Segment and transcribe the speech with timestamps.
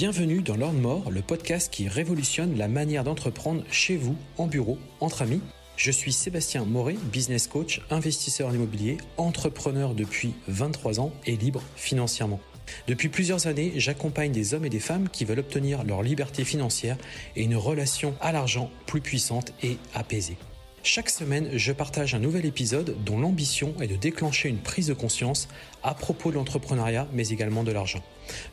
[0.00, 4.78] Bienvenue dans Lord More, le podcast qui révolutionne la manière d'entreprendre chez vous, en bureau,
[5.00, 5.40] entre amis.
[5.76, 11.64] Je suis Sébastien Moret, business coach, investisseur en immobilier, entrepreneur depuis 23 ans et libre
[11.74, 12.38] financièrement.
[12.86, 16.96] Depuis plusieurs années, j'accompagne des hommes et des femmes qui veulent obtenir leur liberté financière
[17.34, 20.36] et une relation à l'argent plus puissante et apaisée.
[20.90, 24.94] Chaque semaine, je partage un nouvel épisode dont l'ambition est de déclencher une prise de
[24.94, 25.46] conscience
[25.82, 28.02] à propos de l'entrepreneuriat, mais également de l'argent.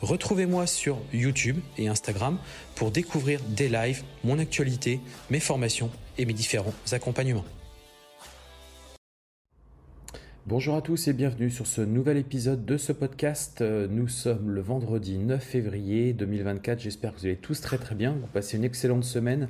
[0.01, 2.37] Retrouvez-moi sur YouTube et Instagram
[2.75, 7.45] pour découvrir des lives, mon actualité, mes formations et mes différents accompagnements.
[10.47, 13.61] Bonjour à tous et bienvenue sur ce nouvel épisode de ce podcast.
[13.61, 16.81] Nous sommes le vendredi 9 février 2024.
[16.81, 18.11] J'espère que vous allez tous très très bien.
[18.11, 19.47] Vous passez une excellente semaine.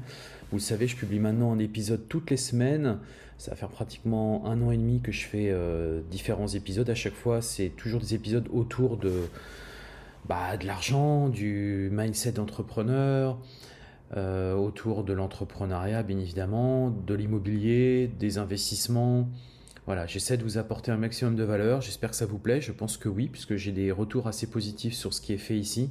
[0.52, 3.00] Vous le savez, je publie maintenant un épisode toutes les semaines.
[3.38, 6.90] Ça va faire pratiquement un an et demi que je fais euh, différents épisodes.
[6.90, 9.12] À chaque fois, c'est toujours des épisodes autour de,
[10.30, 13.40] bah, de l'argent, du mindset d'entrepreneur,
[14.16, 19.28] euh, autour de l'entrepreneuriat, bien évidemment, de l'immobilier, des investissements.
[19.88, 21.82] Voilà, j'essaie de vous apporter un maximum de valeur.
[21.82, 22.62] J'espère que ça vous plaît.
[22.62, 25.58] Je pense que oui, puisque j'ai des retours assez positifs sur ce qui est fait
[25.58, 25.90] ici.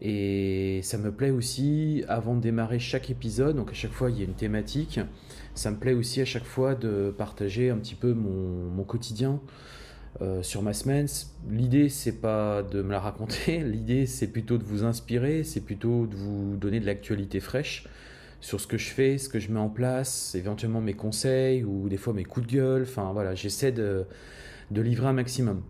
[0.00, 4.18] Et ça me plaît aussi, avant de démarrer chaque épisode, donc à chaque fois il
[4.18, 5.00] y a une thématique,
[5.54, 9.40] ça me plaît aussi à chaque fois de partager un petit peu mon, quotidien
[10.20, 11.08] euh, sur ma semaine.
[11.50, 16.06] L'idée c'est pas de me la raconter, l'idée c'est plutôt de vous inspirer, c'est plutôt
[16.06, 17.88] de vous donner de l'actualité fraîche
[18.40, 21.88] sur ce que je fais, ce que je mets en place, éventuellement mes conseils ou
[21.88, 22.82] des fois mes coups de gueule.
[22.82, 24.06] Enfin voilà, j'essaie de
[24.70, 25.62] livrer un maximum.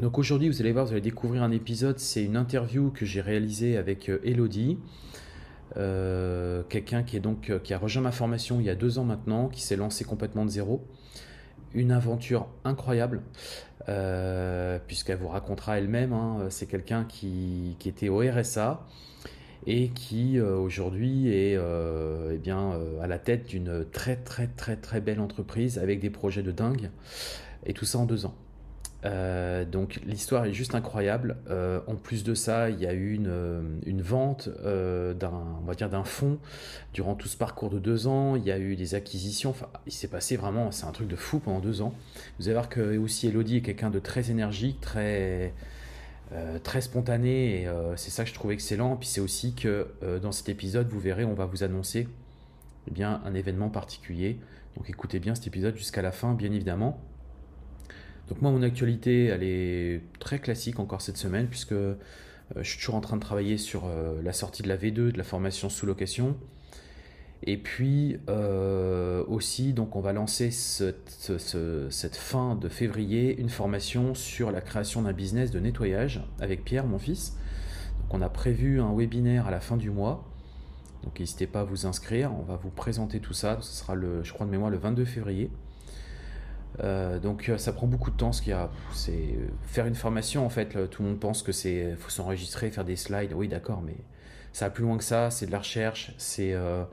[0.00, 3.22] Donc aujourd'hui, vous allez voir, vous allez découvrir un épisode, c'est une interview que j'ai
[3.22, 4.78] réalisée avec euh, Elodie,
[5.78, 8.98] euh, quelqu'un qui est donc euh, qui a rejoint ma formation il y a deux
[8.98, 10.86] ans maintenant, qui s'est lancé complètement de zéro.
[11.72, 13.22] Une aventure incroyable,
[14.86, 16.12] puisqu'elle vous racontera elle-même.
[16.12, 18.86] Hein, c'est quelqu'un qui, était au RSA
[19.66, 25.20] et qui aujourd'hui est eh bien à la tête d'une très très très très belle
[25.20, 26.90] entreprise avec des projets de dingue
[27.66, 28.34] et tout ça en deux ans.
[29.06, 31.36] Euh, donc l'histoire est juste incroyable.
[31.48, 33.62] Euh, en plus de ça, il y a eu une, euh,
[33.98, 36.38] vente d'un, d'un fonds
[36.92, 38.36] durant tout ce parcours de deux ans.
[38.36, 39.50] Il y a eu des acquisitions.
[39.50, 41.94] Enfin, il s'est passé vraiment, c'est un truc de fou pendant deux ans.
[42.38, 45.54] Vous allez voir que aussi Elodie est quelqu'un de très énergique, très
[46.64, 47.62] très spontané.
[47.62, 48.96] Et c'est ça que je trouve excellent.
[48.96, 49.88] Puis c'est aussi que
[50.20, 52.08] dans cet épisode, vous verrez, on va vous annoncer
[52.88, 54.38] eh bien un événement particulier.
[54.76, 57.00] Donc écoutez bien cet épisode jusqu'à la fin, bien évidemment.
[58.28, 61.94] Donc moi, mon actualité, elle est très classique encore cette semaine, puisque euh,
[62.56, 65.18] je suis toujours en train de travailler sur euh, la sortie de la V2, de
[65.18, 66.36] la formation sous location.
[67.42, 70.98] Et puis euh, aussi, donc on va lancer cette,
[72.14, 76.98] fin de février une formation sur la création d'un business de nettoyage avec Pierre, mon
[76.98, 77.36] fils.
[78.00, 80.24] Donc on a prévu un webinaire à la fin du mois.
[81.04, 82.32] Donc n'hésitez pas à vous inscrire.
[82.32, 83.58] On va vous présenter tout ça.
[83.60, 85.50] Ce sera le, je crois de mémoire, le 22 février.
[86.84, 88.32] Euh, donc euh, ça prend beaucoup de temps.
[88.32, 90.44] Ce qu'il y a, c'est faire une formation.
[90.44, 93.32] En fait, tout le monde pense que c'est faut s'enregistrer, faire des slides.
[93.34, 93.96] Oui, d'accord, mais
[94.52, 95.30] ça va plus loin que ça.
[95.30, 96.12] C'est de la recherche.
[96.18, 96.84] C'est euh,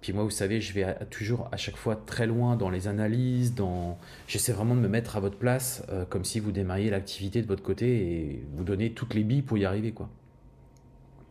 [0.00, 3.54] puis moi, vous savez, je vais toujours à chaque fois très loin dans les analyses.
[3.54, 7.46] Dans j'essaie vraiment de me mettre à votre place, comme si vous démarriez l'activité de
[7.46, 10.08] votre côté et vous donner toutes les billes pour y arriver, quoi.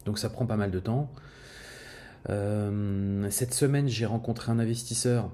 [0.06, 1.12] Donc ça prend pas mal de temps.
[2.28, 5.30] cette semaine, j'ai rencontré un investisseur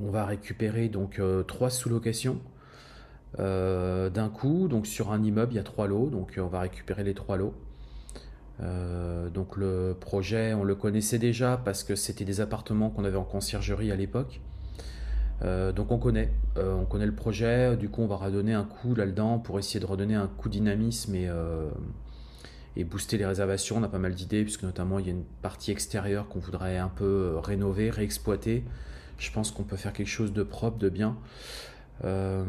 [0.00, 2.40] on va récupérer donc euh, trois sous-locations
[3.38, 4.68] euh, d'un coup.
[4.68, 7.14] Donc sur un immeuble, il y a trois lots, donc euh, on va récupérer les
[7.14, 7.54] trois lots.
[9.32, 13.24] donc le projet, on le connaissait déjà parce que c'était des appartements qu'on avait en
[13.24, 14.40] conciergerie à l'époque.
[15.42, 17.76] donc on connaît, on connaît le projet.
[17.76, 20.54] Du coup, on va redonner un coup là-dedans pour essayer de redonner un coup de
[20.54, 21.30] dynamisme et,
[22.74, 23.76] et booster les réservations.
[23.76, 26.78] On a pas mal d'idées puisque notamment il y a une partie extérieure qu'on voudrait
[26.78, 28.64] un peu rénover, réexploiter.
[29.18, 31.16] Je pense qu'on peut faire quelque chose de propre, de bien.
[32.04, 32.44] Euh,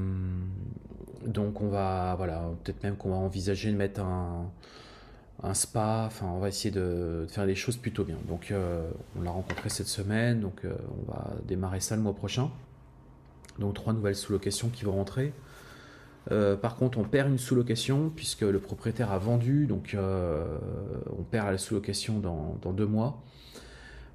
[1.26, 4.52] donc on va, voilà, peut-être même qu'on va envisager de mettre un,
[5.54, 6.04] spa.
[6.06, 8.18] Enfin, on va essayer de, faire les choses plutôt bien.
[8.28, 12.16] Donc euh, on l'a rencontré cette semaine, donc euh, on va démarrer ça le mois
[12.16, 12.52] prochain.
[13.58, 15.34] Donc trois nouvelles sous-locations qui vont rentrer.
[16.62, 21.58] par contre, on perd une sous-location puisque le propriétaire a vendu, donc on perd la
[21.58, 23.22] sous-location dans, deux mois.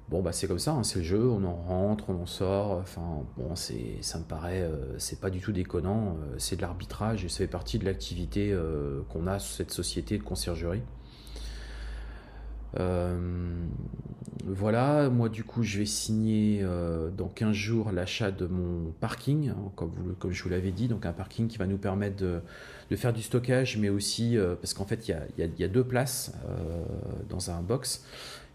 [0.07, 2.73] Bon, bah c'est comme ça, hein, c'est le jeu, on en rentre, on en sort.
[2.73, 6.09] Enfin, bon, c'est, ça me paraît, euh, c'est pas du tout déconnant.
[6.21, 9.71] Euh, c'est de l'arbitrage et ça fait partie de l'activité euh, qu'on a sur cette
[9.71, 10.83] société de conciergerie.
[14.47, 16.63] voilà, moi du coup je vais signer
[17.17, 21.05] dans 15 jours l'achat de mon parking, hein, comme, comme, je vous l'avais dit, donc
[21.05, 22.41] un parking qui va nous permettre de,
[22.95, 25.15] faire du stockage, mais aussi parce qu'en fait il
[25.57, 26.33] y a, deux places
[27.29, 28.05] dans un box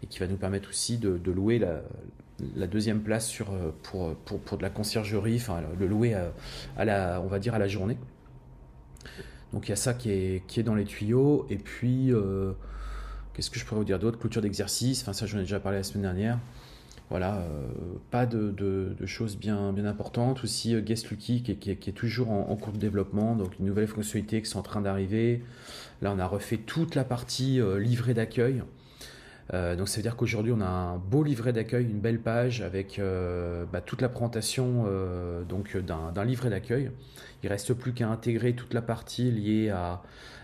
[0.03, 3.51] et qui va nous permettre aussi de, louer la, deuxième place sur,
[3.83, 6.15] pour, pour, pour, de la conciergerie, enfin le louer
[6.77, 7.97] à, la, on va dire à la journée.
[9.53, 11.45] Donc il y a ça qui est, qui est dans les tuyaux.
[11.49, 12.53] Et puis, euh,
[13.33, 14.17] qu'est-ce que je pourrais vous dire d'autre?
[14.17, 16.39] Clôture d'exercice, enfin ça j'en ai déjà parlé la semaine dernière.
[17.09, 17.67] Voilà, euh,
[18.09, 20.45] pas de, choses bien, bien importantes.
[20.45, 24.41] Aussi, euh, Guest Lucky qui, est toujours en, cours de développement, donc une nouvelle fonctionnalité
[24.41, 25.43] qui sont en train d'arriver.
[26.01, 28.63] Là, on a refait toute la partie livret d'accueil.
[29.51, 33.01] Donc ça veut dire qu'aujourd'hui on a un beau livret d'accueil, une belle page avec
[33.71, 34.85] bah, toute la présentation
[35.49, 36.91] donc d'un livret d'accueil.
[37.43, 40.01] Il reste plus qu'à intégrer toute la partie liée à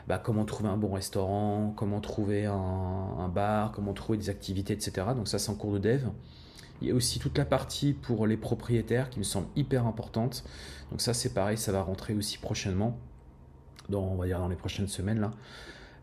[0.07, 5.07] bah, comment trouver un bon restaurant, comment trouver un, bar, comment trouver des activités, etc.
[5.15, 6.07] Donc ça, c'est en cours de dev.
[6.81, 10.45] Il y a aussi toute la partie pour les propriétaires qui me semble hyper importante.
[10.91, 12.97] Donc ça, c'est pareil, ça va rentrer aussi prochainement,
[13.89, 15.31] dans, on va dire dans les prochaines semaines là.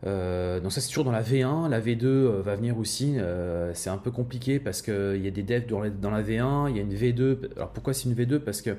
[0.05, 3.73] Euh, donc ça c'est toujours dans la V1, la V2 euh, va venir aussi, euh,
[3.73, 6.69] c'est un peu compliqué parce qu'il y a des devs dans la, dans la, V1,
[6.69, 8.77] il y a une V2, alors pourquoi c'est une V2 Parce que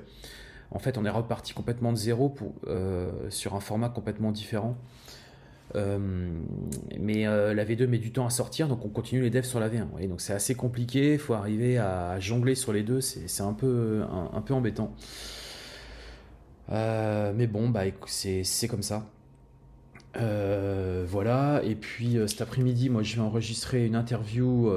[0.70, 2.34] en fait, on est reparti complètement de zéro
[3.30, 4.76] sur un format complètement différent.
[5.74, 9.68] Mais la V2 met du temps à sortir, donc on continue les devs sur la
[9.68, 9.86] V1.
[10.00, 13.52] Et donc c'est assez compliqué, il faut arriver à jongler sur les deux, c'est un
[13.52, 14.02] peu,
[14.32, 14.92] un, peu embêtant.
[16.68, 19.06] mais bon, bah c'est comme ça.
[20.16, 24.70] Voilà, et puis cet après-midi, moi je vais enregistrer une interview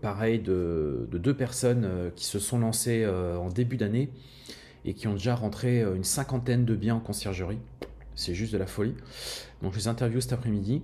[0.00, 4.10] pareil de, de, deux personnes qui se sont lancées en début d'année
[4.84, 7.58] et qui ont déjà rentré euh, une cinquantaine de biens en conciergerie.
[8.14, 8.94] C'est juste de la folie.
[9.62, 10.82] Donc je les interview cet après-midi.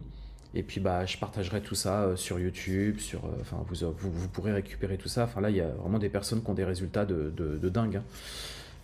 [0.55, 4.29] Et puis bah, je partagerai tout ça euh, sur YouTube, sur, euh, enfin, vous, vous,
[4.29, 5.25] pourrez récupérer tout ça.
[5.25, 7.97] Enfin là, il y a vraiment des personnes qui ont des résultats de, de, dingue.
[7.97, 8.05] Hein.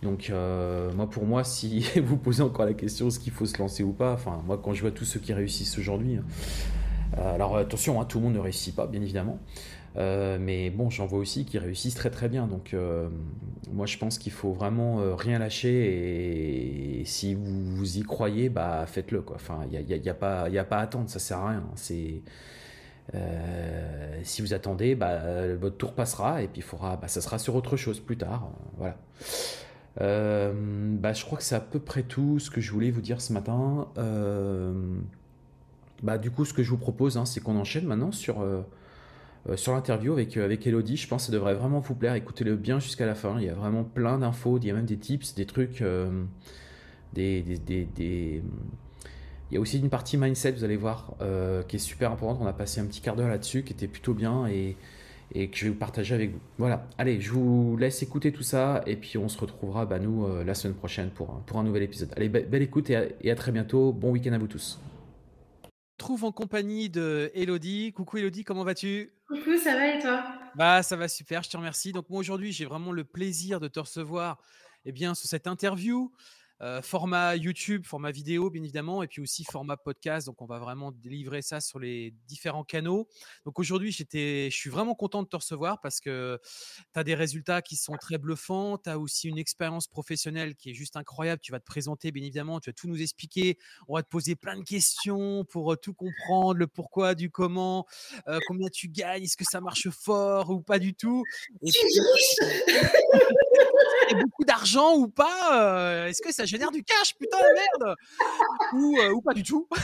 [0.03, 0.31] Donc
[0.95, 3.93] moi pour moi, si vous posez encore la question est-ce qu'il faut se lancer ou
[3.93, 6.23] pas, enfin moi quand je vois tous ceux qui réussissent aujourd'hui, hein,
[7.17, 9.39] alors attention, hein, tout le monde ne réussit pas bien évidemment,
[9.95, 12.47] euh, mais bon, j'en vois aussi qui réussissent très très bien.
[12.47, 13.09] Donc, euh,
[13.71, 18.85] moi, je pense qu'il faut vraiment euh, rien lâcher et, si vous, y croyez, bah
[18.87, 19.35] faites-le quoi.
[19.35, 21.63] Enfin, il n'y a, y a, pas, a pas à attendre, ça sert à rien.
[21.75, 22.21] C'est
[24.23, 27.77] si vous attendez, bah, votre tour passera et puis faudra, bah, ça sera sur autre
[27.77, 28.49] chose plus tard.
[28.77, 28.97] voilà.
[29.97, 33.21] Bah, je crois que c'est à peu près tout ce que je voulais vous dire
[33.21, 33.87] ce matin.
[36.01, 38.43] bah, du coup, ce que je vous propose, hein, c'est qu'on enchaîne maintenant sur
[39.49, 40.95] euh, sur l'interview avec, euh, avec Elodie.
[40.95, 42.15] Je pense que ça devrait vraiment vous plaire.
[42.15, 43.37] Écoutez-le bien jusqu'à la fin.
[43.39, 44.57] Il y a vraiment plein d'infos.
[44.61, 46.23] Il y a même des tips, des trucs, euh,
[47.13, 48.41] des, des, des,
[49.51, 51.15] Il y a aussi une partie mindset, vous allez voir,
[51.67, 52.39] qui est super importante.
[52.41, 54.77] On a passé un petit quart d'heure là-dessus, qui était plutôt bien et,
[55.33, 56.39] et, que je vais vous partager avec vous.
[56.57, 56.87] Voilà.
[56.97, 60.53] Allez, je vous laisse écouter tout ça et puis on se retrouvera, bah, nous, la
[60.53, 62.11] semaine prochaine pour un, pour un nouvel épisode.
[62.15, 63.91] Allez, belle écoute et à, et à très bientôt.
[63.91, 64.79] Bon week-end à vous tous
[66.03, 67.93] trouve en compagnie de Elodie.
[67.93, 69.13] Coucou Elodie, comment vas-tu?
[69.25, 70.21] Coucou, ça va et toi?
[70.53, 71.93] Bah ça va super, je te remercie.
[71.93, 74.41] Donc moi aujourd'hui, j'ai vraiment le plaisir de te recevoir
[74.83, 76.11] eh bien sur cette interview
[76.63, 80.27] euh, format YouTube, format vidéo, bien évidemment, et puis aussi format podcast.
[80.27, 83.09] Donc, on va vraiment délivrer ça sur les différents canaux.
[83.45, 86.39] Donc, aujourd'hui, j'étais, je suis vraiment content de te recevoir parce que
[86.93, 88.77] tu as des résultats qui sont très bluffants.
[88.77, 91.41] Tu as aussi une expérience professionnelle qui est juste incroyable.
[91.41, 93.57] Tu vas te présenter, bien évidemment, tu vas tout nous expliquer.
[93.89, 97.85] On va te poser plein de questions pour euh, tout comprendre, le pourquoi, du comment,
[98.29, 101.23] euh, combien tu gagnes, est-ce que ça marche fort ou pas du tout?
[101.61, 101.71] Et
[104.13, 107.95] beaucoup d'argent ou pas Est-ce que ça génère du cash Putain, merde
[108.73, 109.67] ou, ou pas du tout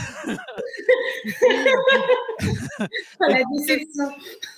[3.20, 4.12] La déception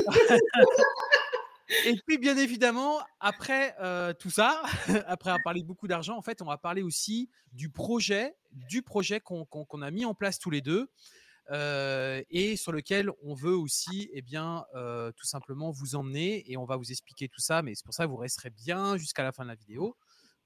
[1.86, 3.76] Et puis, bien évidemment, après
[4.20, 4.62] tout ça,
[5.08, 8.82] après avoir parlé de beaucoup d'argent, en fait, on va parler aussi du projet, du
[8.82, 10.90] projet qu'on a mis en place tous les deux.
[11.50, 16.56] Euh, et sur lequel on veut aussi, eh bien, euh, tout simplement vous emmener et
[16.56, 17.62] on va vous expliquer tout ça.
[17.62, 19.98] Mais c'est pour ça que vous resterez bien jusqu'à la fin de la vidéo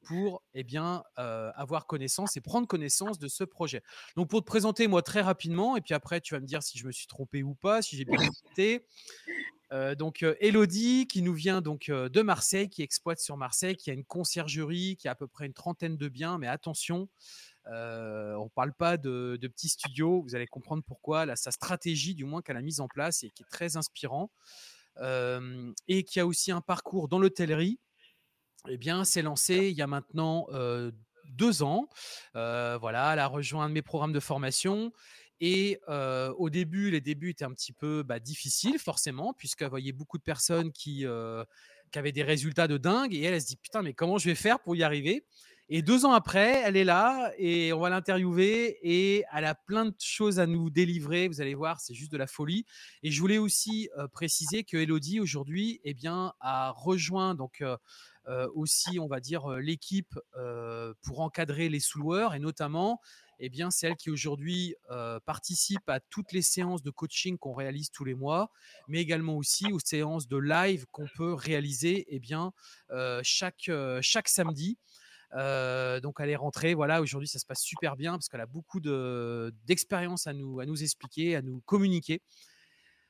[0.06, 3.84] pour eh bien euh, avoir connaissance et prendre connaissance de ce projet.
[4.16, 6.78] Donc pour te présenter moi très rapidement et puis après tu vas me dire si
[6.78, 8.86] je me suis trompé ou pas, si j'ai bien écouté.
[9.98, 14.06] donc Elodie qui nous vient donc de Marseille, qui exploite sur Marseille, qui a une
[14.06, 17.10] conciergerie, qui a à peu près une trentaine de biens, mais attention,
[17.68, 22.14] euh, on ne parle pas de, petits studios, vous allez comprendre pourquoi, là, sa stratégie
[22.14, 24.32] du moins qu'elle a mise en place et qui est très inspirant,
[24.98, 27.80] euh, et qui a aussi un parcours dans l'hôtellerie,
[28.70, 30.48] eh bien, s'est lancé il y a maintenant
[31.30, 31.88] deux ans.
[32.34, 34.92] voilà, elle a rejoint mes programmes de formation
[35.40, 40.18] Et au début, les débuts étaient un petit peu bah, difficiles, forcément, puisqu'elle voyait beaucoup
[40.18, 41.06] de personnes qui,
[41.92, 43.14] qui avaient des résultats de dingue.
[43.14, 45.26] Et elle, elle se dit Putain, mais comment je vais faire pour y arriver?
[45.68, 49.86] Et deux ans après, elle est là et on va l'interviewer et elle a plein
[49.86, 51.28] de choses à nous délivrer.
[51.28, 52.66] Vous allez voir, c'est juste de la folie.
[53.02, 57.64] Et je voulais aussi préciser que Elodie, aujourd'hui, eh bien, a rejoint donc.
[58.54, 60.14] aussi, on va dire, l'équipe
[61.02, 63.02] pour encadrer les sous-loueurs et notamment
[63.40, 64.76] eh bien, c'est elle qui aujourd'hui
[65.26, 68.52] participe à toutes les séances de coaching qu'on réalise tous les mois,
[68.88, 72.54] mais également aussi aux séances de live qu'on peut réaliser eh bien,
[73.24, 74.78] chaque, chaque samedi.
[75.34, 78.80] Donc elle est rentrée, voilà, aujourd'hui ça se passe super bien parce qu'elle a beaucoup
[78.80, 82.22] d'expérience à, nous, à nous expliquer, à nous communiquer.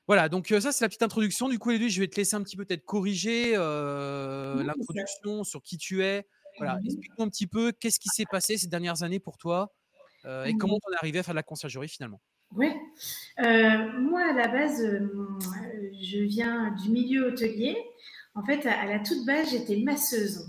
[0.08, 1.50] Voilà, donc ça c'est la petite introduction.
[1.50, 5.78] Du coup, Edu, je vais te laisser un petit peu peut-être corriger l'introduction sur qui
[5.78, 6.26] tu es.
[6.58, 9.74] Voilà, mmh explique-nous un petit peu qu'est-ce qui s'est passé ces dernières années pour toi
[10.26, 10.58] euh, et mmh.
[10.58, 12.20] comment on est arrivé à faire de la conciergerie finalement
[12.56, 12.72] Oui.
[13.40, 15.08] Euh, moi, à la base, euh,
[16.02, 17.78] je viens du milieu hôtelier.
[18.34, 20.48] En fait, à, la toute base, j'étais masseuse.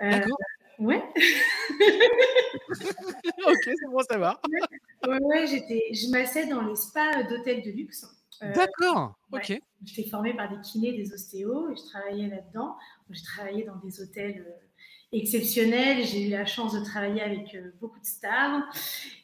[0.00, 0.38] D'accord.
[0.78, 1.02] Ouais.
[3.46, 4.40] ok, c'est bon, ça va.
[5.06, 8.06] ouais, ouais j'étais, je massais dans les spas d'hôtels de luxe.
[8.40, 9.60] D'accord, ok.
[9.84, 12.76] J'étais formée par des kinés, des ostéos, et je travaillais là-dedans.
[13.10, 14.44] J'ai travaillé dans des hôtels
[15.14, 16.04] exceptionnel.
[16.04, 18.62] J'ai eu la chance de travailler avec euh, beaucoup de stars.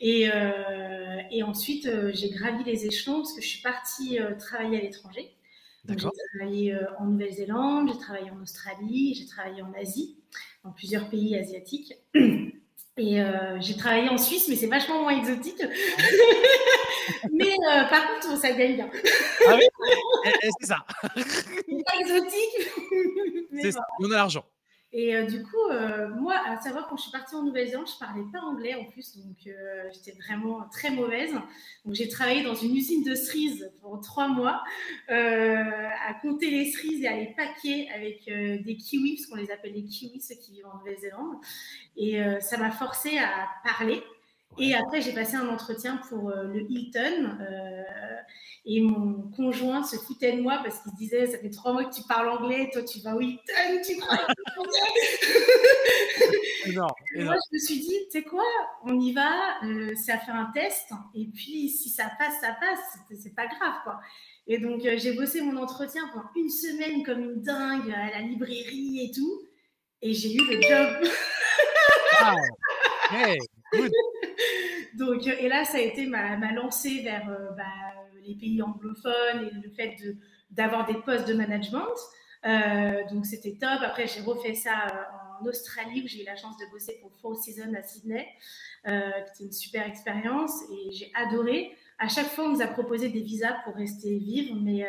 [0.01, 4.79] Et, euh, et ensuite, euh, j'ai gravi les échelons parce que je suis partie travailler
[4.79, 5.37] à l'étranger.
[5.89, 10.19] J'ai travaillé en Nouvelle-Zélande, j'ai travaillé en Australie, j'ai travaillé en Asie,
[10.65, 11.95] dans plusieurs pays asiatiques.
[12.97, 13.23] Et
[13.61, 15.63] j'ai travaillé en Suisse, mais c'est vachement moins exotique.
[17.33, 17.57] mais
[17.89, 18.91] par contre, ça gagne bien.
[19.49, 19.65] ah oui
[20.27, 20.85] eh, eh, C'est ça.
[21.15, 22.69] pas exotique.
[23.53, 24.45] Mais On a l'argent.
[24.93, 27.99] Et euh, du coup, euh, moi, à savoir, quand je suis partie en Nouvelle-Zélande, je
[27.99, 31.33] parlais pas anglais en plus, donc euh, j'étais vraiment très mauvaise.
[31.85, 34.65] Donc j'ai travaillé dans une usine de cerises pendant trois mois,
[35.09, 39.75] à compter les cerises et à les paquer avec des kiwis, parce qu'on les appelle
[39.75, 41.37] les kiwis, ceux qui vivent en Nouvelle-Zélande.
[41.97, 44.03] Et ça m'a forcé à parler.
[44.59, 47.37] Et après, j'ai passé un entretien pour le Hilton.
[48.67, 51.95] Et mon conjoint se foutait de moi parce qu'il disait Ça fait trois mois que
[51.95, 54.19] tu parles anglais, toi tu vas au Eton, tu crois
[56.67, 58.45] énorme, Moi, je me suis dit Tu sais quoi
[58.85, 62.99] On y va, euh, ça fait un test, et puis si ça passe, ça passe,
[63.19, 63.99] c'est pas grave quoi.
[64.47, 68.21] Et donc, euh, j'ai bossé mon entretien pendant une semaine comme une dingue à la
[68.21, 69.41] librairie et tout,
[70.03, 71.09] et j'ai eu le job.
[73.13, 73.39] Hey,
[75.01, 77.29] donc, et là, ça a été ma, lancée vers.
[77.29, 77.65] Euh, bah,
[78.27, 79.97] les pays anglophones et le fait
[80.51, 81.89] d'avoir des postes de management.
[82.45, 83.81] Euh, donc c'était top.
[83.83, 87.11] Après, j'ai refait ça euh, en Australie où j'ai eu la chance de bosser pour
[87.21, 88.29] Four Seasons à Sydney.
[88.85, 91.75] C'était une super expérience et j'ai adoré.
[91.99, 94.87] À chaque fois, on nous a proposé des visas pour rester vivre, mais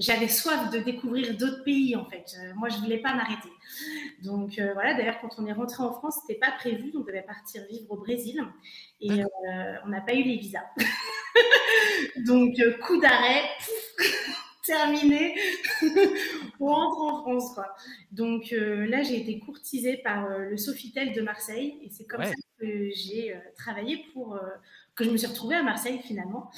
[0.00, 2.36] j'avais soif de découvrir d'autres pays en fait.
[2.56, 3.50] moi, je voulais pas m'arrêter.
[4.24, 4.94] Donc voilà.
[4.94, 6.92] D'ailleurs, quand on est rentré en France, c'était pas prévu.
[6.96, 8.42] On devait partir vivre au Brésil
[9.00, 9.22] et
[9.84, 10.64] on n'a pas eu les visas.
[12.26, 13.42] Donc, euh, coup d'arrêt,
[14.66, 15.34] terminé,
[16.60, 17.54] on rentre en France.
[17.54, 17.74] Quoi.
[18.12, 22.24] Donc euh, là, j'ai été courtisée par euh, le Sofitel de Marseille et c'est comme
[22.24, 24.38] ça que j'ai travaillé pour
[25.00, 26.50] que je me suis retrouvée à Marseille finalement.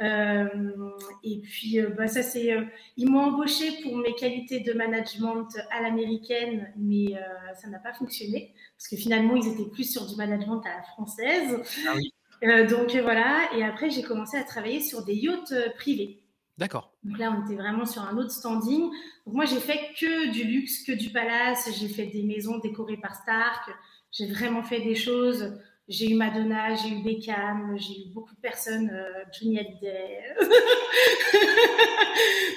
[0.00, 2.56] et puis, bah, ça c'est,
[2.96, 7.14] ils m'ont embauchée pour mes qualités de management à l'américaine, mais
[7.60, 10.82] ça n'a pas fonctionné parce que finalement, ils étaient plus sur du management à la
[10.82, 11.60] française.
[11.86, 12.12] Ah oui.
[12.44, 16.22] Euh, donc euh, voilà, et après j'ai commencé à travailler sur des yachts euh, privés.
[16.56, 16.92] D'accord.
[17.02, 18.90] Donc là, on était vraiment sur un autre standing.
[19.26, 21.68] Donc moi, j'ai fait que du luxe, que du palace.
[21.78, 23.70] J'ai fait des maisons décorées par Stark.
[24.10, 25.56] J'ai vraiment fait des choses.
[25.88, 28.92] J'ai eu Madonna, j'ai eu Beckham, j'ai eu beaucoup de personnes,
[29.32, 30.34] Johnny Hallyday.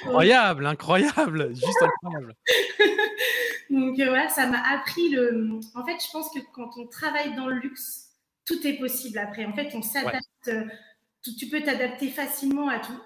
[0.04, 2.34] incroyable, incroyable, juste incroyable.
[3.70, 5.60] Donc voilà, ça m'a appris le.
[5.74, 8.10] En fait, je pense que quand on travaille dans le luxe,
[8.44, 9.46] tout est possible après.
[9.46, 10.48] En fait, on s'adapte.
[10.48, 10.64] Euh,
[11.38, 13.00] tu, peux t'adapter facilement à tout.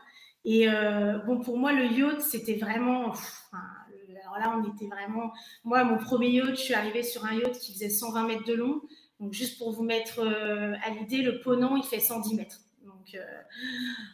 [0.44, 3.12] Et euh, bon, pour moi, le yacht, c'était vraiment.
[3.52, 5.32] alors là, on était vraiment.
[5.64, 8.54] Moi, mon premier yacht, je suis arrivée sur un yacht qui faisait 120 mètres de
[8.54, 8.82] long.
[9.20, 12.60] Donc, juste pour vous mettre euh, à l'idée, le ponant, il fait 110 mètres.
[12.84, 13.18] Donc,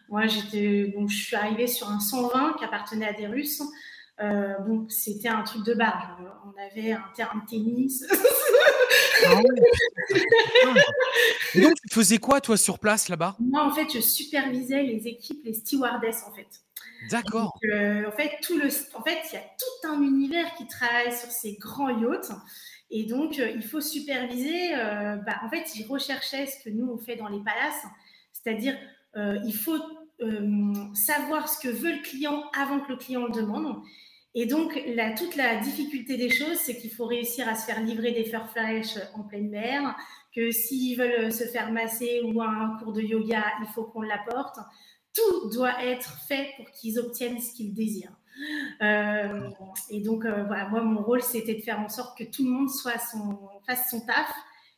[0.09, 0.93] moi, j'étais.
[0.97, 3.63] Donc, je suis arrivée sur un 120 qui appartenait à des Russes.
[4.19, 6.23] bon, c'était un truc de barge.
[6.47, 8.05] On avait un terrain de tennis.
[9.25, 9.41] Ah
[11.55, 13.37] donc, tu faisais quoi, toi, sur place, là-bas?
[13.39, 16.49] Moi, en fait, je supervisais les équipes, les stewardesses, en fait.
[17.11, 17.59] D'accord.
[17.73, 21.13] Euh, en fait, tout le, en fait, il y a tout un univers qui travaille
[21.17, 22.33] sur ces grands yachts.
[22.95, 24.75] Et donc, euh, il faut superviser.
[24.77, 27.83] Euh, bah, en fait, ils recherchaient ce que nous, on fait dans les palaces,
[28.33, 28.77] c'est-à-dire
[29.45, 29.79] il faut
[30.95, 33.83] savoir ce que veut le client avant que le client le demande.
[34.35, 34.73] Et donc,
[35.19, 38.51] toute la difficulté des choses, c'est qu'il faut réussir à se faire livrer des fers
[38.51, 39.95] flèches en pleine mer,
[40.35, 44.57] que s'ils veulent se faire masser ou un cours de yoga, il faut qu'on l'apporte.
[45.13, 48.17] Tout doit être fait pour qu'ils obtiennent ce qu'ils désirent.
[48.83, 49.51] Euh,
[49.91, 52.51] et donc, euh, voilà, moi, mon rôle, c'était de faire en sorte que tout le
[52.51, 54.33] monde soit son, fasse son taf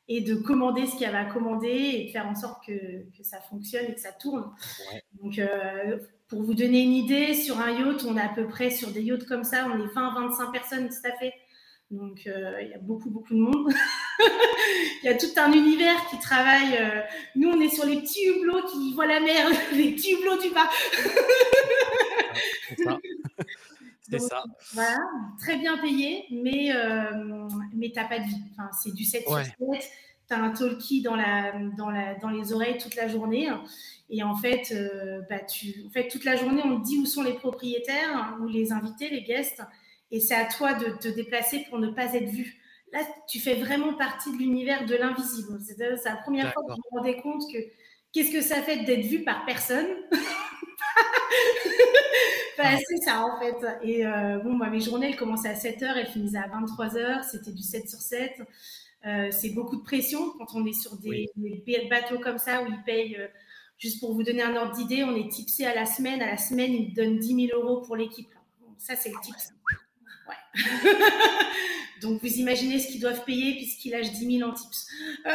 [0.08, 2.73] et de commander ce qu'il y avait à commander et de faire en sorte que,
[2.73, 4.50] que ça fonctionne et que ça tourne.
[5.23, 8.70] Donc, euh, pour vous donner une idée, sur un yacht, on est à peu près
[8.70, 11.32] sur des yachts comme ça, on est 20-25 personnes staffées.
[11.90, 13.73] Donc, il y a beaucoup, beaucoup de monde.
[15.02, 16.76] il y a tout un univers qui travaille.
[17.37, 20.50] nous, on est sur les petits hublots qui voient la mer, les petits hublots du
[20.50, 20.68] bas.
[24.11, 24.44] C'est ça.
[24.73, 24.99] Voilà,
[25.38, 28.42] très bien payé, mais, euh, mais tu n'as pas de vie.
[28.52, 29.49] Enfin, c'est du 7 sur 7.
[30.26, 33.49] Tu as un talkie dans, la, dans, la, dans les oreilles toute la journée.
[34.11, 37.06] Et en fait, euh, bah, tu, en fait, toute la journée, on te dit où
[37.06, 39.62] sont les propriétaires ou les invités, les guests.
[40.11, 42.61] Et c'est à toi de te déplacer pour ne pas être vu.
[42.92, 45.58] Là, tu fais vraiment partie de l'univers de l'invisible.
[45.66, 47.58] C'est la première fois que je me rendais compte que
[48.12, 49.88] qu'est-ce que ça fait d'être vu par personne?
[52.56, 53.56] c'est ça en fait.
[53.82, 57.62] Et euh, bon, mes journées, elles commençaient à 7h, elles finissaient à 23h, c'était du
[57.62, 58.42] 7 sur 7.
[59.06, 61.30] Euh, c'est beaucoup de pression quand on est sur des,
[61.90, 63.28] bateaux comme ça où ils payent, euh,
[63.76, 66.23] juste pour vous donner un ordre d'idée, on est tipsé à la semaine.
[66.23, 68.30] À la semaine, ils donnent 10 000 euros pour l'équipe.
[68.78, 69.52] ça, c'est le tips.
[70.28, 70.37] Ouais.
[72.00, 74.87] Donc, vous imaginez ce qu'ils doivent payer puisqu'ils lâchent 10 000 en tips.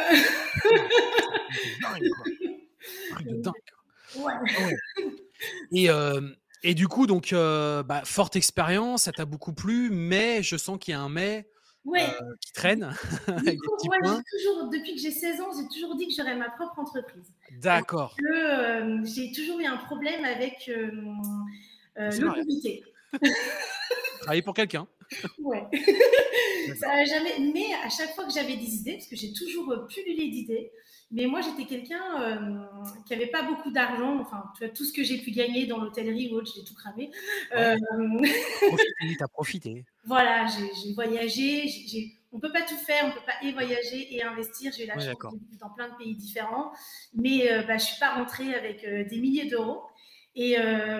[3.26, 3.54] dingue.
[4.16, 4.32] Ouais.
[5.72, 5.88] Et,
[6.62, 10.92] et du coup, donc, bah, forte expérience, ça t'a beaucoup plu, mais je sens qu'il
[10.92, 11.46] y a un mais
[12.40, 12.94] qui traîne.
[13.26, 17.32] toujours, depuis que j'ai 16 ans, j'ai toujours dit que j'aurais ma propre entreprise.
[17.60, 18.16] D'accord.
[19.04, 20.90] j'ai toujours eu un problème avec euh,
[22.20, 22.84] l'autorité.
[24.20, 24.86] Travailler pour quelqu'un.
[25.38, 25.66] Ouais.
[26.78, 27.40] ça jamais.
[27.52, 30.70] Mais à chaque fois que j'avais des idées, parce que j'ai toujours pullulé d'idées,
[31.12, 32.36] mais moi, j'étais quelqu'un euh,
[33.04, 34.20] qui n'avait pas beaucoup d'argent.
[34.20, 36.74] Enfin, tu vois, tout ce que j'ai pu gagner dans l'hôtellerie ou autre, j'ai tout
[36.74, 37.10] cramé.
[37.56, 37.76] Euh...
[38.68, 39.84] profité, t'as profité.
[40.04, 41.66] Voilà, j'ai voyagé.
[42.32, 44.72] On ne peut pas tout faire, on ne peut pas et voyager et investir.
[44.74, 46.72] J'ai eu la chance de vivre dans plein de pays différents.
[47.14, 49.82] Mais euh, bah, je ne suis pas rentrée avec euh, des milliers d'euros.
[50.36, 50.56] Et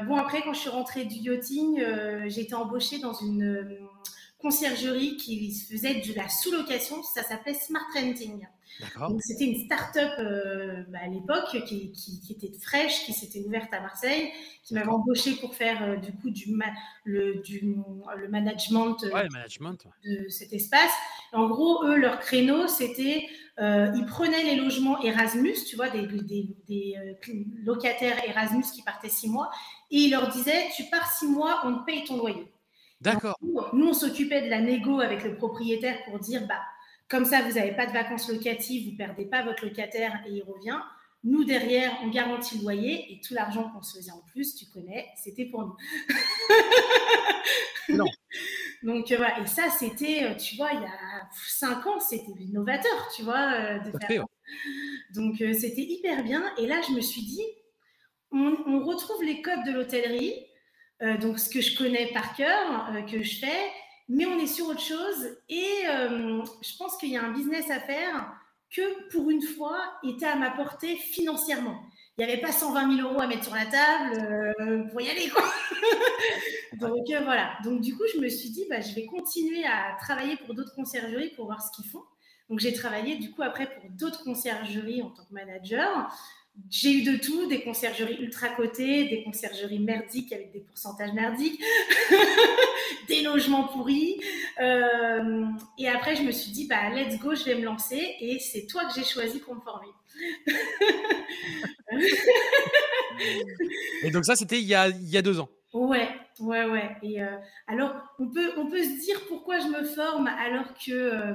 [0.06, 1.80] bon, après, quand je suis rentrée du yachting,
[2.26, 3.78] j'ai été embauchée dans une
[4.38, 7.00] conciergerie qui faisait de la sous-location.
[7.04, 8.44] Ça s'appelait Smart Renting.
[9.20, 11.92] C'était une start-up euh, bah, à l'époque qui,
[12.30, 14.30] était fraîche, qui s'était ouverte à Marseille,
[14.64, 16.56] qui m'avait embauché pour faire euh, du coup du,
[17.04, 17.60] le, du,
[18.16, 20.92] le management, euh, management de cet espace.
[21.32, 23.26] En gros, eux, leur créneau, c'était
[23.58, 26.94] ils prenaient les logements Erasmus, tu vois, des, des, des
[27.62, 29.50] locataires Erasmus qui partaient six mois,
[29.90, 32.50] et ils leur disaient, tu pars six mois, on te paye ton loyer.
[33.02, 33.38] D'accord.
[33.42, 36.60] Nous, on s'occupait de la négo avec le propriétaire pour dire, bah,
[37.10, 40.30] comme ça, vous n'avez pas de vacances locatives, vous ne perdez pas votre locataire et
[40.30, 40.78] il revient.
[41.24, 44.66] Nous, derrière, on garantit le loyer et tout l'argent qu'on se faisait en plus, tu
[44.66, 45.76] connais, c'était pour nous.
[47.90, 48.06] non.
[48.82, 49.40] Donc, euh, voilà.
[49.40, 53.52] Et ça, c'était, euh, tu vois, il y a cinq ans, c'était innovateur, tu vois,
[53.52, 54.24] euh, de faire.
[55.14, 56.42] Donc, c'était hyper bien.
[56.56, 57.44] Et là, je me suis dit,
[58.32, 60.34] on, retrouve les codes de l'hôtellerie,
[61.20, 63.70] donc ce que je connais par cœur, que je fais,
[64.10, 67.70] mais on est sur autre chose et euh, je pense qu'il y a un business
[67.70, 68.34] à faire
[68.68, 71.80] que pour une fois était à ma portée financièrement.
[72.18, 75.08] Il n'y avait pas 120 000 euros à mettre sur la table euh, pour y
[75.08, 75.44] aller quoi.
[76.80, 77.52] Donc euh, voilà.
[77.62, 80.74] Donc du coup, je me suis dit, bah, je vais continuer à travailler pour d'autres
[80.74, 82.02] conciergeries pour voir ce qu'ils font.
[82.48, 86.12] Donc j'ai travaillé du coup après pour d'autres conciergeries en tant que manager.
[86.68, 91.60] J'ai eu de tout, des conciergeries ultra cotées, des conciergeries merdiques avec des pourcentages merdiques,
[93.08, 94.20] des logements pourris.
[94.60, 95.44] Euh,
[95.78, 98.16] et après, je me suis dit, bah, let's go, je vais me lancer.
[98.20, 99.88] Et c'est toi que j'ai choisi pour me former.
[104.02, 105.48] et donc ça, c'était il, y a, il y a deux ans.
[105.72, 106.08] Ouais,
[106.40, 106.96] ouais, ouais.
[107.02, 107.36] Et euh,
[107.68, 111.34] alors, on peut, on peut se dire pourquoi je me forme alors que euh,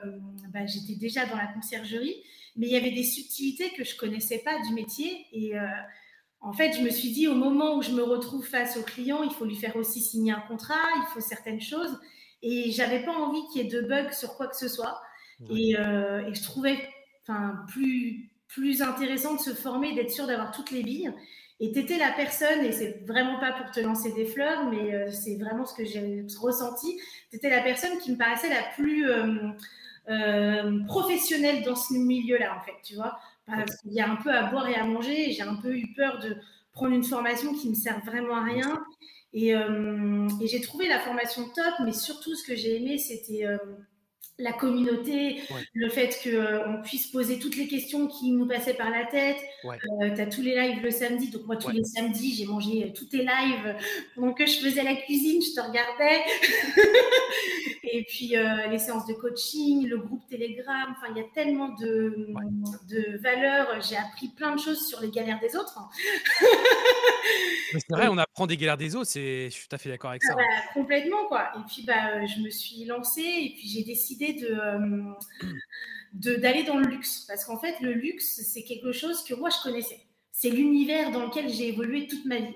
[0.54, 2.22] bah, j'étais déjà dans la conciergerie
[2.56, 5.26] mais il y avait des subtilités que je connaissais pas du métier.
[5.34, 5.66] Et euh,
[6.42, 9.24] en fait, je me suis dit, au moment où je me retrouve face au client,
[9.24, 12.00] il faut lui faire aussi signer un contrat, il faut certaines choses.
[12.42, 15.02] Et j'avais pas envie qu'il y ait de bugs sur quoi que ce soit.
[15.50, 16.78] Et, euh, et, je trouvais
[17.68, 21.14] plus, plus intéressant de se former, d'être sûr d'avoir toutes les billes.
[21.60, 24.94] Et tu étais la personne, et c'est vraiment pas pour te lancer des fleurs, mais
[24.94, 27.00] euh, c'est vraiment ce que j'ai ressenti.
[27.32, 29.10] Tu étais la personne qui me paraissait la plus
[30.10, 33.18] euh, professionnelle dans ce milieu-là, en fait, tu vois.
[33.86, 35.32] Il y a un peu à boire et à manger.
[35.32, 36.36] J'ai un peu eu peur de
[36.74, 38.84] prendre une formation qui ne me sert vraiment à rien.
[39.34, 43.46] Et, et j'ai trouvé la formation top, mais surtout ce que j'ai aimé, c'était
[44.38, 45.42] la communauté,
[45.74, 49.38] le fait qu'on euh, puisse poser toutes les questions qui nous passaient par la tête.
[49.64, 52.84] Euh, tu as tous les lives le samedi, donc moi tous les samedis j'ai mangé
[52.84, 53.76] euh, tous tes lives.
[54.18, 56.22] Donc je faisais la cuisine, je te regardais.
[57.98, 58.34] Et puis
[58.70, 62.28] les séances de coaching, le groupe Telegram, enfin il y a tellement de,
[62.90, 63.80] de valeurs.
[63.82, 65.80] J'ai appris plein de choses sur les galères des autres.
[67.72, 70.24] c'est vrai, on apprend des galères des autres, je suis tout à fait d'accord avec
[70.24, 70.34] ça.
[70.34, 70.44] Ah bah,
[70.74, 71.52] complètement quoi.
[71.56, 75.14] Et puis bah, je me suis lancée et puis j'ai décidé euh,
[76.14, 77.26] de d'aller dans le luxe.
[77.28, 80.02] Parce qu'en fait, le luxe, c'est quelque chose que moi, je connaissais.
[80.32, 82.56] C'est l'univers dans lequel j'ai évolué toute ma vie.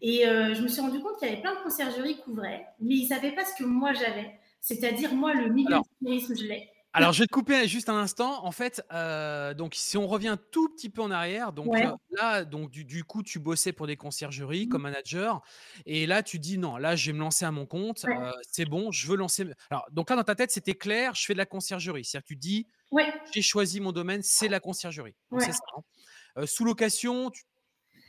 [0.00, 2.66] Et euh, je me suis rendu compte qu'il y avait plein de conciergeries qui couvraient,
[2.80, 4.32] mais ils ne savaient pas ce que moi j'avais.
[4.60, 6.68] C'est-à-dire, moi, le milieu du tourisme, je l'ai.
[6.94, 8.44] Alors, je vais te couper juste un instant.
[8.44, 12.44] En fait, euh, donc si on revient tout petit peu en arrière, donc euh, là,
[12.44, 14.84] donc du, coup, tu bossais pour des conciergeries comme mmh.
[14.84, 15.42] manager,
[15.86, 18.04] et là, tu dis non, là, je vais me lancer à mon compte.
[18.04, 19.46] Euh, c'est bon, je veux lancer.
[19.70, 21.14] Alors, donc là, dans ta tête, c'était clair.
[21.14, 22.04] Je fais de la conciergerie.
[22.04, 22.66] C'est-à-dire, tu dis,
[23.32, 25.14] j'ai choisi mon domaine, c'est la conciergerie.
[25.38, 25.60] C'est ça.
[26.36, 26.46] Hein.
[26.46, 27.42] sous location, tu,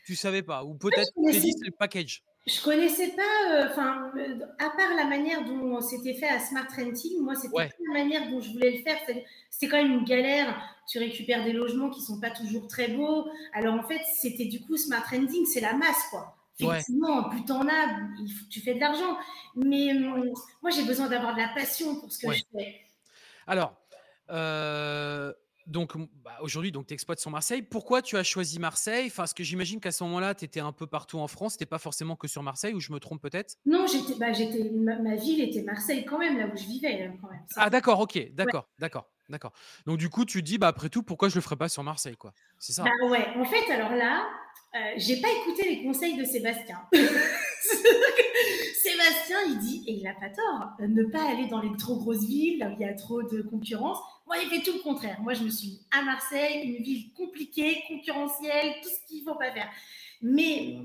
[0.06, 2.22] tu savais pas, ou peut-être tu dit c'est le package.
[2.46, 6.68] Je connaissais pas, euh, enfin, euh, à part la manière dont c'était fait à Smart
[6.76, 8.98] Renting, moi, c'était pas la manière dont je voulais le faire.
[9.50, 10.62] C'était quand même une galère.
[10.90, 13.30] Tu récupères des logements qui sont pas toujours très beaux.
[13.54, 16.36] Alors, en fait, c'était du coup Smart Renting, c'est la masse, quoi.
[16.60, 18.00] Effectivement, plus t'en as,
[18.50, 19.18] tu fais de l'argent.
[19.56, 22.82] Mais euh, moi, j'ai besoin d'avoir de la passion pour ce que je fais.
[23.48, 23.74] Alors,
[25.68, 27.62] donc bah, aujourd'hui, donc tu exploites sur Marseille.
[27.62, 29.08] Pourquoi tu as choisi Marseille?
[29.08, 31.58] Enfin, ce que j'imagine qu'à ce moment-là, tu étais un peu partout en France.
[31.58, 33.56] T'es pas forcément que sur Marseille, ou je me trompe peut-être?
[33.66, 37.12] Non, j'étais, bah, j'étais, ma, ville était Marseille quand même, là où je vivais.
[37.22, 37.46] Quand même.
[37.56, 39.54] Ah d'accord, ok, d'accord, d'accord, d'accord.
[39.86, 42.18] Donc du coup, tu dis, bah après tout, pourquoi je le ferais pas sur Marseille,
[42.18, 42.34] quoi?
[42.60, 43.28] C'est ça Bah ouais.
[43.38, 44.28] En fait, alors là,
[44.76, 46.80] euh, j'ai pas écouté les conseils de Sébastien.
[48.84, 51.98] Sébastien, il dit, et il a pas tort, euh, ne pas aller dans les trop
[51.98, 54.00] grosses villes là où il y a trop de concurrence.
[54.34, 55.22] Moi, il fait tout le contraire.
[55.22, 59.38] Moi, je me suis à Marseille, une ville compliquée, concurrentielle, tout ce qu'il ne faut
[59.38, 59.70] pas faire.
[60.24, 60.78] Mais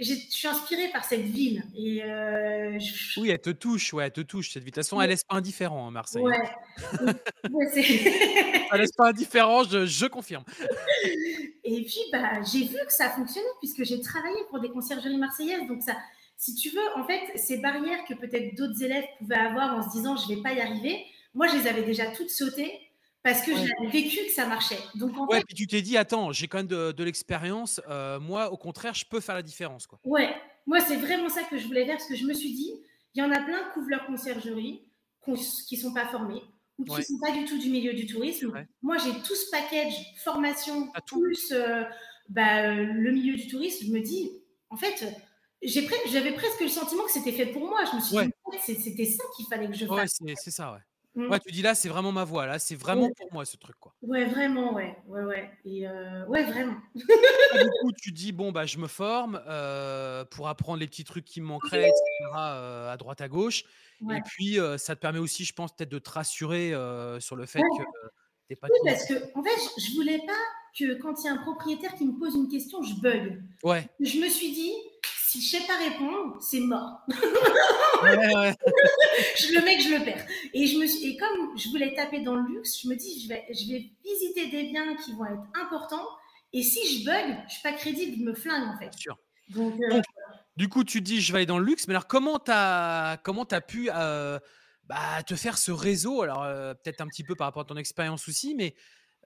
[0.00, 1.62] je suis inspirée par cette ville.
[1.76, 2.76] Et euh,
[3.18, 4.72] Oui, elle te touche, ouais, elle te touche cette ville.
[4.72, 6.24] De toute façon, elle laisse pas indifférent, hein, Marseille.
[6.24, 6.36] Ouais.
[8.72, 10.42] elle laisse pas indifférent, je, confirme.
[11.62, 15.68] Et puis, bah, j'ai vu que ça fonctionnait puisque j'ai travaillé pour des conciergeries marseillaises.
[15.68, 15.96] Donc, ça,
[16.36, 19.96] si tu veux, en fait, ces barrières que peut-être d'autres élèves pouvaient avoir en se
[19.96, 21.04] disant je ne vais pas y arriver,
[21.36, 22.80] moi, je les avais déjà toutes sautées
[23.26, 24.78] parce que j'avais vécu que ça marchait.
[24.94, 27.80] Donc, en ouais, puis tu t'es dit, attends, j'ai quand même de, l'expérience.
[27.88, 29.88] Euh, moi, au contraire, je peux faire la différence.
[29.88, 29.98] Quoi.
[30.04, 30.32] Ouais,
[30.64, 32.72] moi, c'est vraiment ça que je voulais faire parce que je me suis dit,
[33.14, 34.80] il y en a plein qui couvrent leur conciergerie,
[35.24, 36.40] qui ne sont pas formés
[36.78, 38.52] ou qui ne sont pas du tout du milieu du tourisme.
[38.80, 41.82] Moi, j'ai tout ce package formation plus euh,
[42.28, 43.86] bah, le milieu du tourisme.
[43.86, 44.30] Je me dis,
[44.70, 45.04] en fait,
[45.64, 47.80] j'avais presque le sentiment que c'était fait pour moi.
[47.90, 50.20] Je me suis dit, c'était ça qu'il fallait que je fasse.
[50.20, 50.78] Ouais, c'est ça, ouais.
[51.16, 51.30] Mmh.
[51.30, 53.76] Ouais, tu dis là, c'est vraiment ma voix, là, c'est vraiment pour moi ce truc,
[53.80, 53.94] quoi.
[54.02, 55.50] Ouais, vraiment, ouais, ouais, ouais.
[55.64, 56.76] Et euh, ouais, vraiment.
[56.94, 61.24] du coup, tu dis bon bah je me forme euh, pour apprendre les petits trucs
[61.24, 61.96] qui me manqueraient, etc.
[62.36, 63.64] Euh, à droite à gauche.
[64.10, 66.72] Et puis ça te permet aussi, je pense, peut-être de te rassurer
[67.18, 67.82] sur le fait que
[68.48, 68.68] t'es pas.
[68.70, 70.34] Oui, parce que en fait, je voulais pas
[70.78, 73.42] que quand il y a un propriétaire qui me pose une question, je bug.
[73.62, 73.88] Ouais.
[74.00, 74.74] Je me suis dit,
[75.26, 77.00] si je sais pas répondre, c'est mort.
[77.08, 77.14] je
[79.54, 80.24] le mets que je le perds.
[80.54, 83.22] Et, je me suis, et comme je voulais taper dans le luxe, je me dis,
[83.22, 86.06] je vais, je vais visiter des biens qui vont être importants.
[86.52, 88.92] Et si je bug, je suis pas crédible, je me flingue en fait.
[88.94, 89.18] Sûr.
[89.48, 90.00] Donc, euh,
[90.56, 91.88] du coup, tu dis, je vais aller dans le luxe.
[91.88, 94.38] Mais alors, comment tu as, comment as pu euh,
[94.84, 96.22] bah, te faire ce réseau?
[96.22, 98.74] Alors, euh, peut-être un petit peu par rapport à ton expérience aussi, mais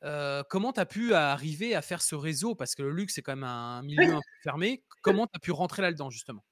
[0.03, 2.55] comment tu as pu arriver à faire ce réseau?
[2.55, 4.83] Parce que le luxe, c'est quand même un milieu un peu fermé.
[5.03, 6.45] Comment tu as pu rentrer là-dedans, justement?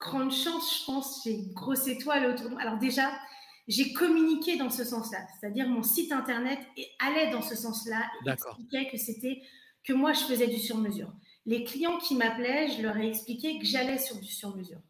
[0.00, 1.22] Grande chance, je pense.
[1.24, 2.62] J'ai une grosse étoile autour de moi.
[2.62, 3.10] Alors, déjà,
[3.68, 5.26] j'ai communiqué dans ce sens-là.
[5.38, 6.58] C'est-à-dire, mon site internet
[6.98, 8.02] allait dans ce sens-là.
[8.24, 9.42] Il expliquait que c'était
[9.84, 11.12] que moi, je faisais du sur-mesure.
[11.46, 14.80] Les clients qui m'appelaient, je leur ai expliqué que j'allais sur du sur-mesure.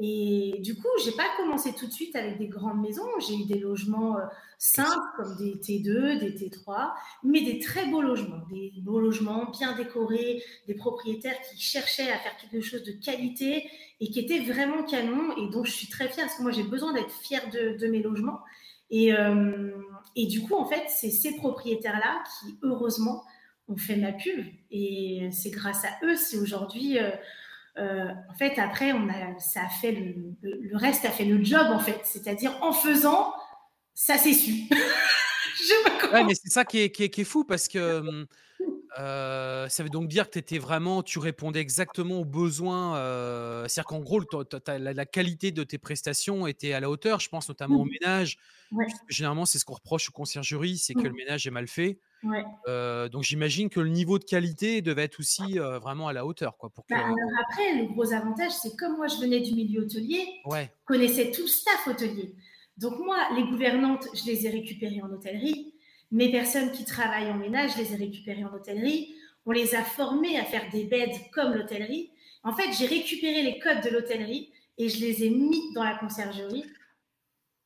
[0.00, 3.06] Et du coup, j'ai pas commencé tout de suite avec des grandes maisons.
[3.20, 4.22] J'ai eu des logements euh,
[4.58, 9.76] simples comme des T2, des T3, mais des très beaux logements, des beaux logements bien
[9.76, 14.82] décorés, des propriétaires qui cherchaient à faire quelque chose de qualité et qui étaient vraiment
[14.82, 17.86] canons et dont je suis très fière parce que moi j'ai besoin d'être fière de,
[17.86, 18.40] mes logements.
[18.90, 19.70] Et, euh,
[20.16, 23.24] et, du coup, en fait, c'est ces propriétaires-là qui, heureusement,
[23.68, 24.44] ont fait ma pub.
[24.70, 26.98] Et c'est grâce à eux si aujourd'hui.
[26.98, 27.10] Euh,
[27.78, 31.66] euh, en fait, après, on a, ça a fait le, reste a fait le job,
[31.70, 32.00] en fait.
[32.04, 33.34] C'est-à-dire, en faisant,
[33.94, 34.68] ça s'est su.
[36.12, 38.26] ouais, mais c'est ça qui est, qui, est, fou parce que
[38.96, 42.94] ça veut donc dire que étais vraiment, tu répondais exactement aux besoins.
[43.66, 44.22] C'est-à-dire qu'en gros,
[44.68, 47.18] la, qualité de tes prestations était à la hauteur.
[47.18, 48.38] Je pense notamment au ménage.
[49.08, 51.98] Généralement, c'est ce qu'on reproche aux conciergeries, c'est que le ménage est mal fait.
[53.10, 56.56] Donc j'imagine que le niveau de qualité devait être aussi vraiment à la hauteur.
[56.56, 56.96] Quoi, pour bah,
[57.48, 61.42] après, le gros avantage, c'est comme moi je venais du milieu hôtelier, je connaissais tout
[61.42, 62.34] le staff hôtelier.
[62.76, 65.74] Donc moi, les gouvernantes, je les ai récupérées en hôtellerie.
[66.10, 69.14] Mes personnes qui travaillent en ménage, je les ai récupérées en hôtellerie.
[69.46, 72.10] On les a formées à faire des beds comme l'hôtellerie.
[72.42, 75.96] En fait, j'ai récupéré les codes de l'hôtellerie et je les ai mis dans la
[75.96, 76.64] conciergerie.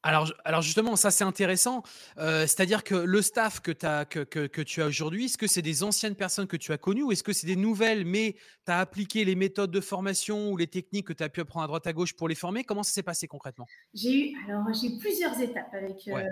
[0.02, 1.82] Alors, alors justement, ça c'est intéressant.
[2.18, 5.62] Euh, c'est-à-dire que le staff que, as, que, que, tu as aujourd'hui, est-ce que c'est
[5.62, 8.72] des anciennes personnes que tu as connues ou est-ce que c'est des nouvelles, mais tu
[8.72, 11.66] as appliqué les méthodes de formation ou les techniques que tu as pu apprendre à
[11.66, 12.62] droite à gauche pour les former?
[12.62, 13.66] Comment ça s'est passé concrètement?
[13.92, 16.22] J'ai eu, alors j'ai plusieurs étapes avec euh,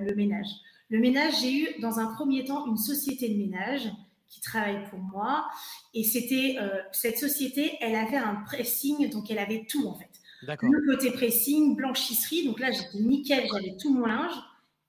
[0.00, 0.48] le ménage.
[0.88, 3.90] Le ménage, j'ai eu dans un premier temps une société de ménage
[4.30, 5.46] qui travaille pour moi.
[5.92, 10.08] Et c'était euh, cette société, elle avait un pressing, donc elle avait tout en fait.
[10.42, 14.32] Le côté pressing, blanchisserie, donc là j'étais nickel, j'avais tout mon linge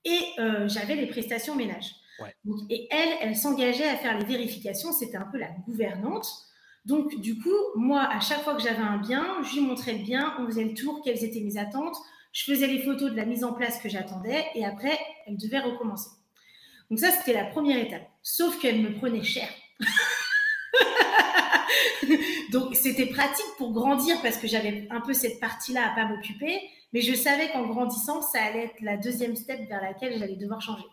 [0.04, 1.94] et euh, j'avais les prestations ménage.
[2.70, 6.26] et elle, elle s'engageait à faire les vérifications, c'était un peu la gouvernante.
[6.84, 10.04] Donc du coup, moi, à chaque fois que j'avais un bien, je lui montrais le
[10.04, 11.96] bien, on faisait le tour, quelles étaient mes attentes,
[12.32, 15.60] je faisais les photos de la mise en place que j'attendais et après, elle devait
[15.60, 16.10] recommencer.
[16.90, 18.08] Donc ça, c'était la première étape.
[18.22, 19.48] Sauf qu'elle me prenait cher.
[22.82, 26.58] C'était pratique pour grandir parce que j'avais un peu cette partie-là à pas m'occuper,
[26.92, 30.60] mais je savais qu'en grandissant, ça allait être la deuxième step vers laquelle j'allais devoir
[30.60, 30.84] changer.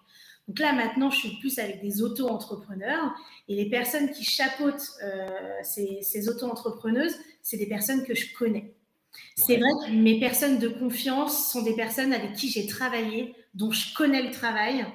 [0.47, 3.13] Donc là maintenant, je suis plus avec des auto-entrepreneurs
[3.47, 5.28] et les personnes qui chapeautent euh,
[5.63, 8.73] ces, ces auto-entrepreneuses, c'est des personnes que je connais.
[9.36, 13.71] C'est vrai que mes personnes de confiance sont des personnes avec qui j'ai travaillé, dont
[13.71, 14.86] je connais le travail.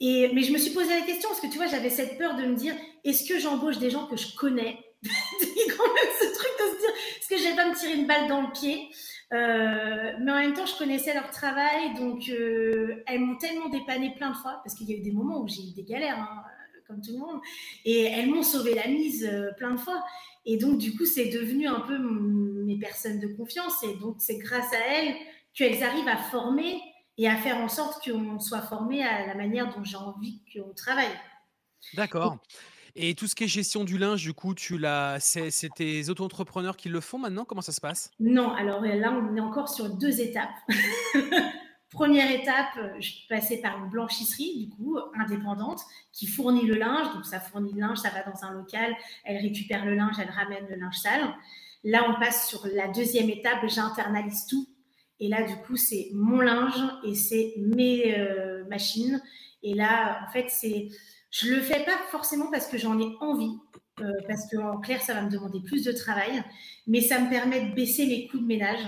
[0.00, 2.36] Et, mais je me suis posé la question parce que tu vois, j'avais cette peur
[2.36, 6.50] de me dire est-ce que j'embauche des gens que je connais quand même ce truc
[6.58, 8.90] de se dire, est-ce que pas me tirer une balle dans le pied
[9.34, 14.14] euh, mais en même temps, je connaissais leur travail, donc euh, elles m'ont tellement dépanné
[14.14, 16.18] plein de fois, parce qu'il y a eu des moments où j'ai eu des galères,
[16.18, 16.42] hein,
[16.86, 17.40] comme tout le monde,
[17.84, 20.04] et elles m'ont sauvé la mise euh, plein de fois.
[20.44, 24.38] Et donc, du coup, c'est devenu un peu mes personnes de confiance, et donc c'est
[24.38, 25.16] grâce à elles
[25.54, 26.80] qu'elles arrivent à former
[27.16, 30.74] et à faire en sorte qu'on soit formé à la manière dont j'ai envie qu'on
[30.74, 31.14] travaille.
[31.94, 32.38] D'accord.
[32.96, 36.76] Et tout ce qui est gestion du linge, du coup, tu l'as, c'est, tes auto-entrepreneurs
[36.76, 37.44] qui le font maintenant?
[37.44, 38.10] Comment ça se passe?
[38.20, 40.54] Non, alors euh, là, on est encore sur deux étapes.
[41.90, 45.80] Première étape, je suis passée par une blanchisserie, du coup, indépendante,
[46.12, 47.12] qui fournit le linge.
[47.14, 50.30] Donc, ça fournit le linge, ça va dans un local, elle récupère le linge, elle
[50.30, 51.34] ramène le linge sale.
[51.84, 54.66] Là, on passe sur la deuxième étape, j'internalise tout.
[55.20, 59.22] Et là, du coup, c'est mon linge et c'est mes euh, machines.
[59.62, 60.88] Et là, en fait, c'est
[61.34, 63.58] je le fais pas forcément parce que j'en ai envie,
[64.00, 66.44] euh, parce qu'en clair, ça va me demander plus de travail,
[66.86, 68.80] mais ça me permet de baisser mes coûts de ménage.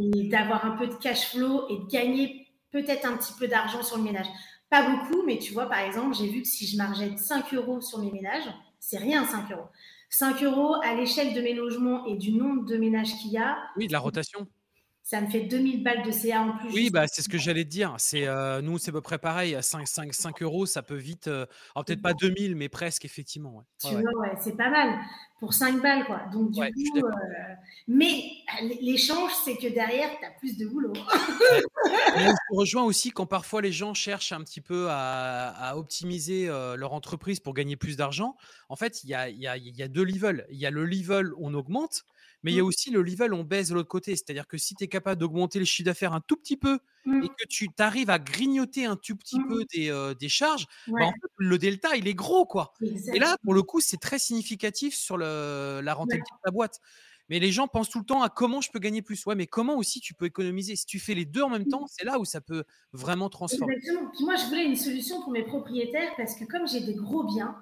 [0.00, 3.82] Et d'avoir un peu de cash flow et de gagner peut-être un petit peu d'argent
[3.82, 4.26] sur le ménage.
[4.70, 7.80] Pas beaucoup, mais tu vois, par exemple, j'ai vu que si je margeais 5 euros
[7.80, 9.66] sur mes ménages, c'est rien 5 euros.
[10.10, 13.58] 5 euros à l'échelle de mes logements et du nombre de ménages qu'il y a.
[13.76, 14.46] Oui, de la rotation
[15.04, 16.72] ça me fait 2000 balles de CA en plus.
[16.72, 17.94] Oui, bah, c'est ce que j'allais te dire.
[17.98, 19.54] C'est, euh, nous, c'est à peu près pareil.
[19.54, 21.28] À 5, 5, 5 euros, ça peut vite.
[21.28, 23.62] Euh, alors, peut-être pas 2000, mais presque, effectivement.
[23.78, 24.98] Tu vois, ouais, c'est pas mal.
[25.40, 26.22] Pour 5 balles, quoi.
[26.32, 27.06] Donc, du coup.
[27.06, 27.10] Euh,
[27.86, 28.24] mais
[28.80, 30.94] l'échange, c'est que derrière, tu as plus de boulot.
[32.16, 37.40] je rejoins aussi quand parfois les gens cherchent un petit peu à, optimiser leur entreprise
[37.40, 38.38] pour gagner plus d'argent.
[38.70, 40.46] En fait, il y a, y, a, y a deux levels.
[40.48, 42.06] Il y a le level, on augmente
[42.44, 42.66] mais il y a mmh.
[42.66, 44.14] aussi le level, on baisse de l'autre côté.
[44.14, 47.08] C'est-à-dire que si tu es capable d'augmenter le chiffre d'affaires un tout petit peu et
[47.08, 47.28] mmh.
[47.28, 49.48] que tu arrives à grignoter un tout petit mmh.
[49.48, 52.46] peu des, des charges, bah, en fait, le delta, il est gros.
[52.46, 52.72] quoi.
[53.12, 56.80] Et là, pour le coup, c'est très significatif sur le, la rentabilité de ta boîte.
[57.30, 59.24] Mais les gens pensent tout le temps à comment je peux gagner plus.
[59.24, 60.76] Ouais, mais comment aussi tu peux économiser?
[60.76, 63.76] Si tu fais les deux en même temps, c'est là où ça peut vraiment transformer.
[63.76, 64.10] Exactement.
[64.14, 67.24] Puis moi, je voulais une solution pour mes propriétaires parce que comme j'ai des gros
[67.24, 67.56] biens,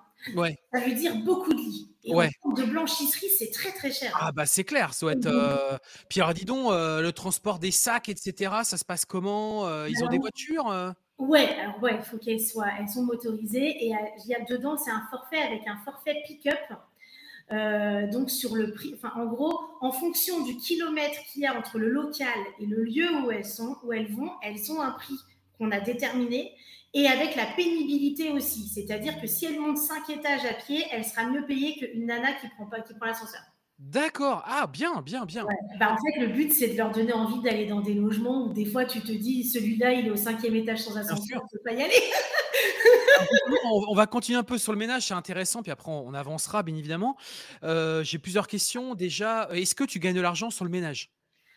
[0.73, 1.89] ça veut dire beaucoup de lits.
[2.05, 4.17] Et en termes de blanchisserie, c'est très très cher.
[4.21, 5.27] Ah bah c'est clair, ça doit être.
[5.27, 5.79] Euh...
[6.09, 8.53] Puis alors dis donc, euh, le transport des sacs, etc.
[8.65, 10.95] Ça se passe comment euh, Ils ont des voitures?
[11.19, 13.93] Ouais, alors ouais, il faut qu'elles soient, elles sont motorisées et
[14.25, 18.11] il y a dedans, c'est un forfait avec un forfait pick-up.
[18.11, 21.79] donc sur le prix, enfin en gros, en fonction du kilomètre qu'il y a entre
[21.79, 25.19] le local et le lieu où elles sont, où elles vont, elles ont un prix
[25.59, 26.53] qu'on a déterminé
[26.95, 28.69] et avec la pénibilité aussi.
[28.69, 32.33] C'est-à-dire que si elle monte 5 étages à pied, elle sera mieux payée qu'une nana
[32.35, 33.41] qui prend, pas, qui prend l'ascenseur.
[33.79, 34.45] D'accord.
[34.47, 35.45] Ah, bien, bien, bien.
[35.81, 38.53] Bah, en fait, le but, c'est de leur donner envie d'aller dans des logements où
[38.53, 41.51] des fois, tu te dis, celui-là, il est au cinquième étage sans ascenseur, on ne
[41.51, 41.93] peut pas y aller.
[43.65, 46.77] on, va continuer un peu sur le ménage, c'est intéressant, puis après on, avancera bien
[46.77, 47.17] évidemment.
[47.65, 48.95] Euh, j'ai plusieurs questions.
[48.95, 51.11] Déjà, est-ce que tu gagnes de l'argent sur le ménage?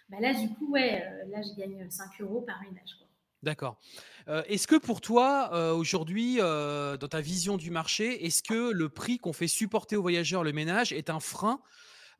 [0.09, 3.04] Bah Là, du coup, ouais, euh, là je gagne 5 euros par ménage.
[3.45, 3.79] D'accord.
[4.27, 9.19] Euh, est-ce que pour toi, aujourd'hui, dans ta vision du marché, est-ce que le prix
[9.19, 11.61] qu'on fait supporter aux voyageurs, le ménage, est un frein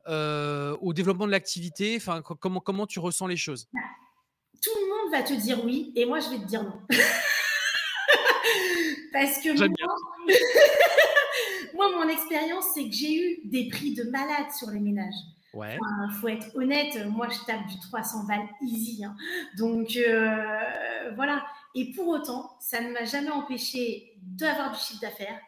[0.08, 1.96] au développement de l'activité?
[1.96, 3.68] Enfin, comment, comment tu ressens les choses?
[4.62, 6.80] Tout le monde va te dire oui, et moi je vais te dire non.
[9.12, 9.50] Parce que
[11.74, 15.12] moi, mon expérience, c'est que j'ai eu des prix de malade sur les ménages.
[15.54, 15.78] Ouais.
[16.20, 19.02] faut être honnête, moi je tape du 300 balles easy.
[19.02, 19.16] Hein.
[19.56, 20.36] Donc euh,
[21.14, 21.44] voilà.
[21.74, 25.38] Et pour autant, ça ne m'a jamais empêché d'avoir du chiffre d'affaires,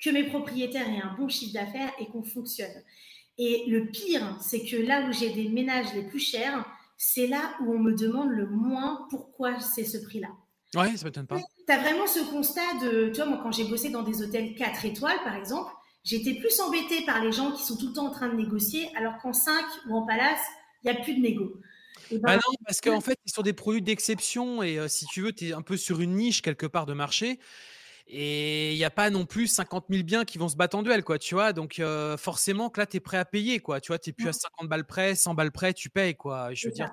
[0.00, 2.82] que mes propriétaires aient un bon chiffre d'affaires et qu'on fonctionne.
[3.38, 6.64] Et le pire, c'est que là où j'ai des ménages les plus chers,
[6.96, 10.28] c'est là où on me demande le moins pourquoi c'est ce prix-là.
[10.74, 11.38] Ouais, ça m'étonne pas.
[11.66, 14.54] Tu as vraiment ce constat de, tu vois, moi, quand j'ai bossé dans des hôtels
[14.54, 15.72] 4 étoiles, par exemple,
[16.04, 18.90] j'étais plus embêtée par les gens qui sont tout le temps en train de négocier,
[18.96, 19.54] alors qu'en 5
[19.88, 20.42] ou en palace,
[20.82, 21.52] il n'y a plus de négo.
[22.10, 25.22] Ben, bah non, parce qu'en fait, ils sont des produits d'exception et euh, si tu
[25.22, 27.38] veux, tu es un peu sur une niche quelque part de marché.
[28.06, 30.82] Et il n'y a pas non plus 50 000 biens qui vont se battre en
[30.82, 31.52] duel, quoi, tu vois?
[31.52, 33.82] Donc, euh, forcément, que là, tu es prêt à payer, quoi.
[33.82, 36.54] Tu vois, tu n'es plus à 50 balles près, 100 balles près, tu payes, quoi.
[36.54, 36.90] Je veux dire,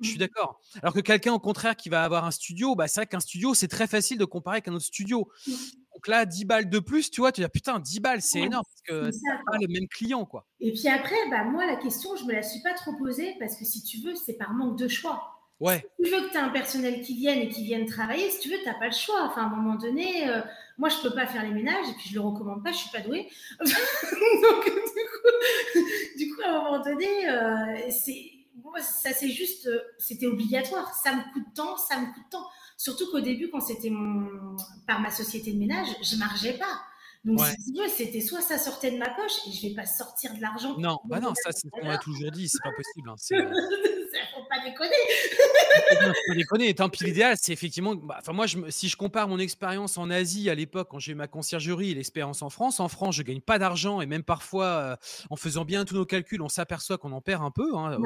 [0.00, 0.18] je suis mmh.
[0.18, 0.60] d'accord.
[0.82, 3.54] Alors que quelqu'un, au contraire, qui va avoir un studio, bah, c'est vrai qu'un studio,
[3.54, 5.28] c'est très facile de comparer avec un autre studio.
[5.96, 8.64] Donc là, 10 balles de plus, tu vois, tu dis, putain, 10 balles, c'est énorme
[8.64, 10.46] parce que c'est pas le même client, quoi.
[10.60, 13.56] Et puis après, bah, moi, la question, je me la suis pas trop posée parce
[13.56, 15.40] que si tu veux, c'est par manque de choix.
[15.58, 15.86] Ouais.
[15.98, 18.40] Si tu veux que tu aies un personnel qui vienne et qui vienne travailler, si
[18.40, 19.22] tu veux, tu n'as pas le choix.
[19.22, 20.42] Enfin, à un moment donné, euh,
[20.76, 22.90] moi, je peux pas faire les ménages et puis je le recommande pas, je suis
[22.90, 23.26] pas douée.
[23.60, 25.80] Donc, du coup,
[26.18, 28.35] du coup, à un moment donné, euh, c'est
[28.80, 30.94] ça c'est juste, euh, c'était obligatoire.
[30.94, 32.46] Ça me coûte tant, ça me coûte tant.
[32.76, 36.82] Surtout qu'au début, quand c'était mon, par ma société de ménage, je margeais pas.
[37.24, 39.84] Donc, si tu veux, c'était soit ça sortait de ma poche et je vais pas
[39.84, 40.78] sortir de l'argent.
[40.78, 43.10] Non, bah non, ça, c'est ce qu'on a toujours dit, c'est pas possible.
[43.10, 43.95] Hein, faut
[44.56, 44.90] pas déconner.
[46.28, 46.74] pas déconner.
[46.74, 47.94] Tant pis, l'idéal, c'est effectivement.
[47.94, 51.12] Bah, enfin, moi, je, si je compare mon expérience en Asie à l'époque, quand j'ai
[51.12, 54.22] eu ma conciergerie et l'expérience en France, en France, je gagne pas d'argent et même
[54.22, 54.96] parfois, euh,
[55.30, 57.98] en faisant bien tous nos calculs, on s'aperçoit qu'on en perd un peu, hein,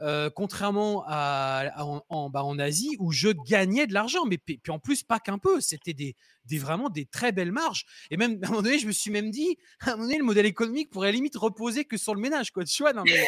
[0.00, 4.78] euh, contrairement à, en, bah, en, Asie où je gagnais de l'argent, mais puis en
[4.78, 5.60] plus, pas qu'un peu.
[5.60, 6.14] C'était des,
[6.46, 7.84] des, vraiment des très belles marges.
[8.10, 10.18] Et même à un moment donné, je me suis même dit, à un moment donné,
[10.18, 12.64] le modèle économique pourrait limite reposer que sur le ménage, quoi.
[12.64, 13.26] Tu vois, non, mais,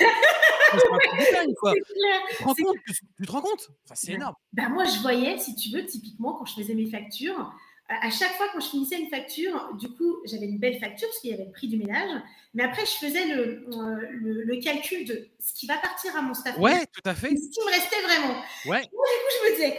[3.18, 4.34] tu te rends compte C'est énorme.
[4.52, 7.52] Ben moi, je voyais, si tu veux, typiquement, quand je faisais mes factures,
[7.88, 11.20] à chaque fois quand je finissais une facture, du coup, j'avais une belle facture parce
[11.20, 12.20] qu'il y avait le prix du ménage.
[12.54, 16.34] Mais après, je faisais le, euh, le, calcul de ce qui va partir à mon
[16.34, 16.58] staff.
[16.58, 17.28] Ouais, tout à fait.
[17.28, 18.42] Ce qui me restait vraiment.
[18.66, 18.80] Ouais.
[18.80, 18.96] du coup,
[19.44, 19.78] je me disais,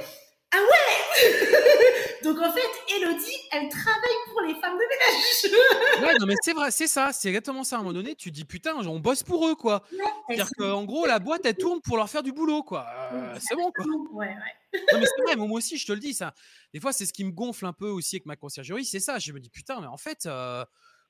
[0.52, 0.98] ah ouais
[2.24, 6.02] Donc en fait, Elodie, elle travaille pour les femmes de ménage.
[6.02, 7.78] ouais, non mais c'est vrai, c'est ça, c'est exactement ça.
[7.78, 9.84] À un moment donné, tu dis putain, on bosse pour eux quoi.
[10.28, 12.86] C'est-à-dire qu'en gros, la boîte elle tourne pour leur faire du boulot quoi.
[13.14, 13.86] Euh, c'est bon quoi.
[14.12, 14.82] Ouais, ouais.
[14.94, 16.34] Non mais c'est vrai, moi aussi je te le dis ça.
[16.74, 19.20] Des fois, c'est ce qui me gonfle un peu aussi avec ma conciergerie, c'est ça.
[19.20, 20.64] Je me dis putain, mais en fait, euh,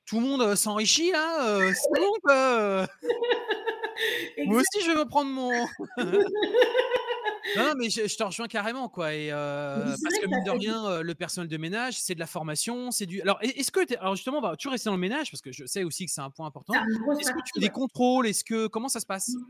[0.06, 1.72] tout le monde euh, s'enrichit là.
[1.74, 2.88] c'est bon quoi.
[4.46, 5.68] moi aussi, je vais me prendre mon.
[7.56, 9.14] Non, mais je, te rejoins carrément, quoi.
[9.14, 12.28] Et euh, parce que mine de rien, euh, le personnel de ménage, c'est de la
[12.28, 13.22] formation, c'est du.
[13.22, 15.84] Alors, est-ce que, alors justement, bah, tu restes dans le ménage parce que je sais
[15.84, 16.74] aussi que c'est un point important.
[16.74, 18.28] Est-ce que tu fais des contrôles?
[18.28, 19.30] Est-ce que comment ça se passe?
[19.30, 19.42] Mmh.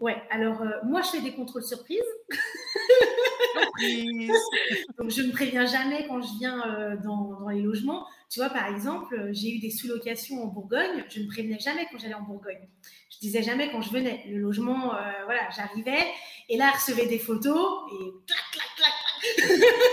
[0.00, 0.16] Ouais.
[0.30, 2.00] Alors, euh, moi, je fais des contrôles surprises.
[4.98, 8.06] Donc, je ne préviens jamais quand je viens dans, dans, les logements.
[8.30, 11.04] Tu vois, par exemple, j'ai eu des sous-locations en Bourgogne.
[11.08, 12.68] Je ne prévenais jamais quand j'allais en Bourgogne.
[13.10, 14.24] Je disais jamais quand je venais.
[14.28, 14.94] Le logement,
[15.26, 16.06] voilà, j'arrivais
[16.52, 18.92] et là, elle recevait des photos et clac, clac, clac,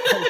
[0.04, 0.26] clac.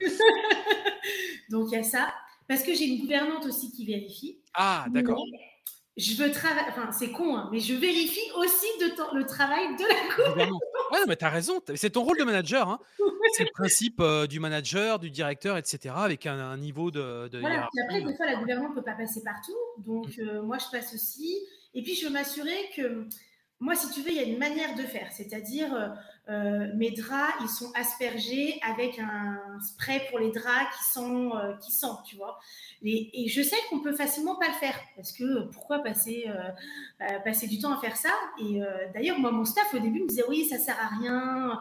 [1.50, 2.14] Donc, il y a ça.
[2.48, 4.40] Parce que j'ai une gouvernante aussi qui vérifie.
[4.54, 5.22] Ah, d'accord.
[5.98, 9.82] Je veux travailler, enfin, c'est con, hein, mais je vérifie aussi de le travail de
[9.82, 10.62] la gouvernante.
[10.92, 11.60] Ouais, mais tu as raison.
[11.74, 12.66] C'est ton rôle de manager.
[12.66, 12.78] Hein.
[13.34, 17.28] C'est le principe euh, du manager, du directeur, etc., avec un, niveau de.
[17.28, 17.68] de voilà.
[17.70, 19.52] Puis après, des fois, la gouvernante ne peut pas passer partout.
[19.76, 21.36] Donc, euh, moi, je passe aussi.
[21.74, 23.06] Et puis, je veux m'assurer que
[23.60, 25.88] moi, si tu veux, il y a une manière de faire, c'est-à-dire euh,
[26.30, 31.52] euh, mes draps, ils sont aspergés avec un spray pour les draps qui sont euh,
[31.58, 32.38] qui sent, tu vois.
[32.82, 36.26] Et, je sais qu'on peut facilement pas le faire parce que pourquoi passer
[37.48, 38.08] du temps à faire ça?
[38.40, 38.60] Et
[38.94, 41.60] d'ailleurs, moi, mon staff au début me disait oui, ça sert à rien,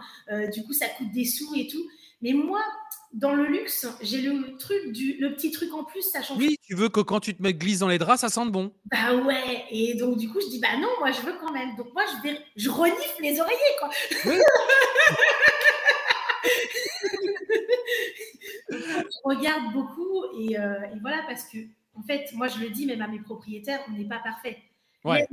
[0.54, 1.86] du coup, ça coûte des sous et tout.
[2.22, 2.62] Mais moi,
[3.14, 6.38] dans le luxe, j'ai le truc du le petit truc en plus, ça change.
[6.38, 8.72] Oui, tu veux que quand tu te mets glisse dans les draps, ça sente bon.
[8.86, 11.76] Bah ouais, et donc du coup je dis bah non, moi je veux quand même.
[11.76, 13.90] Donc moi je vais, je renifle les oreillers quoi.
[14.26, 14.36] Oui.
[19.24, 21.58] regarde beaucoup et, et, voilà parce que
[21.96, 24.58] en fait, moi je le dis même à mes propriétaires, on n'est pas parfait.
[25.06, 25.26] Ouais.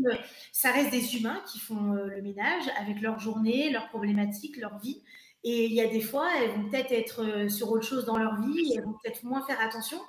[0.52, 5.02] ça reste des humains qui font le ménage avec leur journée, leurs problématiques, leur vie.
[5.48, 8.34] Et il y a des fois, elles vont peut-être être sur autre chose dans leur
[8.40, 10.00] vie, elles vont peut-être moins faire attention.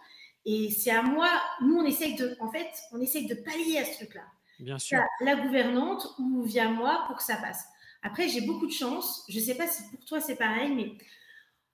[0.45, 1.29] Et c'est à moi,
[1.61, 4.23] nous, on essaye de, en fait, on essaye de pallier à ce truc-là.
[4.59, 4.97] Bien sûr.
[5.21, 7.63] La, gouvernante ou via moi pour que ça passe.
[8.01, 9.25] Après, j'ai beaucoup de chance.
[9.29, 10.93] Je ne sais pas si pour toi c'est pareil, mais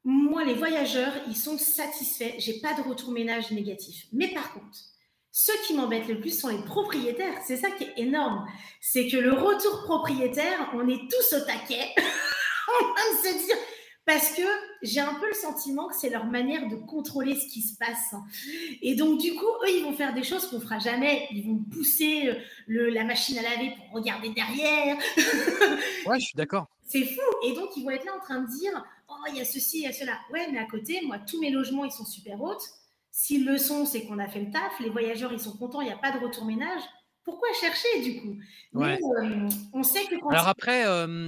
[0.03, 2.33] moi, les voyageurs, ils sont satisfaits.
[2.39, 4.07] J'ai pas de retour ménage négatif.
[4.11, 4.77] Mais par contre,
[5.31, 7.39] ceux qui m'embêtent le plus sont les propriétaires.
[7.47, 8.45] C'est ça qui est énorme.
[8.81, 11.95] C'est que le retour propriétaire, on est tous au taquet.
[12.81, 13.55] on va se dire,
[14.05, 14.41] parce que
[14.81, 18.13] j'ai un peu le sentiment que c'est leur manière de contrôler ce qui se passe.
[18.81, 21.27] Et donc, du coup, eux, ils vont faire des choses qu'on fera jamais.
[21.31, 22.35] Ils vont pousser euh,
[22.67, 24.97] le, la machine à laver pour regarder derrière.
[26.05, 26.67] ouais, je suis d'accord.
[26.85, 27.21] C'est fou.
[27.45, 29.79] Et donc, ils vont être là en train de dire Oh, il y a ceci,
[29.79, 30.17] il y a cela.
[30.33, 32.67] Ouais, mais à côté, moi, tous mes logements, ils sont super hautes.
[33.09, 34.79] S'ils le sont, c'est qu'on a fait le taf.
[34.81, 36.81] Les voyageurs, ils sont contents, il n'y a pas de retour ménage.
[37.23, 38.35] Pourquoi chercher, du coup?
[38.73, 38.99] Ouais.
[39.01, 41.27] Euh, on sait que quand Alors après, euh,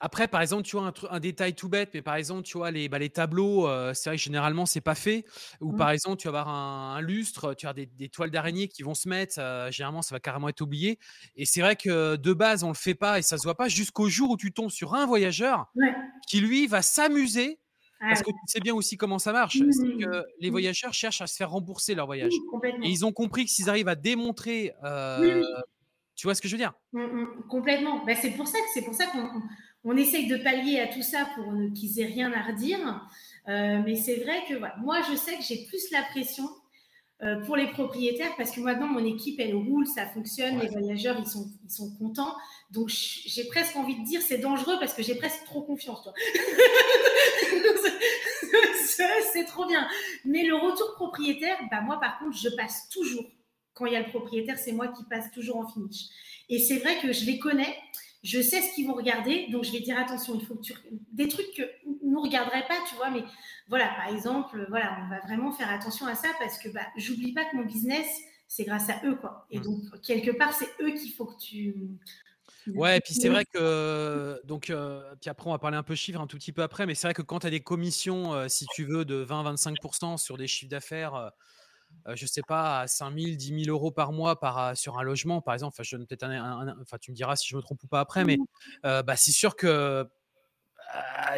[0.00, 2.88] après, par exemple, tu vois un, détail tout bête, mais par exemple, tu vois les,
[2.88, 5.24] bah, les tableaux, euh, c'est vrai que généralement c'est pas fait.
[5.60, 5.76] Ou mmh.
[5.76, 8.94] par exemple, tu vas avoir un, lustre, tu as des, des toiles d'araignée qui vont
[8.94, 9.36] se mettre.
[9.38, 10.98] Euh, généralement, ça va carrément être oublié.
[11.36, 13.68] Et c'est vrai que de base, on le fait pas et ça se voit pas
[13.68, 15.66] jusqu'au jour où tu tombes sur un voyageur
[16.28, 17.58] qui lui va s'amuser.
[17.98, 19.56] Ah parce que tu sais bien aussi comment ça marche.
[19.56, 22.32] Mmh, que mmh, les voyageurs cherchent à se faire rembourser leur voyage.
[22.82, 25.42] et ils ont compris que s'ils arrivent à démontrer euh,
[26.16, 26.72] tu vois ce que je veux dire?
[27.48, 28.04] Complètement.
[28.04, 29.42] Bah, c'est pour ça que c'est pour ça qu'on
[29.86, 33.08] on essaye de pallier à tout ça pour qu'ils aient rien à redire.
[33.48, 36.48] Euh, mais c'est vrai que moi, je sais que j'ai plus la pression
[37.22, 41.16] euh, pour les propriétaires parce que maintenant, mon équipe, elle roule, ça fonctionne, les voyageurs,
[41.20, 42.34] ils sont, ils sont contents.
[42.72, 46.12] Donc, j'ai presque envie de dire c'est dangereux parce que j'ai presque trop confiance, toi.
[49.32, 49.86] c'est trop bien.
[50.24, 53.24] Mais le retour propriétaire, bah, moi, par contre, je passe toujours.
[53.74, 56.06] Quand il y a le propriétaire, c'est moi qui passe toujours en finish.
[56.48, 57.76] Et c'est vrai que je les connais
[58.26, 60.74] je sais ce qu'ils vont regarder, donc je vais dire attention, il faut que tu
[61.12, 61.62] des trucs que
[62.02, 63.22] nous regarderaient pas, tu vois, mais
[63.68, 67.32] voilà, par exemple, voilà, on va vraiment faire attention à ça parce que bah, j'oublie
[67.32, 68.06] pas que mon business,
[68.48, 69.46] c'est grâce à eux, quoi.
[69.50, 69.62] Et mmh.
[69.62, 71.98] donc quelque part, c'est eux qu'il faut que tu
[72.74, 75.94] Ouais, et puis c'est vrai que donc euh, puis après on va parler un peu
[75.94, 78.34] chiffres un tout petit peu après, mais c'est vrai que quand tu as des commissions,
[78.34, 81.28] euh, si tu veux, de 20-25% sur des chiffres d'affaires euh,
[82.08, 85.02] je je sais pas, à 5 000, 10 000 euros par mois par, sur un
[85.02, 85.74] logement, par exemple.
[85.74, 88.36] Enfin, je, peut-être enfin, tu me diras si je me trompe ou pas après, mais
[88.36, 89.02] mmh.
[89.02, 90.08] bah, c'est sûr que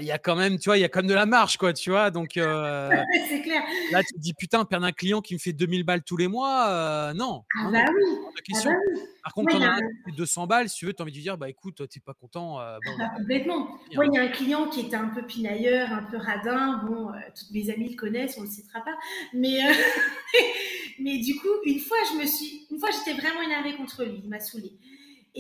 [0.01, 1.57] il y a quand même, tu vois, il y a quand même de la marge,
[1.57, 2.11] quoi, tu vois.
[2.11, 2.88] Donc, euh,
[3.42, 3.62] clair.
[3.90, 6.28] Là, tu te dis, putain, perdre un client qui me fait 2000 balles tous les
[6.28, 7.44] mois, euh, non.
[7.59, 8.05] Ah, bah, oui.
[8.26, 9.01] ah bah oui.
[9.22, 9.78] Par contre, quand on a
[10.16, 12.61] 200 balles, si tu veux, tu as envie de dire, bah écoute, t'es pas content.
[12.61, 13.68] Euh, bon, ah, complètement.
[13.94, 16.82] Moi, il y a un client qui était un peu pinailleur, un peu radin.
[16.86, 18.96] Bon, toutes mes amies le connaissent, on le citera pas.
[19.34, 19.59] Mais,
[21.01, 24.20] mais du coup, une fois, je me suis, une fois, j'étais vraiment énervée contre lui.
[24.24, 24.72] Il m'a saoulée.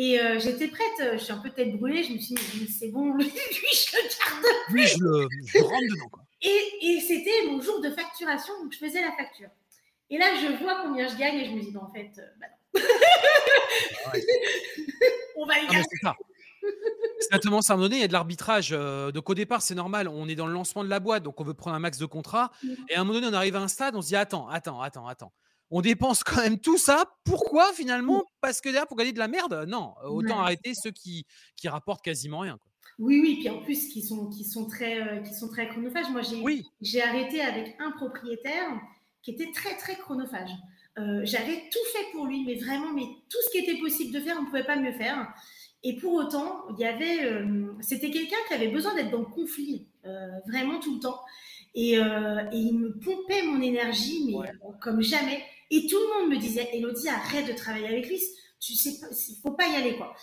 [0.00, 2.68] Et euh, j'étais prête, euh, je suis un peu tête brûlée, je me suis dit,
[2.68, 4.44] c'est bon, lui, je le garde.
[4.72, 6.08] Oui, je le je rentre dedans.
[6.12, 6.22] Quoi.
[6.40, 9.48] Et, et c'était mon jour de facturation, donc je faisais la facture.
[10.08, 12.22] Et là, je vois combien je gagne et je me dis, non, en fait, euh,
[12.40, 12.80] bah non.
[14.06, 14.12] Ah
[15.36, 15.82] on va y gagner.
[17.16, 18.70] Exactement, ça à un moment donné, il y a de l'arbitrage.
[18.70, 21.44] donc au départ, c'est normal, on est dans le lancement de la boîte, donc on
[21.44, 22.52] veut prendre un max de contrats.
[22.88, 24.80] Et à un moment donné, on arrive à un stade, on se dit attends, attends,
[24.80, 25.32] attends, attends
[25.70, 27.04] on dépense quand même tout ça.
[27.24, 29.66] Pourquoi finalement Parce que derrière, pour gagner de la merde?
[29.68, 32.58] Non, autant arrêter ceux qui, qui rapportent quasiment rien.
[32.98, 36.10] Oui, oui, puis en plus, qui sont, qui sont, très, euh, qui sont très chronophages.
[36.10, 36.22] Moi,
[36.80, 38.68] j'ai arrêté avec un propriétaire
[39.22, 40.50] qui était très, très chronophage.
[40.98, 44.20] Euh, j'avais tout fait pour lui, mais vraiment, mais tout ce qui était possible de
[44.20, 45.32] faire, on ne pouvait pas mieux faire.
[45.84, 49.26] Et pour autant, il y avait, euh, c'était quelqu'un qui avait besoin d'être dans le
[49.26, 49.86] conflit,
[50.48, 51.20] vraiment tout le temps.
[51.74, 54.50] Et, et, il me pompait mon énergie, mais
[54.80, 55.44] comme jamais.
[55.70, 58.20] Et tout le monde me disait, Elodie, arrête de travailler avec lui.
[58.60, 60.14] Tu sais, il faut pas y aller, quoi.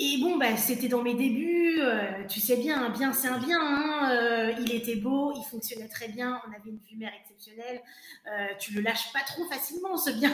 [0.00, 3.38] Et bon, bah, c'était dans mes débuts, euh, tu sais bien, un bien c'est un
[3.38, 3.58] bien.
[3.60, 7.82] Hein, euh, il était beau, il fonctionnait très bien, on avait une vue mer exceptionnelle.
[8.28, 10.32] Euh, tu le lâches pas trop facilement, ce bien.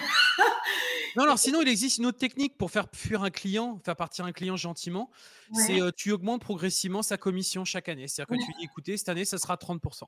[1.16, 4.26] non, alors sinon, il existe une autre technique pour faire fuir un client, faire partir
[4.26, 5.10] un client gentiment.
[5.52, 8.08] C'est tu augmentes progressivement sa commission chaque année.
[8.08, 10.02] C'est-à-dire que tu dis, écoutez, cette année, ça sera 30%.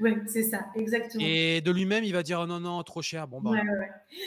[0.00, 1.24] Oui, c'est ça, exactement.
[1.24, 3.28] Et de lui-même, il va dire, oh non, non, trop cher.
[3.28, 3.52] Bon, bah,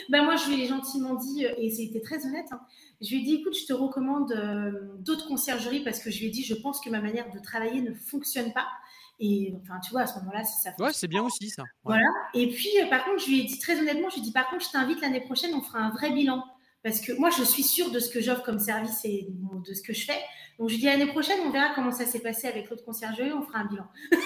[0.08, 2.46] bah moi, je lui ai gentiment dit, et c'était très honnête.
[2.50, 2.60] Hein,
[3.00, 6.26] je lui ai dit, écoute, je te recommande euh, d'autres conciergeries parce que je lui
[6.26, 8.66] ai dit, je pense que ma manière de travailler ne fonctionne pas.
[9.20, 11.62] Et enfin, tu vois, à ce moment-là, ça Ouais, c'est bien aussi ça.
[11.84, 12.06] Voilà.
[12.34, 14.32] Et puis, euh, par contre, je lui ai dit très honnêtement, je lui ai dit,
[14.32, 16.44] par contre, je t'invite l'année prochaine, on fera un vrai bilan.
[16.82, 19.82] Parce que moi, je suis sûre de ce que j'offre comme service et de ce
[19.82, 20.20] que je fais.
[20.58, 22.84] Donc, je lui ai dit, l'année prochaine, on verra comment ça s'est passé avec l'autre
[22.84, 23.86] conciergerie, on fera un bilan.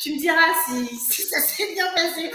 [0.00, 2.30] tu me diras si, ça s'est bien passé.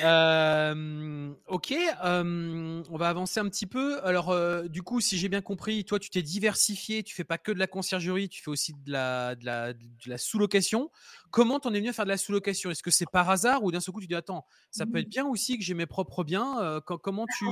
[0.00, 4.04] Ok, on va avancer un petit peu.
[4.04, 4.34] Alors,
[4.68, 7.58] du coup, si j'ai bien compris, toi, tu t'es diversifié, tu fais pas que de
[7.58, 10.90] la conciergerie, tu fais aussi de la, de la, de la sous-location.
[11.30, 12.70] Comment t'en es venu à faire de la sous-location?
[12.70, 15.08] Est-ce que c'est par hasard ou d'un seul coup tu dis attends, ça peut être
[15.08, 17.44] bien aussi que j'ai mes propres biens Comment tu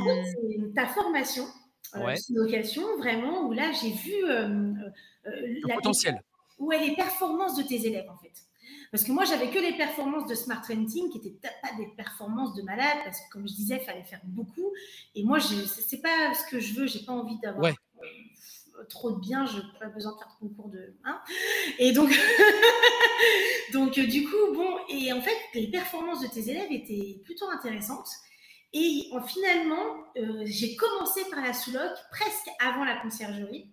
[0.75, 1.47] ta formation
[1.93, 6.23] sous-location vraiment où là j'ai vu le potentiel.
[6.59, 8.33] Ouais, les performances de tes élèves en fait.
[8.93, 12.55] Parce que moi, j'avais que les performances de Smart Renting qui n'étaient pas des performances
[12.55, 14.71] de malade, parce que comme je disais, il fallait faire beaucoup.
[15.15, 19.13] Et moi, ce n'est pas ce que je veux, j'ai pas envie d'avoir euh, trop
[19.13, 20.95] de biens, je n'ai pas besoin de faire de cours de.
[21.05, 21.19] Hein
[21.79, 22.11] et donc,
[23.73, 27.49] donc, euh, du coup, bon, et en fait, les performances de tes élèves étaient plutôt
[27.49, 28.11] intéressantes.
[28.75, 33.71] Et finalement, euh, j'ai commencé par la sous-loc presque avant la conciergerie,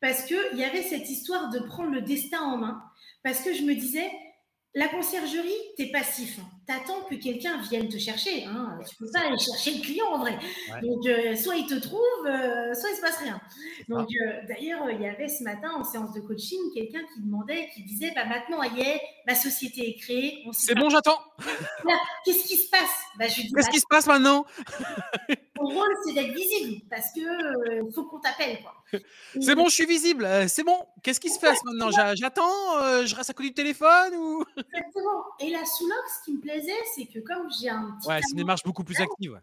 [0.00, 2.82] parce qu'il y avait cette histoire de prendre le destin en main,
[3.22, 4.10] parce que je me disais,
[4.74, 6.38] la conciergerie, tu es passif.
[6.40, 6.46] Hein.
[6.66, 8.44] Tu attends que quelqu'un vienne te chercher.
[8.44, 8.78] Hein.
[8.88, 10.38] Tu peux pas aller chercher le client en vrai.
[10.80, 13.38] Donc, euh, soit il te trouve, euh, soit il se passe rien.
[13.88, 17.68] Donc, euh, d'ailleurs, il y avait ce matin en séance de coaching quelqu'un qui demandait,
[17.74, 20.44] qui disait bah, maintenant, y est, ma société est créée.
[20.52, 21.18] C'est bon, j'attends.
[22.24, 23.02] Qu'est-ce qui se passe?
[23.18, 24.46] Bah, Qu'est-ce bah, qui se passe maintenant?
[25.62, 28.58] Mon rôle, c'est d'être visible parce que faut qu'on t'appelle.
[29.40, 30.28] C'est bon, je suis visible.
[30.48, 30.76] c'est bon.
[31.02, 31.90] Qu'est-ce qui se passe maintenant?
[32.14, 34.44] J'attends Je reste à côté du téléphone ou?
[34.56, 35.24] Exactement.
[35.40, 38.08] Et la sous-loc, ce qui me plaisait, c'est que comme j'ai un petit.
[38.08, 39.40] Ouais, c'est une démarche beaucoup plus active.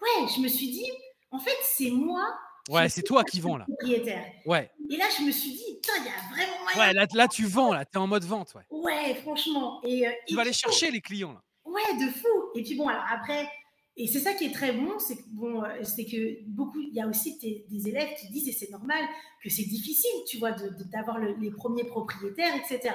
[0.00, 0.28] Ouais.
[0.34, 0.90] je me suis dit,
[1.30, 2.24] en fait, c'est moi.
[2.68, 3.64] Ouais, c'est toi qui vends là.
[3.64, 4.24] Propriétaire.
[4.44, 4.70] Ouais.
[4.90, 7.44] Et là, je me suis dit, putain, il y a vraiment Ouais, là, là tu
[7.44, 8.54] vends, là, tu es en mode vente.
[8.54, 9.80] Ouais, ouais franchement.
[9.84, 11.42] Et, euh, tu vas aller chercher les clients là.
[11.64, 12.28] Ouais, de fou.
[12.54, 13.48] Et puis bon, alors après,
[13.96, 17.38] et c'est ça qui est très bon, c'est que euh, beaucoup, il y a aussi
[17.38, 19.02] des élèves qui disent, et c'est normal,
[19.42, 22.94] que c'est difficile, tu vois, d'avoir les premiers propriétaires, etc.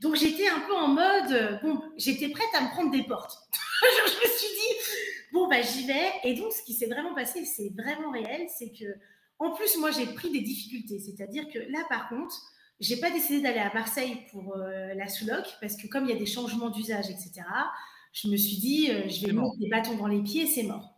[0.00, 3.38] Donc j'étais un peu en mode, euh, bon, j'étais prête à me prendre des portes.
[3.82, 4.74] je me suis dit,
[5.32, 6.12] bon, bah j'y vais.
[6.24, 8.84] Et donc ce qui s'est vraiment passé, c'est vraiment réel, c'est que,
[9.38, 10.98] en plus, moi j'ai pris des difficultés.
[10.98, 12.34] C'est-à-dire que là, par contre,
[12.78, 16.14] j'ai pas décidé d'aller à Marseille pour euh, la sous-loc, parce que comme il y
[16.14, 17.42] a des changements d'usage, etc.,
[18.16, 20.96] je me suis dit, euh, je vais mettre des bâtons dans les pieds, c'est mort.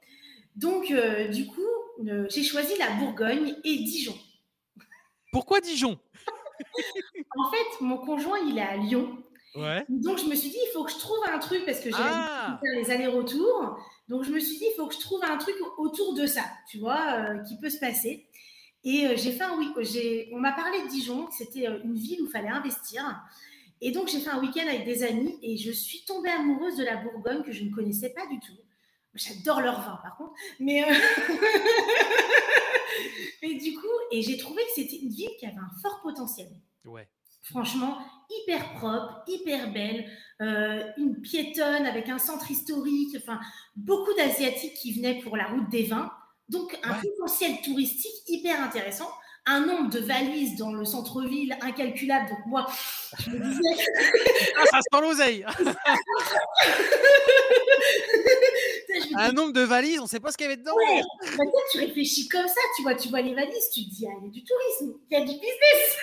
[0.57, 0.93] Donc,
[1.33, 1.61] du coup,
[2.29, 4.17] j'ai choisi la Bourgogne et Dijon.
[5.33, 5.99] Pourquoi Dijon?
[7.37, 9.19] En fait, mon conjoint, il est à Lyon.
[9.89, 11.97] Donc, je me suis dit, il faut que je trouve un truc parce que j'ai
[11.99, 12.61] ah.
[12.63, 13.79] faire les allers-retours.
[14.09, 16.45] Donc, je me suis dit, il faut que je trouve un truc autour de ça,
[16.71, 18.27] tu vois, euh, qui peut se passer.
[18.85, 19.71] Et euh, j'ai fait un week
[20.33, 23.03] On m'a parlé de Dijon, c'était euh, une ville où il fallait investir.
[23.81, 26.85] Et donc, j'ai fait un week-end avec des amis et je suis tombée amoureuse de
[26.85, 28.57] la Bourgogne que je ne connaissais pas du tout.
[29.15, 30.33] J'adore leur vin, par contre.
[30.61, 30.85] Mais,
[33.43, 36.49] Mais du coup, et j'ai trouvé que c'était une ville qui avait un fort potentiel.
[36.85, 37.09] Ouais.
[37.43, 37.99] Franchement,
[38.29, 40.11] hyper propre, hyper belle,
[40.43, 43.41] euh, une piétonne avec un centre historique, enfin,
[43.77, 46.13] beaucoup d'Asiatiques qui venaient pour la route des vins.
[46.49, 49.11] Donc, un potentiel touristique hyper intéressant
[49.49, 52.29] un nombre de valises dans le centre-ville incalculable.
[52.29, 52.67] Donc moi,
[53.19, 53.87] je me disais...
[54.57, 55.47] ah, ça sent l'oseille
[59.17, 60.75] Un nombre de valises, on ne sait pas ce qu'il y avait dedans.
[60.75, 61.01] Ouais,
[61.37, 64.13] bah, tu réfléchis comme ça, tu vois, tu vois les valises, tu te dis, ah,
[64.21, 65.99] il y a du tourisme, il y a du business.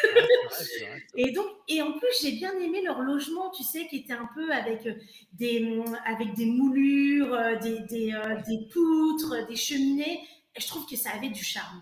[1.16, 4.30] et donc, et en plus, j'ai bien aimé leur logement, tu sais, qui était un
[4.34, 4.94] peu avec euh,
[5.34, 10.22] des, avec des moulures, euh, des, des, euh, des poutres, des cheminées.
[10.56, 11.82] Et je trouve que ça avait du charme.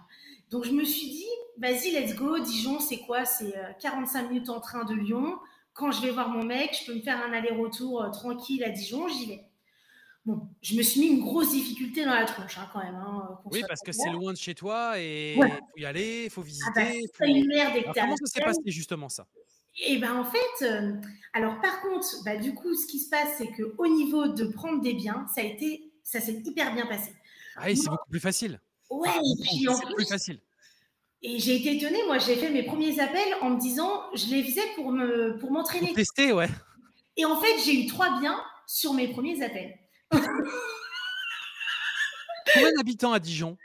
[0.54, 1.26] Donc je me suis dit,
[1.58, 2.38] vas-y, let's go.
[2.38, 3.26] Dijon, c'est quoi?
[3.26, 5.39] C'est 45 euh, minutes en train de Lyon.
[5.74, 8.70] Quand je vais voir mon mec, je peux me faire un aller-retour euh, tranquille à
[8.70, 9.47] Dijon, j'y vais.
[10.28, 12.93] Bon, je me suis mis une grosse difficulté dans la tronche hein, quand même.
[12.93, 16.30] Hein, oui, parce que c'est loin de chez toi et il faut y aller, il
[16.30, 16.70] faut visiter.
[16.76, 17.26] Ah bah, faut...
[17.26, 19.28] une merde comment ça s'est passé justement ça?
[19.80, 20.93] Et eh ben en fait, euh,
[21.34, 24.45] alors par contre, bah, du coup, ce qui se passe, c'est que au niveau de
[24.45, 27.12] prendre des biens, ça a été, ça s'est hyper bien passé.
[27.56, 28.62] Ah oui, c'est beaucoup plus facile.
[29.00, 30.39] Ouais, et puis en plus, plus facile.
[31.22, 34.44] Et j'ai été étonnée, moi j'ai fait mes premiers appels en me disant, je les
[34.44, 35.88] faisais pour me pour m'entraîner.
[35.88, 36.50] Pour tester, ouais.
[37.16, 39.74] Et en fait, j'ai eu trois biens sur mes premiers appels.
[42.54, 43.58] Combien d'habitants à Dijon?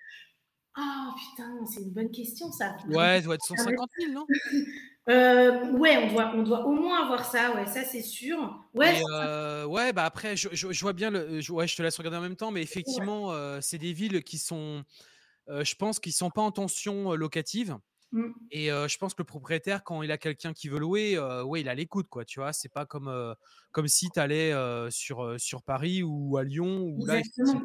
[0.76, 2.76] Ah oh, putain, c'est une bonne question ça.
[2.88, 4.26] Ouais, ça doit être 150 000, non?
[5.08, 8.62] Euh, ouais, on doit, on doit au moins avoir ça, ouais, ça c'est sûr.
[8.74, 11.40] Ouais, euh, ouais, bah après, je, je, vois bien le.
[11.40, 14.22] Je, ouais, je te laisse regarder en même temps, mais effectivement, euh, c'est des villes
[14.22, 14.84] qui sont,
[15.48, 17.78] je pense, qui sont pas en tension locative.
[18.10, 18.30] Mmh.
[18.52, 21.68] Et je pense que le propriétaire, quand il a quelqu'un qui veut louer, ouais, il
[21.68, 22.24] a l'écoute, quoi.
[22.24, 23.34] Tu vois, c'est pas comme
[23.70, 24.54] comme si tu allais
[24.90, 27.20] sur sur Paris ou à Lyon ou là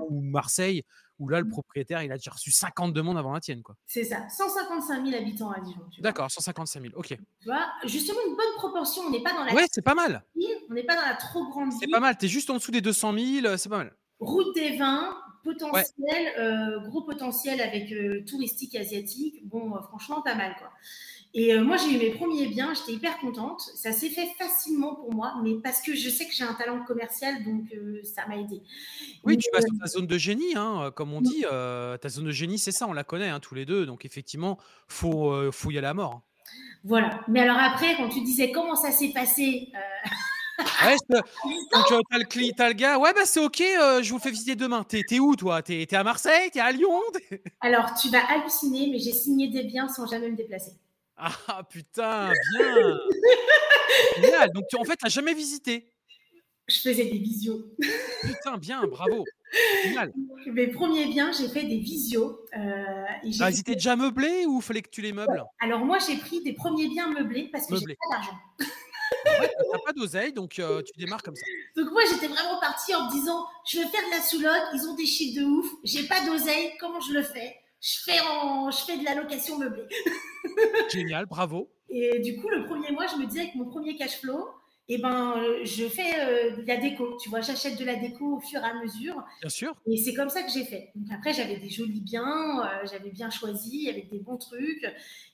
[0.09, 0.83] ou Marseille
[1.19, 1.49] où là le mmh.
[1.49, 3.75] propriétaire il a déjà reçu 50 demandes avant la tienne, quoi.
[3.85, 5.79] C'est ça, 155 000 habitants à Dijon.
[5.99, 7.07] D'accord, 155 000, ok.
[7.07, 9.03] Tu vois, justement une bonne proportion.
[9.03, 9.53] On n'est pas dans la.
[9.53, 10.25] Ouais, c'est pas mal.
[10.69, 11.71] On n'est pas dans la trop grande.
[11.79, 12.17] C'est pas mal.
[12.17, 13.13] T'es juste en dessous des 200
[13.43, 13.95] 000, c'est pas mal.
[14.19, 19.47] Route des vins, potentiel, euh, gros potentiel avec euh, touristique asiatique.
[19.47, 20.69] Bon, euh, franchement, pas mal quoi.
[21.35, 23.59] Et moi, j'ai eu mes premiers biens, j'étais hyper contente.
[23.73, 26.85] Ça s'est fait facilement pour moi, mais parce que je sais que j'ai un talent
[26.85, 28.61] commercial, donc ça m'a aidé.
[29.23, 31.41] Oui, tu passes dans ta zone de génie, hein, comme on dit.
[31.41, 33.87] ta zone de génie, c'est ça, on la connaît hein, tous les deux.
[33.87, 36.21] Donc effectivement, faut, faut y aller à mort.
[36.83, 37.21] Voilà.
[37.27, 39.71] Mais alors après, quand tu disais comment ça s'est passé,
[40.59, 44.19] Ouais, donc, euh, t'as le, as le gars, ouais, bah c'est ok, euh, je vous
[44.19, 44.83] fais visiter demain.
[44.83, 45.61] T'es où, toi?
[45.61, 46.51] T'es à Marseille?
[46.51, 47.01] T'es à Lyon?
[47.61, 50.71] Alors, tu vas halluciner, mais j'ai signé des biens sans jamais me déplacer.
[51.17, 52.97] Ah putain, bien
[54.17, 55.93] Génial Donc, tu, en fait, t'as jamais visité?
[56.67, 57.61] Je faisais des visios.
[58.21, 59.25] Putain, bien, bravo
[59.83, 60.13] Génial.
[60.47, 62.39] Mes premiers biens, j'ai fait des visios.
[62.57, 63.03] Euh,
[63.41, 65.43] ah, ils étaient déjà meublés ou fallait que tu les meubles?
[65.59, 68.39] Alors, moi, j'ai pris des premiers biens meublés parce que j'ai pas d'argent.
[69.25, 71.45] T'as pas d'oseille, donc euh, tu démarres comme ça.
[71.75, 74.87] Donc moi, j'étais vraiment partie en me disant, je vais faire de la sous-loc, ils
[74.87, 77.55] ont des chiffres de ouf, j'ai pas d'oseille, comment je le fais?
[77.81, 79.87] Je fais, en, je fais de la location meublée.
[80.89, 81.69] Génial, bravo.
[81.89, 84.47] Et du coup, le premier mois, je me disais avec mon premier cash flow,
[84.89, 87.15] et eh ben, euh, je fais euh, de la déco.
[87.21, 89.23] Tu vois, j'achète de la déco au fur et à mesure.
[89.39, 89.73] Bien sûr.
[89.87, 90.91] Et c'est comme ça que j'ai fait.
[90.95, 94.85] Donc après, j'avais des jolis biens, euh, j'avais bien choisi, avec des bons trucs.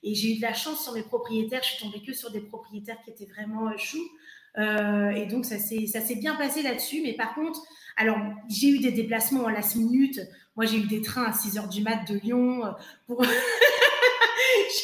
[0.04, 1.64] Et j'ai eu de la chance sur mes propriétaires.
[1.64, 4.08] Je suis tombée que sur des propriétaires qui étaient vraiment choux.
[4.56, 7.02] et donc, ça s'est bien passé là-dessus.
[7.02, 7.60] Mais par contre,
[7.98, 8.20] alors,
[8.50, 10.20] j'ai eu des déplacements en last minute.
[10.58, 12.62] Moi, j'ai eu des trains à 6 h du mat de Lyon
[13.08, 13.26] pour.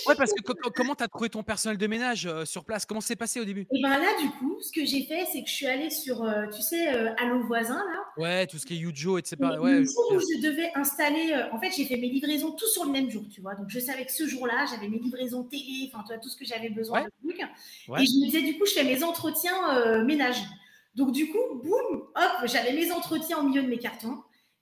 [0.07, 2.85] Ouais, parce que comment tu as trouvé ton personnel de ménage euh, sur place?
[2.85, 3.61] Comment c'est passé au début?
[3.61, 5.89] Et eh bien là, du coup, ce que j'ai fait, c'est que je suis allée
[5.89, 8.05] sur, euh, tu sais, euh, Allo Voisin, là.
[8.17, 9.37] Ouais, tout ce qui est Yujo, etc.
[9.59, 12.85] Ouais, le jour où je devais installer, en fait, j'ai fait mes livraisons tout sur
[12.85, 13.55] le même jour, tu vois.
[13.55, 16.69] Donc, je savais que ce jour-là, j'avais mes livraisons télé, enfin, tout ce que j'avais
[16.69, 17.41] besoin de trucs.
[17.41, 20.41] Et je me disais, du coup, je fais mes entretiens ménage.
[20.95, 24.17] Donc, du coup, boum, hop, j'avais mes entretiens au milieu de mes cartons.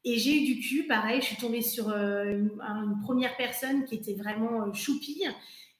[0.05, 2.51] Et j'ai eu du cul, pareil, je suis tombée sur euh, une,
[3.03, 5.23] première personne qui était vraiment euh, choupie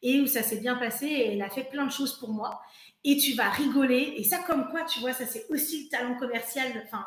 [0.01, 2.61] et où ça s'est bien passé et elle a fait plein de choses pour moi.
[3.03, 4.13] Et tu vas rigoler.
[4.17, 6.71] Et ça, comme quoi, tu vois, ça c'est aussi le talent commercial.
[6.85, 7.05] Enfin,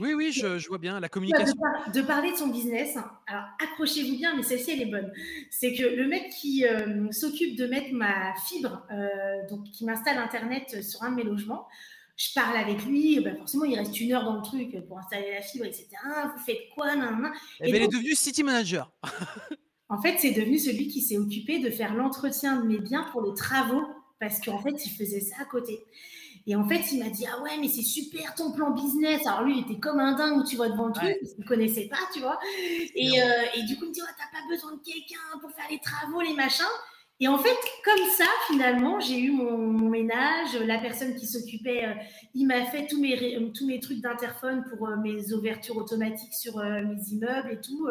[0.00, 1.54] oui, oui, je, vois bien la communication.
[1.94, 2.96] De, parler de son business.
[3.28, 5.12] Alors, accrochez-vous bien, mais celle-ci, elle est bonne.
[5.50, 8.84] C'est que le mec qui euh, s'occupe de mettre ma fibre,
[9.48, 11.68] donc qui m'installe Internet sur un de mes logements,
[12.20, 15.32] je parle avec lui, ben forcément, il reste une heure dans le truc pour installer
[15.32, 15.88] la fibre, etc.
[16.24, 18.92] Vous faites quoi nan, eh ben, Elle est devenue city manager.
[19.88, 23.22] en fait, c'est devenu celui qui s'est occupé de faire l'entretien de mes biens pour
[23.22, 23.86] les travaux,
[24.18, 25.82] parce qu'en fait, il faisait ça à côté.
[26.46, 29.26] Et en fait, il m'a dit Ah ouais, mais c'est super ton plan business.
[29.26, 31.48] Alors lui, il était comme un dingue tu vois devant le truc, parce qu'il ne
[31.48, 32.38] connaissait pas, tu vois.
[32.96, 35.50] Et, euh, et, du coup, il me dit oh, T'as pas besoin de quelqu'un pour
[35.52, 36.66] faire les travaux, les machins.
[37.22, 37.54] Et en fait,
[37.84, 40.54] comme ça, finalement, j'ai eu mon, ménage.
[40.64, 41.92] La personne qui s'occupait, euh,
[42.34, 46.32] il m'a fait tous mes, euh, tous mes trucs d'interphone pour euh, mes ouvertures automatiques
[46.32, 47.86] sur mes immeubles et tout.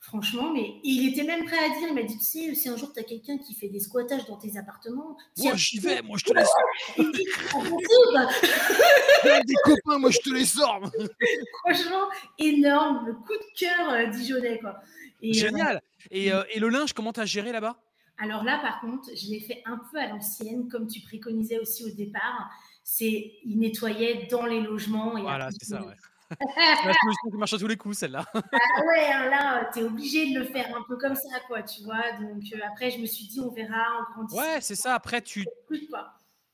[0.00, 2.76] Franchement, mais il était même prêt à dire, il m'a dit, tu sais, si un
[2.76, 5.16] jour tu as quelqu'un qui fait des squattages dans tes appartements...
[5.38, 6.50] Moi, j'y vais, moi, je te laisse.
[9.46, 10.80] Des copains, moi, je te les sors.
[11.64, 14.80] Franchement, énorme, le coup de cœur dijonnais, quoi.
[15.22, 15.80] Génial.
[16.10, 17.76] Et, et le linge, comment tu as géré là-bas?
[18.18, 21.84] Alors là, par contre, je l'ai fait un peu à l'ancienne, comme tu préconisais aussi
[21.84, 22.50] au départ.
[22.84, 25.16] C'est, il nettoyait dans les logements.
[25.16, 25.94] Et voilà, c'est ça, ouais.
[26.30, 26.36] c'est
[26.86, 28.24] la solution qui marche à tous les coups, celle-là.
[28.34, 31.62] ah ouais, hein, là, tu es obligé de le faire un peu comme ça, quoi,
[31.62, 32.12] tu vois.
[32.20, 34.40] Donc euh, après, je me suis dit, on verra en grandissant.
[34.40, 34.94] Ouais, c'est ça.
[34.94, 35.44] Après, tu,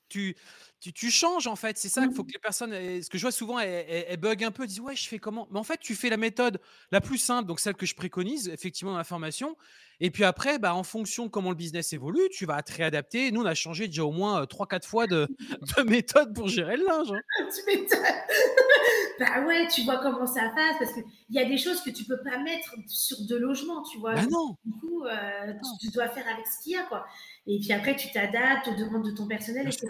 [0.07, 0.35] tu,
[0.79, 1.77] tu, tu, changes, en fait.
[1.77, 2.71] C'est ça qu'il faut que les personnes.
[2.71, 5.47] Ce que je vois souvent, elles, bug un peu, elles disent, ouais, je fais comment?
[5.51, 6.59] Mais en fait, tu fais la méthode
[6.91, 9.55] la plus simple, donc celle que je préconise, effectivement, dans la formation.
[10.01, 13.31] Et puis après, bah, en fonction de comment le business évolue, tu vas te réadapter.
[13.31, 15.27] Nous, on a changé déjà au moins 3-4 fois de,
[15.77, 17.11] de, méthode pour gérer le linge.
[17.11, 17.47] Hein.
[17.53, 17.99] tu m'étonnes.
[19.19, 22.05] bah ouais, tu vois comment ça passe parce qu'il y a des choses que tu
[22.05, 24.15] peux pas mettre sur deux logements, tu vois.
[24.15, 24.55] Bah non.
[24.63, 27.05] Du coup, euh, tu, dois faire avec ce qu'il y a, quoi.
[27.45, 29.87] Et puis après, tu t'adaptes aux demandes de ton personnel, etc.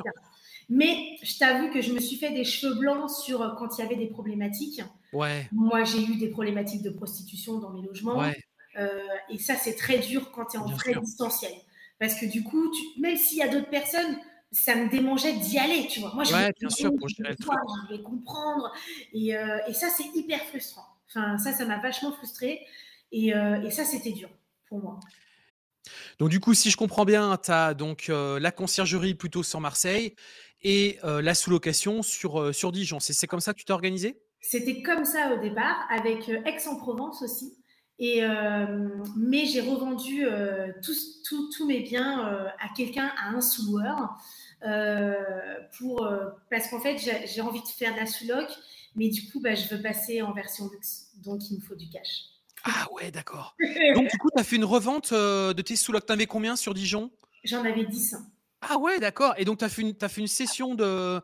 [0.70, 3.82] Mais je t'avoue que je me suis fait des cheveux blancs sur euh, quand il
[3.82, 4.82] y avait des problématiques.
[5.14, 5.48] Ouais.
[5.52, 8.20] Moi, j'ai eu des problématiques de prostitution dans mes logements.
[8.20, 8.38] Ouais.
[8.78, 11.52] Euh, et ça, c'est très dur quand tu es en vrai distanciel.
[12.00, 14.18] Parce que du coup, même s'il y a d'autres personnes,
[14.52, 16.14] ça me démangeait d'y aller, tu vois.
[16.14, 18.72] Moi, je ouais, bien sûr, pour gérer Je vais comprendre.
[19.14, 20.86] Et, euh, et ça, c'est hyper frustrant.
[21.10, 22.62] Enfin, ça, ça m'a vachement frustré.
[23.12, 24.30] Et, euh, et ça, c'était dur
[24.68, 25.00] pour moi.
[26.20, 30.14] Donc du coup, si je comprends bien, tu as donc la conciergerie plutôt sur Marseille
[30.62, 33.00] et la sous-location sur, sur Dijon.
[33.00, 34.22] C'est comme ça que tu t'es organisé?
[34.42, 37.58] C'était comme ça au départ, avec Aix-en-Provence aussi.
[38.00, 38.22] Et,
[39.18, 40.26] mais j'ai revendu
[40.84, 44.16] tous, mes biens à quelqu'un, à un sous-loueur,
[45.78, 46.10] pour,
[46.50, 48.48] parce qu'en fait, j'ai envie de faire de la sous-loc,
[48.96, 51.12] mais du coup, bah, je veux passer en version luxe.
[51.24, 52.26] Donc, il me faut du cash.
[52.64, 53.56] Ah ouais, d'accord.
[53.96, 56.06] Donc, du coup, tu as fait une revente de tes sous-locs.
[56.06, 57.12] Tu avais combien sur Dijon?
[57.44, 58.16] J'en avais 10.
[58.62, 59.34] Ah ouais, d'accord.
[59.38, 61.22] Et donc, tu as, as, fait une session de.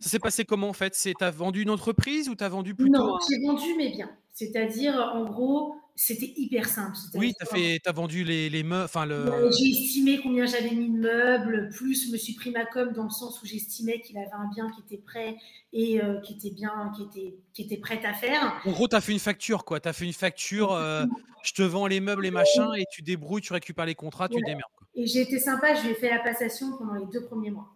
[0.00, 0.90] Ça s'est passé comment en fait?
[0.90, 2.98] Tu as vendu une entreprise ou tu as vendu plutôt.
[2.98, 4.10] Non, j'ai vendu mes biens.
[4.34, 6.96] C'est-à-dire, en gros, c'était hyper simple.
[7.14, 8.84] Oui, tu as, fait, as vendu les, les meubles.
[8.84, 9.50] Enfin, le...
[9.58, 13.02] J'ai estimé combien j'avais mis de meubles, plus je me suis pris ma com dans
[13.02, 15.36] le sens où j'estimais qu'il avait un bien qui était prêt
[15.72, 18.60] et euh, qui était bien, qui était, qui était à faire.
[18.64, 19.80] En gros, tu as fait une facture, quoi.
[19.80, 21.04] Tu as fait une facture, euh,
[21.42, 24.40] je te vends les meubles et machin, et tu débrouilles, tu récupères les contrats, tu
[24.40, 24.70] démerdes.
[24.98, 27.68] Et j'ai été sympa, je lui ai fait la passation pendant les deux premiers mois.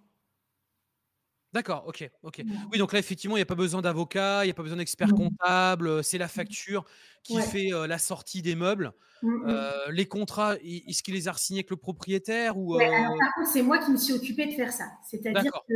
[1.52, 2.42] D'accord, ok, ok.
[2.72, 4.78] Oui, donc là, effectivement, il n'y a pas besoin d'avocat, il n'y a pas besoin
[4.78, 6.84] d'expert comptable, euh, c'est la facture
[7.22, 8.92] qui fait la sortie des meubles.
[9.22, 9.72] Mmh, mmh.
[9.90, 13.78] les contrats, est-ce qu'il les a signés avec le propriétaire ou par contre, c'est moi
[13.78, 14.86] qui me suis occupée de faire ça.
[15.08, 15.74] C'est-à-dire que,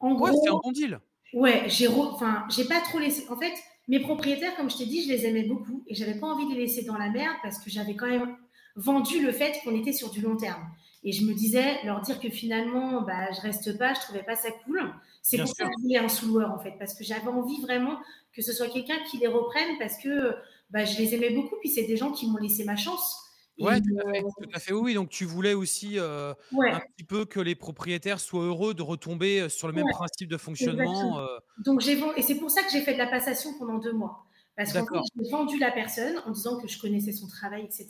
[0.00, 1.00] en ouais, c'est un bon deal.
[1.32, 3.28] Ouais, j'ai, enfin, j'ai pas trop laissé.
[3.28, 3.52] En fait,
[3.86, 6.54] mes propriétaires, comme je t'ai dit, je les aimais beaucoup et j'avais pas envie de
[6.54, 8.36] les laisser dans la merde parce que j'avais quand même
[8.80, 10.62] vendu le fait qu'on était sur du long terme.
[11.02, 14.36] Et je me disais, leur dire que finalement, bah, je reste pas, je trouvais pas
[14.36, 14.82] ça cool.
[15.22, 17.98] C'est pour ça que je voulais un sous-loueur, en fait, parce que j'avais envie vraiment
[18.34, 20.34] que ce soit quelqu'un qui les reprenne, parce que
[20.70, 23.16] bah, je les aimais beaucoup, puis c'est des gens qui m'ont laissé ma chance.
[23.58, 27.54] Oui, tout, à fait, Oui, donc tu voulais aussi euh, un petit peu que les
[27.54, 31.20] propriétaires soient heureux de retomber sur le même principe de fonctionnement.
[31.20, 31.26] Euh.
[31.64, 34.24] Donc j'ai et c'est pour ça que j'ai fait de la passation pendant deux mois.
[34.56, 37.88] Parce qu'en fait, j'ai vendu la personne en disant que je connaissais son travail, etc.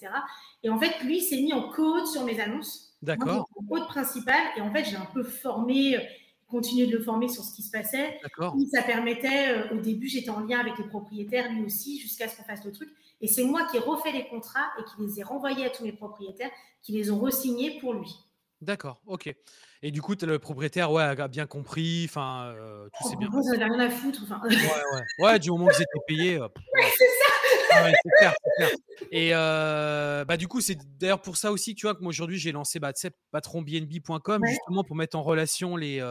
[0.62, 2.96] Et en fait, lui s'est mis en code sur mes annonces.
[3.02, 3.48] D'accord.
[3.68, 4.40] Hôte principal.
[4.56, 5.98] Et en fait, j'ai un peu formé,
[6.46, 8.20] continué de le former sur ce qui se passait.
[8.22, 8.54] D'accord.
[8.72, 12.36] Ça permettait, euh, au début, j'étais en lien avec les propriétaires, lui aussi, jusqu'à ce
[12.36, 12.90] qu'on fasse le truc.
[13.20, 15.84] Et c'est moi qui ai refait les contrats et qui les ai renvoyés à tous
[15.84, 16.50] mes propriétaires,
[16.82, 18.14] qui les ont re-signés pour lui.
[18.60, 19.34] D'accord, ok.
[19.82, 23.30] Et du coup, le propriétaire ouais, a bien compris, enfin, euh, tout s'est oh, bien
[23.30, 23.56] passé.
[23.56, 24.20] rien à foutre.
[24.28, 25.02] Ouais, ouais.
[25.24, 26.36] ouais, du moment que vous étiez payé.
[26.36, 28.70] Euh, ouais, c'est ça c'est clair, clair,
[29.10, 32.36] Et euh, bah, du coup, c'est d'ailleurs pour ça aussi, tu vois, que moi aujourd'hui,
[32.36, 32.92] j'ai lancé bah,
[33.30, 36.04] patronbnb.com justement pour mettre en relation les,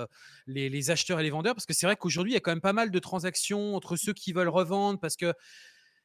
[0.47, 1.53] les, les, acheteurs et les vendeurs.
[1.53, 3.97] Parce que c'est vrai qu'aujourd'hui, il y a quand même pas mal de transactions entre
[3.97, 5.33] ceux qui veulent revendre parce que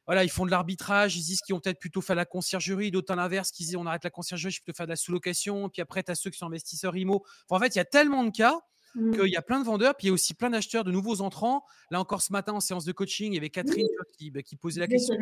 [0.07, 3.13] voilà, ils font de l'arbitrage, ils disent qu'ils ont peut-être plutôt fait la conciergerie, d'autres
[3.13, 5.69] à l'inverse qui disent on arrête la conciergerie, je peux faire de la sous-location.
[5.69, 7.25] Puis après, tu as ceux qui sont investisseurs IMO.
[7.49, 8.61] en fait, il y a tellement de cas
[8.95, 9.17] Mmh.
[9.17, 11.21] qu'il y a plein de vendeurs, puis il y a aussi plein d'acheteurs de nouveaux
[11.21, 11.65] entrants.
[11.91, 14.55] Là encore ce matin en séance de coaching, il y avait Catherine qui, bah, qui,
[14.55, 15.17] posait la question.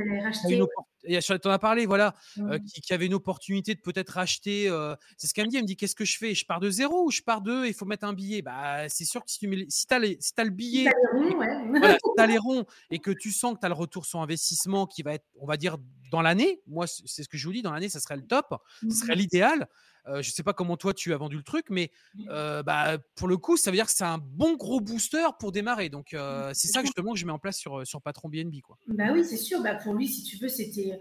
[0.45, 2.64] Tu en as parlé, voilà, euh, mmh.
[2.64, 4.68] qui, avait une opportunité de peut-être acheter.
[4.68, 5.57] Euh, c'est ce qu'elle me dit.
[5.57, 6.35] Elle me dit Qu'est-ce que je fais?
[6.35, 8.43] Je pars de zéro ou je pars de Il faut mettre un billet?
[8.43, 12.99] Bah, c'est sûr que si tu si as, le billet, si as les ronds et
[12.99, 15.57] que tu sens que tu as le retour sur investissement qui va être, on va
[15.57, 15.79] dire,
[16.11, 18.55] dans l'année, moi, c'est ce que je vous dis, dans l'année, ça serait le top,
[18.83, 19.66] ce serait mmh.
[20.07, 22.62] Je ne sais pas comment toi tu as vendu le truc, mais mmh.
[22.64, 25.88] bah, pour le coup, ça veut dire que c'est un bon gros booster pour démarrer.
[25.88, 26.53] Donc, mmh.
[26.55, 28.61] c'est ça justement que je mets en place sur, sur Patron BNB.
[28.62, 28.78] Quoi.
[28.88, 29.62] Bah oui, c'est sûr.
[29.62, 30.98] Bah, pour lui, si tu veux, c'était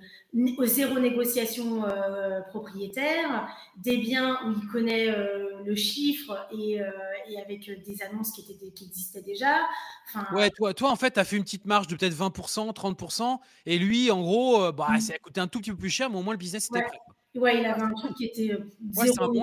[0.65, 1.83] zéro négociation
[2.49, 3.47] propriétaire,
[3.77, 5.07] des biens où il connaît
[5.65, 6.79] le chiffre et,
[7.27, 9.67] et, avec des annonces qui, étaient, qui existaient déjà.
[10.33, 13.39] ouais, toi, toi, en fait, tu as fait une petite marge de peut-être 20%, 30%,
[13.65, 15.01] et lui, en gros, bah, mmh.
[15.01, 16.83] ça a coûté un tout petit peu plus cher, mais au moins le business était
[16.83, 16.99] prêt.
[17.35, 19.33] Ouais, il avait un truc qui était euh, zéro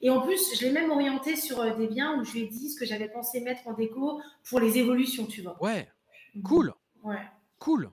[0.00, 2.46] Et en plus, je l'ai même orienté sur euh, des biens où je lui ai
[2.48, 5.62] dit ce que j'avais pensé mettre en déco pour les évolutions, tu vois.
[5.62, 5.88] Ouais,
[6.34, 6.42] mmh.
[6.42, 6.74] cool.
[7.04, 7.22] Ouais.
[7.60, 7.90] Cool.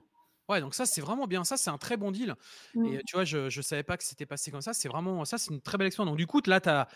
[0.48, 1.44] Ouais, donc ça, c'est vraiment bien.
[1.44, 2.34] Ça, c'est un très bon deal.
[2.74, 3.00] Et mmh.
[3.06, 4.72] tu vois, je ne savais pas que c'était passé comme ça.
[4.72, 6.10] C'est vraiment, ça, c'est une très belle expérience.
[6.10, 6.88] Donc, du coup, là, tu as,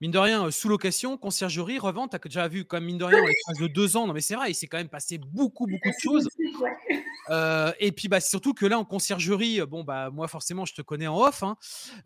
[0.00, 3.22] mine de rien, sous location, conciergerie, revente, tu as déjà vu, comme mine de rien,
[3.22, 4.06] en de deux ans.
[4.06, 6.28] Non, mais c'est vrai, il s'est quand même passé beaucoup, beaucoup de choses.
[7.80, 11.06] et puis, bah, surtout que là, en conciergerie, bon, bah, moi, forcément, je te connais
[11.06, 11.42] en off.
[11.42, 11.56] Hein,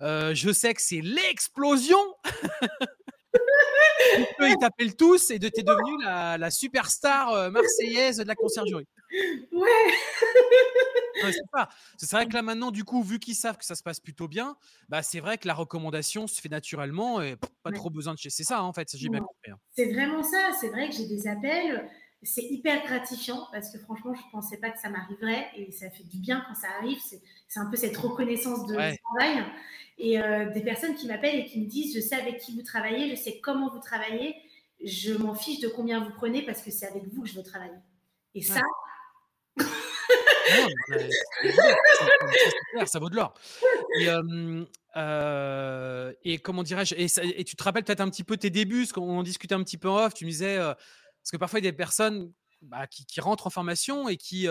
[0.01, 1.99] je sais que c'est l'explosion.
[4.41, 8.87] ils t'appellent tous et de t'es devenue la, la superstar marseillaise de la conciergerie.
[9.53, 11.31] Ouais.
[11.99, 14.29] c'est vrai que là maintenant, du coup, vu qu'ils savent que ça se passe plutôt
[14.29, 14.57] bien,
[14.89, 18.31] bah c'est vrai que la recommandation se fait naturellement et pas trop besoin de chez.
[18.31, 19.51] C'est ça hein, en fait, j'ai bien compris.
[19.51, 19.59] Hein.
[19.73, 20.51] C'est vraiment ça.
[20.61, 21.89] C'est vrai que j'ai des appels.
[22.25, 26.05] C'est hyper gratifiant parce que franchement, je pensais pas que ça m'arriverait et ça fait
[26.05, 26.99] du bien quand ça arrive.
[27.49, 29.45] C'est un peu cette reconnaissance de travail.
[29.99, 32.63] Et euh, des personnes qui m'appellent et qui me disent Je sais avec qui vous
[32.63, 34.37] travaillez, je sais comment vous travaillez,
[34.85, 37.43] je m'en fiche de combien vous prenez parce que c'est avec vous que je veux
[37.43, 37.79] travailler.
[38.35, 38.63] Et ça,
[42.87, 43.35] ça vaut de l'or.
[46.25, 49.19] Et, comment dirais-je et, tu te rappelles peut-être un petit peu tes débuts, parce qu'on
[49.19, 50.15] en discutait un petit peu en off.
[50.15, 52.33] Tu me disais, parce que parfois il y a des personnes
[52.63, 54.49] bah, qui, rentrent en formation et qui,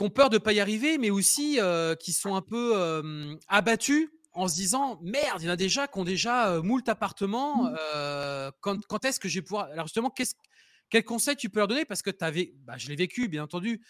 [0.00, 1.58] ont peur de ne pas y arriver, mais aussi
[2.00, 5.96] qui sont un peu abattus en se disant merde, il y en a déjà qui
[5.98, 7.70] ont déjà moult appartements.
[7.70, 8.50] Mmh.
[8.60, 9.66] quand, est-ce que je vais pouvoir.
[9.66, 10.34] Alors, justement, qu'est-ce
[10.90, 11.84] quel conseil tu peux leur donner?
[11.84, 13.80] Parce que avais, bah, je l'ai vécu, bien entendu.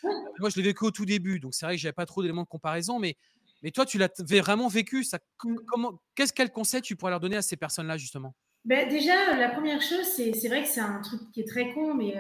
[0.41, 2.43] Moi, je l'ai vécu au tout début, donc c'est vrai que j'avais pas trop d'éléments
[2.43, 3.17] de comparaison, mais,
[3.63, 5.05] mais toi, tu l'avais vraiment vécu.
[5.05, 5.57] Ça, mmh.
[5.67, 8.35] comment, qu'est-ce quel conseil tu pourrais leur donner à ces personnes-là, justement?
[8.65, 11.93] Ben déjà, la première chose, c'est vrai que c'est un truc qui est très con,
[11.95, 12.15] mais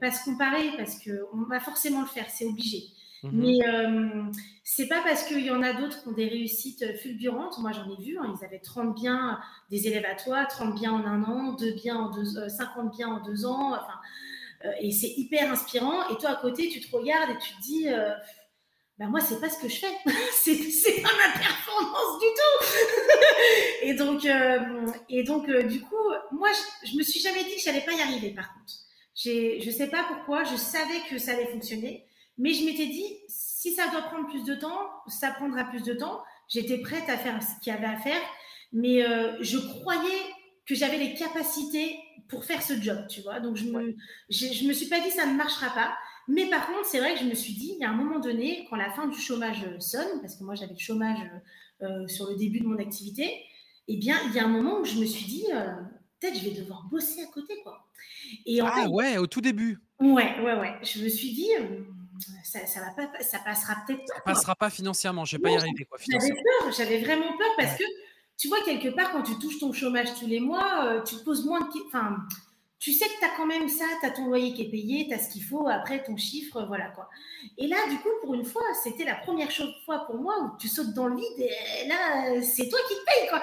[0.00, 2.84] pas se comparer parce qu'on va forcément le faire, c'est obligé.
[3.22, 4.24] Mmh mais euh,
[4.64, 7.58] c'est pas parce qu'il y en a d'autres qui ont des réussites fulgurantes.
[7.58, 8.18] Moi, j'en ai vu.
[8.18, 9.38] Hein, ils avaient 30 biens
[9.70, 13.08] des élèves à toi, 30 biens en un an, 2 biens en deux, 50 biens
[13.08, 13.74] en deux ans.
[13.74, 14.00] Enfin,
[14.80, 16.08] et c'est hyper inspirant.
[16.08, 17.86] Et toi, à côté, tu te regardes et tu te dis.
[18.98, 19.94] ben moi, c'est pas ce que je fais.
[20.32, 22.66] c'est pas ma performance du tout.
[23.82, 24.26] et donc,
[25.08, 26.48] et donc du coup, moi,
[26.82, 28.30] je, je, me suis jamais dit que j'allais pas y arriver.
[28.30, 28.72] Par contre,
[29.14, 30.42] je sais pas pourquoi.
[30.42, 32.06] Je savais que ça allait fonctionner.
[32.38, 35.94] Mais je m'étais dit, si ça doit prendre plus de temps, ça prendra plus de
[35.94, 36.22] temps.
[36.48, 38.20] J'étais prête à faire ce qu'il y avait à faire,
[38.72, 40.20] mais euh, je croyais
[40.66, 43.40] que j'avais les capacités pour faire ce job, tu vois.
[43.40, 43.94] Donc, je me,
[44.30, 45.94] je, me suis pas dit, ça ne marchera pas.
[46.28, 48.20] Mais par contre, c'est vrai que je me suis dit, il y a un moment
[48.20, 51.18] donné, quand la fin du chômage sonne, parce que moi j'avais le chômage
[51.82, 53.44] euh, sur le début de mon activité,
[53.88, 55.74] eh bien, il y a un moment où je me suis dit, euh,
[56.20, 57.88] peut-être je vais devoir bosser à côté, quoi.
[58.46, 59.78] Et ah ouais, au tout début.
[59.98, 60.74] Ouais, ouais, ouais.
[60.82, 61.48] Je me suis dit,
[62.44, 64.14] ça, ça, va pas, ça passera peut-être pas.
[64.14, 65.86] Ça passera pas financièrement, je vais pas y arriver.
[66.08, 67.84] J'avais peur, j'avais vraiment peur parce que
[68.38, 71.22] tu vois, quelque part, quand tu touches ton chômage tous les mois, euh, tu te
[71.22, 71.66] poses moins de.
[71.86, 72.16] Enfin,
[72.82, 75.06] tu sais que tu as quand même ça, tu as ton loyer qui est payé,
[75.06, 77.08] tu as ce qu'il faut, après ton chiffre, voilà quoi.
[77.56, 79.52] Et là, du coup, pour une fois, c'était la première
[79.84, 83.04] fois pour moi où tu sautes dans le vide et là, c'est toi qui te
[83.04, 83.42] payes quoi.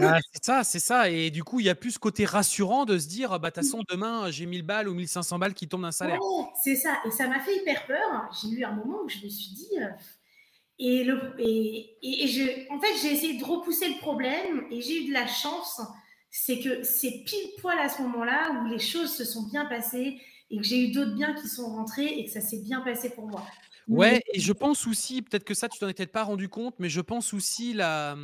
[0.00, 1.08] Bah, c'est ça, c'est ça.
[1.08, 3.54] Et du coup, il y a plus ce côté rassurant de se dire, bah, de
[3.54, 6.18] toute façon, demain, j'ai 1000 balles ou 1500 balles qui tombent d'un salaire.
[6.60, 6.98] c'est ça.
[7.06, 8.28] Et ça m'a fait hyper peur.
[8.42, 9.78] J'ai eu un moment où je me suis dit.
[9.78, 9.86] Euh,
[10.80, 15.04] et, le, et, et, je, en fait, j'ai essayé de repousser le problème et j'ai
[15.04, 15.80] eu de la chance
[16.38, 20.20] c'est que c'est pile poil à ce moment-là où les choses se sont bien passées
[20.50, 23.10] et que j'ai eu d'autres biens qui sont rentrés et que ça s'est bien passé
[23.10, 23.42] pour moi.
[23.88, 26.88] Ouais, et je pense aussi, peut-être que ça, tu t'en étais pas rendu compte, mais
[26.88, 28.16] je pense aussi la.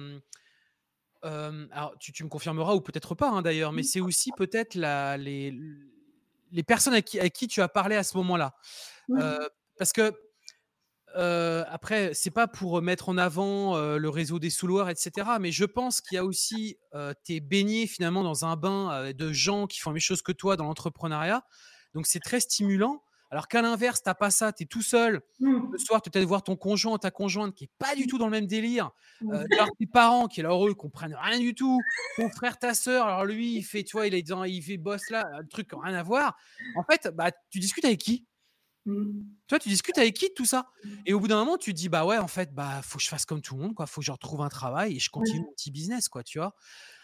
[1.25, 5.59] Euh, alors, tu, me confirmeras ou peut-être pas hein, d'ailleurs, mais c'est aussi peut-être les,
[6.51, 8.55] les personnes à qui, à qui, tu as parlé à ce moment-là.
[9.11, 9.49] Euh,
[9.79, 10.13] parce que
[11.17, 15.29] euh, après, c'est pas pour mettre en avant le réseau des sous etc.
[15.41, 16.79] Mais je pense qu'il y a aussi,
[17.25, 20.33] tu es baigné finalement dans un bain de gens qui font les mêmes choses que
[20.33, 21.45] toi dans l'entrepreneuriat.
[21.95, 23.03] Donc c'est très stimulant.
[23.33, 25.23] Alors qu'à l'inverse, t'as pas ça, tu es tout seul.
[25.41, 25.73] Mmh.
[25.73, 28.27] Le soir, tu peut-être voir ton conjoint, ta conjointe qui est pas du tout dans
[28.27, 28.91] le même délire.
[29.23, 29.47] Euh,
[29.79, 31.81] tes parents qui, alors eux, comprennent rien du tout.
[32.17, 34.77] Ton frère, ta soeur, alors lui, il fait, tu vois, il est dans, il fait
[34.77, 36.37] boss là, un truc qui n'a rien à voir.
[36.77, 38.27] En fait, bah, tu discutes avec qui?
[38.85, 39.23] Mmh.
[39.47, 40.67] Toi, tu discutes avec qui de tout ça?
[40.85, 40.89] Mmh.
[41.07, 43.05] Et au bout d'un moment, tu te dis bah ouais, en fait, bah faut que
[43.05, 43.87] je fasse comme tout le monde, quoi.
[43.87, 46.55] Faut que je retrouve un travail et je continue mon petit business, quoi, tu vois?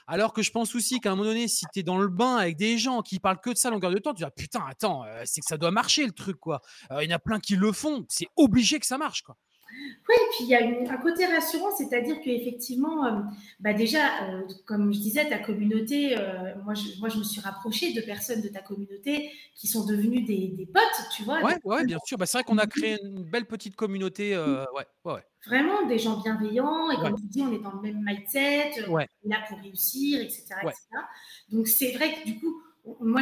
[0.09, 2.37] Alors que je pense aussi qu'à un moment donné, si tu es dans le bain
[2.37, 4.31] avec des gens qui parlent que de ça à longueur de temps, tu dis ah,
[4.31, 6.63] putain, attends, euh, c'est que ça doit marcher le truc, quoi.
[6.91, 9.37] Euh, il y en a plein qui le font, c'est obligé que ça marche, quoi.
[9.71, 13.21] Oui, et puis il y a un côté rassurant, c'est-à-dire qu'effectivement, euh,
[13.61, 17.41] bah déjà, euh, comme je disais, ta communauté, euh, moi, je, moi je me suis
[17.41, 21.41] rapprochée de personnes de ta communauté qui sont devenues des, des potes, tu vois.
[21.43, 22.17] Oui, ouais, bien sûr.
[22.17, 24.37] Bah, c'est vrai qu'on a créé une belle petite communauté.
[24.39, 28.03] ouais, ouais, Vraiment, des gens bienveillants, et comme tu dis, on est dans le même
[28.05, 30.45] mindset, on est là pour réussir, etc.
[30.63, 30.77] etc.
[31.51, 32.63] Donc c'est vrai que du coup,
[33.01, 33.21] moi,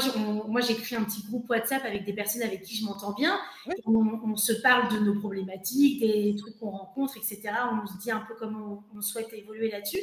[0.48, 3.38] moi, j'ai créé un petit groupe WhatsApp avec des personnes avec qui je m'entends bien.
[3.86, 7.42] On, se parle de nos problématiques, des trucs qu'on rencontre, etc.
[7.82, 10.00] On se dit un peu comment on, souhaite évoluer là-dessus.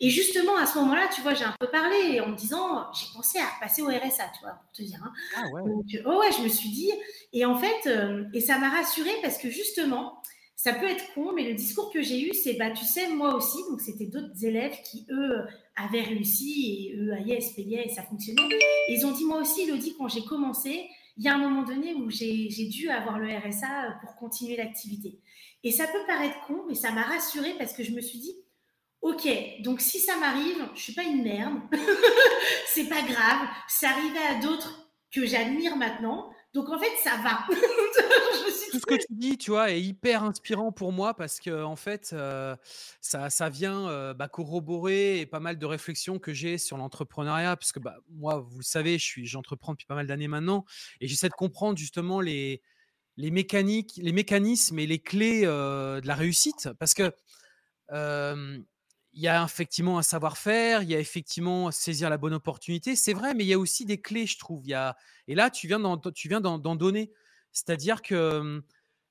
[0.00, 3.06] Et justement, à ce moment-là, tu vois, j'ai un peu parlé en me disant, j'ai
[3.14, 5.00] pensé à passer au RSA, tu vois, pour te dire.
[5.04, 5.12] Hein.
[5.36, 5.62] Ah ouais.
[5.62, 6.90] Donc, oh ouais, je me suis dit,
[7.32, 10.20] et en fait, euh, et ça m'a rassurée parce que justement,
[10.62, 13.34] ça peut être con, mais le discours que j'ai eu, c'est, bah, tu sais, moi
[13.34, 15.44] aussi, donc c'était d'autres élèves qui, eux,
[15.74, 18.40] avaient réussi et eux, aïe, se payaient et ça fonctionnait.
[18.88, 21.94] Ils ont dit, moi aussi, Elodie, quand j'ai commencé, il y a un moment donné
[21.94, 25.18] où j'ai dû avoir le RSA pour continuer l'activité.
[25.64, 28.36] Et ça peut paraître con, mais ça m'a rassurée parce que je me suis dit,
[29.00, 29.28] ok,
[29.64, 31.58] donc si ça m'arrive, je suis pas une merde,
[32.68, 36.30] c'est pas grave, ça arrivait à d'autres que j'admire maintenant.
[36.54, 37.48] Donc en fait, ça va.
[38.72, 41.76] Tout ce que tu dis, tu vois, est hyper inspirant pour moi parce que en
[41.76, 42.56] fait, euh,
[43.00, 47.72] ça, ça vient euh, bah, corroborer pas mal de réflexions que j'ai sur l'entrepreneuriat, parce
[47.72, 50.64] que bah, moi, vous le savez, je suis, j'entreprends depuis pas mal d'années maintenant,
[51.00, 52.62] et j'essaie de comprendre justement les,
[53.18, 57.12] les mécaniques, les mécanismes et les clés de la réussite, parce que
[59.14, 63.12] il y a effectivement un savoir-faire, il y a effectivement saisir la bonne opportunité, c'est
[63.12, 64.62] vrai, mais il y a aussi des clés, je trouve.
[64.64, 64.96] Il y a...
[65.28, 67.12] Et là, tu viens d'en, tu viens d'en, donner.
[67.52, 68.62] C'est-à-dire que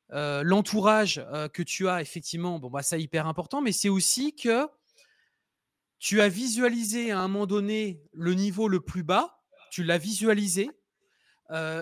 [0.10, 1.24] l'entourage
[1.54, 4.68] que tu as, effectivement, bon, bah, ça hyper important, mais c'est aussi que
[6.00, 9.40] tu as visualisé à un moment donné le niveau le plus bas,
[9.72, 10.70] tu l'as visualisé,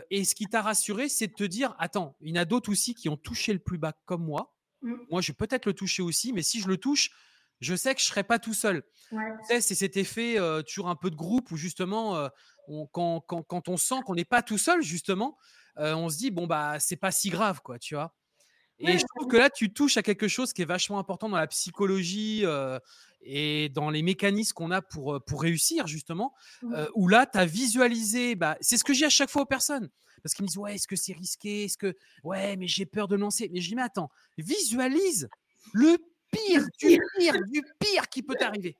[0.09, 2.71] et ce qui t'a rassuré, c'est de te dire, attends, il y en a d'autres
[2.71, 4.55] aussi qui ont touché le plus bas comme moi.
[4.81, 4.95] Mmh.
[5.11, 7.11] Moi, je vais peut-être le toucher aussi, mais si je le touche,
[7.59, 8.83] je sais que je serai pas tout seul.
[9.47, 10.37] c'est cet effet
[10.67, 12.29] toujours un peu de groupe où justement,
[12.91, 15.37] quand, on sent qu'on n'est pas tout seul, justement,
[15.77, 18.15] on se dit bon bah c'est pas si grave quoi, tu vois.
[18.81, 21.37] Et je trouve que là, tu touches à quelque chose qui est vachement important dans
[21.37, 22.45] la psychologie
[23.21, 26.33] et dans les mécanismes qu'on a pour, pour réussir, justement,
[26.95, 29.89] où là, tu as visualisé, bah, c'est ce que j'ai à chaque fois aux personnes.
[30.23, 31.65] Parce qu'ils me disent, ouais, est-ce que c'est risqué?
[31.65, 33.49] Est-ce que, ouais, mais j'ai peur de lancer.
[33.53, 35.29] Mais je dis, mais attends, visualise
[35.73, 35.97] le
[36.31, 38.75] pire, du pire, du pire qui peut t'arriver.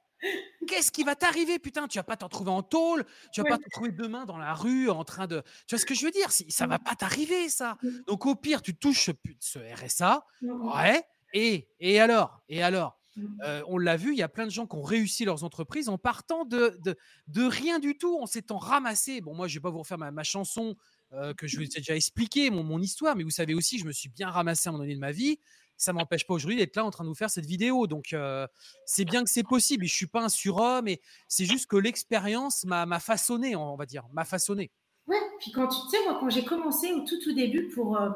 [0.68, 1.88] Qu'est-ce qui va t'arriver, putain?
[1.88, 4.54] Tu vas pas t'en trouver en tôle, tu vas pas te trouver demain dans la
[4.54, 5.42] rue en train de.
[5.66, 6.30] Tu vois ce que je veux dire?
[6.32, 7.78] Ça va pas t'arriver, ça.
[8.06, 11.04] Donc au pire, tu touches ce, RSA, ouais.
[11.34, 12.42] Et, et alors?
[12.50, 13.00] Et alors?
[13.44, 15.90] Euh, on l'a vu, il y a plein de gens qui ont réussi leurs entreprises
[15.90, 16.80] en partant de,
[17.28, 19.22] de, rien du tout, en s'étant ramassé.
[19.22, 20.76] Bon, moi, je vais pas vous refaire ma, chanson
[21.14, 23.86] euh, que je vous ai déjà expliqué, mon, mon, histoire, mais vous savez aussi, je
[23.86, 25.40] me suis bien ramassé à un moment donné de ma vie
[25.80, 27.88] ça m'empêche pas aujourd'hui d'être là en train de vous faire cette vidéo.
[27.88, 28.46] Donc, euh,
[28.86, 29.86] c'est bien que c'est possible.
[29.86, 30.88] Et je suis pas un surhomme.
[30.90, 34.72] Et c'est juste que l'expérience m'a façonné, on va dire, m'a façonné.
[35.08, 35.18] Ouais.
[35.40, 38.10] Puis quand tu sais, moi, quand j'ai commencé au tout, tout début pour euh,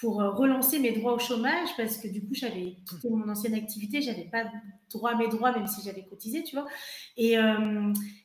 [0.00, 3.54] pour euh, relancer mes droits au chômage, parce que du coup, j'avais quitté mon ancienne
[3.54, 4.44] activité, j'avais pas
[4.90, 6.66] droit à mes droits, même si j'avais cotisé, tu vois.
[7.16, 7.36] Et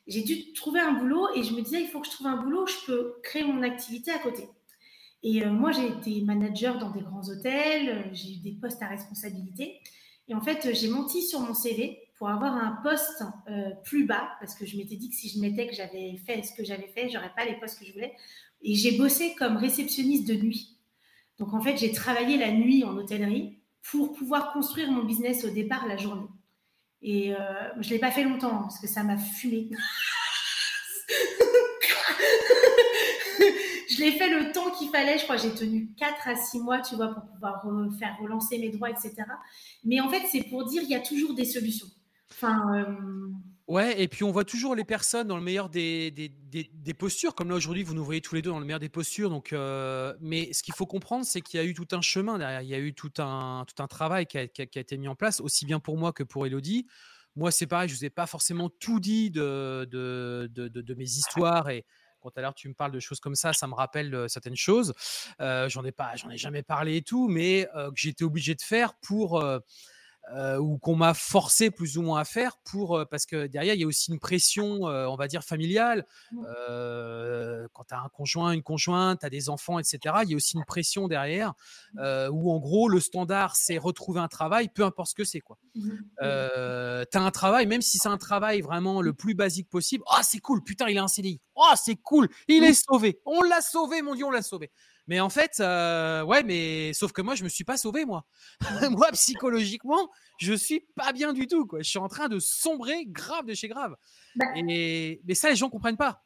[0.06, 1.28] j'ai dû trouver un boulot.
[1.34, 3.62] Et je me disais, il faut que je trouve un boulot, je peux créer mon
[3.62, 4.48] activité à côté.
[5.22, 8.82] Et euh, moi, j'ai été manager dans des grands hôtels, euh, j'ai eu des postes
[8.82, 9.80] à responsabilité.
[10.28, 14.30] Et en fait, j'ai menti sur mon CV pour avoir un poste euh, plus bas,
[14.40, 16.88] parce que je m'étais dit que si je mettais que j'avais fait ce que j'avais
[16.88, 18.14] fait, j'aurais pas les postes que je voulais.
[18.62, 20.78] Et j'ai bossé comme réceptionniste de nuit.
[21.38, 25.50] Donc en fait, j'ai travaillé la nuit en hôtellerie pour pouvoir construire mon business au
[25.50, 26.28] départ la journée.
[27.04, 27.34] Et
[27.80, 29.70] je ne l'ai pas fait longtemps parce que ça m'a fumé.
[33.92, 35.18] je l'ai fait le temps qu'il fallait.
[35.18, 37.62] Je crois j'ai tenu 4 à 6 mois, tu vois, pour pouvoir
[37.98, 39.14] faire relancer mes droits, etc.
[39.84, 41.86] Mais en fait, c'est pour dire il y a toujours des solutions.
[42.30, 42.62] Enfin.
[42.74, 43.28] Euh,
[43.68, 47.50] ouais, et puis on voit toujours les personnes dans le meilleur des, des, postures, comme
[47.50, 49.30] là aujourd'hui, vous nous voyez tous les deux dans le meilleur des postures.
[49.30, 52.38] Donc, euh, mais ce qu'il faut comprendre, c'est qu'il y a eu tout un chemin
[52.38, 54.96] derrière, il y a eu tout un, tout un travail qui a, qui a, été
[54.96, 56.86] mis en place, aussi bien pour moi que pour Elodie.
[57.34, 60.94] Moi, c'est pareil, je ne vous ai pas forcément tout dit de, de, de, de
[60.94, 61.86] mes histoires et,
[62.22, 64.94] quand à l'heure tu me parles de choses comme ça, ça me rappelle certaines choses.
[65.38, 68.94] j'en ai pas, j'en ai jamais parlé et tout, mais que j'étais obligé de faire
[68.94, 69.42] pour
[70.30, 73.74] euh, ou qu'on m'a forcé plus ou moins à faire pour euh, parce que derrière
[73.74, 76.06] il y a aussi une pression euh, on va dire familiale.
[76.30, 77.66] Mmh.
[77.72, 80.36] quand tu as un conjoint une conjointe tu as des enfants etc il y a
[80.36, 81.54] aussi une pression derrière
[81.94, 82.28] mmh.
[82.30, 85.58] où en gros le standard c'est retrouver un travail peu importe ce que c'est quoi.
[85.74, 85.90] Mmh.
[86.20, 90.20] tu as un travail même si c'est un travail vraiment le plus basique possible oh
[90.22, 93.20] c'est cool putain il a un CDI oh c'est cool il est sauvé.
[93.26, 94.70] On l'a sauvé mon dieu on l'a sauvé
[95.06, 98.24] mais en fait, euh, ouais, mais sauf que moi, je me suis pas sauvé, moi.
[98.90, 101.80] moi, psychologiquement, je suis pas bien du tout, quoi.
[101.82, 103.96] Je suis en train de sombrer grave de chez grave.
[104.36, 106.22] Bah et, mais ça, les gens comprennent pas.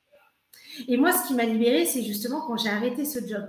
[0.89, 3.47] Et moi, ce qui m'a libérée, c'est justement quand j'ai arrêté ce job.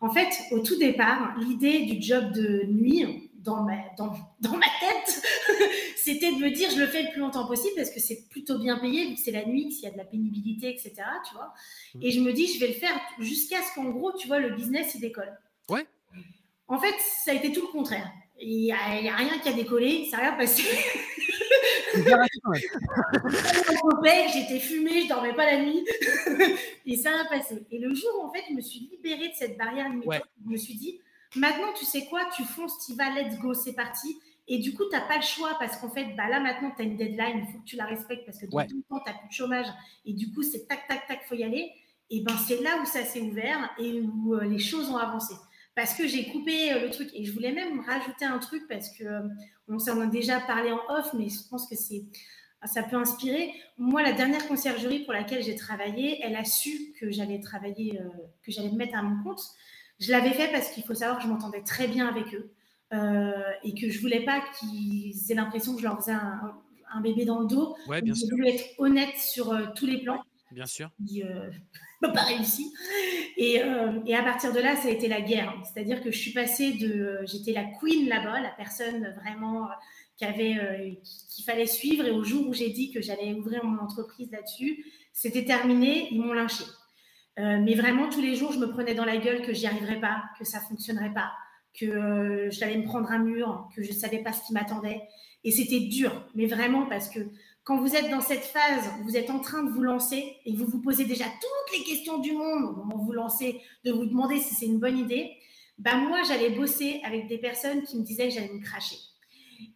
[0.00, 4.66] En fait, au tout départ, l'idée du job de nuit, dans ma, dans, dans ma
[4.80, 5.22] tête,
[5.96, 8.58] c'était de me dire je le fais le plus longtemps possible parce que c'est plutôt
[8.58, 10.94] bien payé vu que c'est la nuit, s'il y a de la pénibilité, etc.
[11.28, 11.52] Tu vois
[11.94, 12.02] mmh.
[12.02, 14.50] Et je me dis je vais le faire jusqu'à ce qu'en gros, tu vois, le
[14.50, 15.36] business il décolle.
[15.68, 15.86] Ouais.
[16.68, 18.10] En fait, ça a été tout le contraire.
[18.40, 20.62] Il n'y a, a, rien qui a décollé, ça n'a rien passé.
[24.32, 25.84] J'étais fumée, je dormais pas la nuit
[26.86, 27.64] et ça a passé.
[27.70, 30.56] Et le jour où en fait, je me suis libérée de cette barrière je me
[30.56, 30.98] suis dit
[31.36, 34.18] Maintenant, tu sais quoi, tu fonces, tu vas, let's go, c'est parti.
[34.48, 36.82] Et du coup, tu n'as pas le choix parce qu'en fait, bah là maintenant, tu
[36.82, 39.00] as une deadline, il faut que tu la respectes parce que dans tout le temps,
[39.04, 39.66] tu n'as plus de chômage.
[40.04, 41.72] Et du coup, c'est tac, tac, tac, il faut y aller.
[42.10, 45.34] Et ben c'est là où ça s'est ouvert et où euh, les choses ont avancé.
[45.74, 48.90] Parce que j'ai coupé euh, le truc et je voulais même rajouter un truc parce
[48.90, 49.20] que euh,
[49.68, 52.04] on s'en a déjà parlé en off, mais je pense que c'est
[52.64, 53.52] ça peut inspirer.
[53.76, 57.98] Moi, la dernière conciergerie pour laquelle j'ai travaillé, elle a su que j'allais travailler,
[58.44, 59.40] que j'allais me mettre à mon compte.
[60.02, 62.50] Je l'avais fait parce qu'il faut savoir que je m'entendais très bien avec eux
[62.92, 63.32] euh,
[63.62, 67.40] et que je voulais pas qu'ils aient l'impression que je leur faisais un, bébé dans
[67.40, 67.76] le dos.
[67.86, 70.20] Ouais, bien je voulais être honnête sur euh, tous les plans.
[70.50, 70.90] Bien sûr.
[71.06, 71.22] Qui
[72.02, 72.74] n'a pas réussi.
[73.36, 73.62] Et,
[74.06, 75.54] et, à partir de là, ça a été la guerre.
[75.64, 77.20] C'est-à-dire que je suis passée de.
[77.24, 79.68] J'étais la queen là-bas, la personne vraiment
[80.16, 81.00] qu'il avait,
[81.30, 82.04] qu'il fallait suivre.
[82.04, 86.20] Et au jour où j'ai dit que j'allais ouvrir mon entreprise là-dessus, c'était terminé, ils
[86.20, 86.64] m'ont lynché.
[87.38, 90.22] Mais vraiment, tous les jours, je me prenais dans la gueule que j'y arriverais pas,
[90.38, 91.32] que ça fonctionnerait pas,
[91.78, 95.02] que j'allais me prendre un mur, que je ne savais pas ce qui m'attendait.
[95.44, 97.20] Et c'était dur, mais vraiment parce que
[97.64, 100.66] quand vous êtes dans cette phase, vous êtes en train de vous lancer et vous
[100.66, 104.06] vous posez déjà toutes les questions du monde au moment où vous lancez, de vous
[104.06, 105.36] demander si c'est une bonne idée,
[105.78, 108.96] bah moi, j'allais bosser avec des personnes qui me disaient que j'allais me cracher.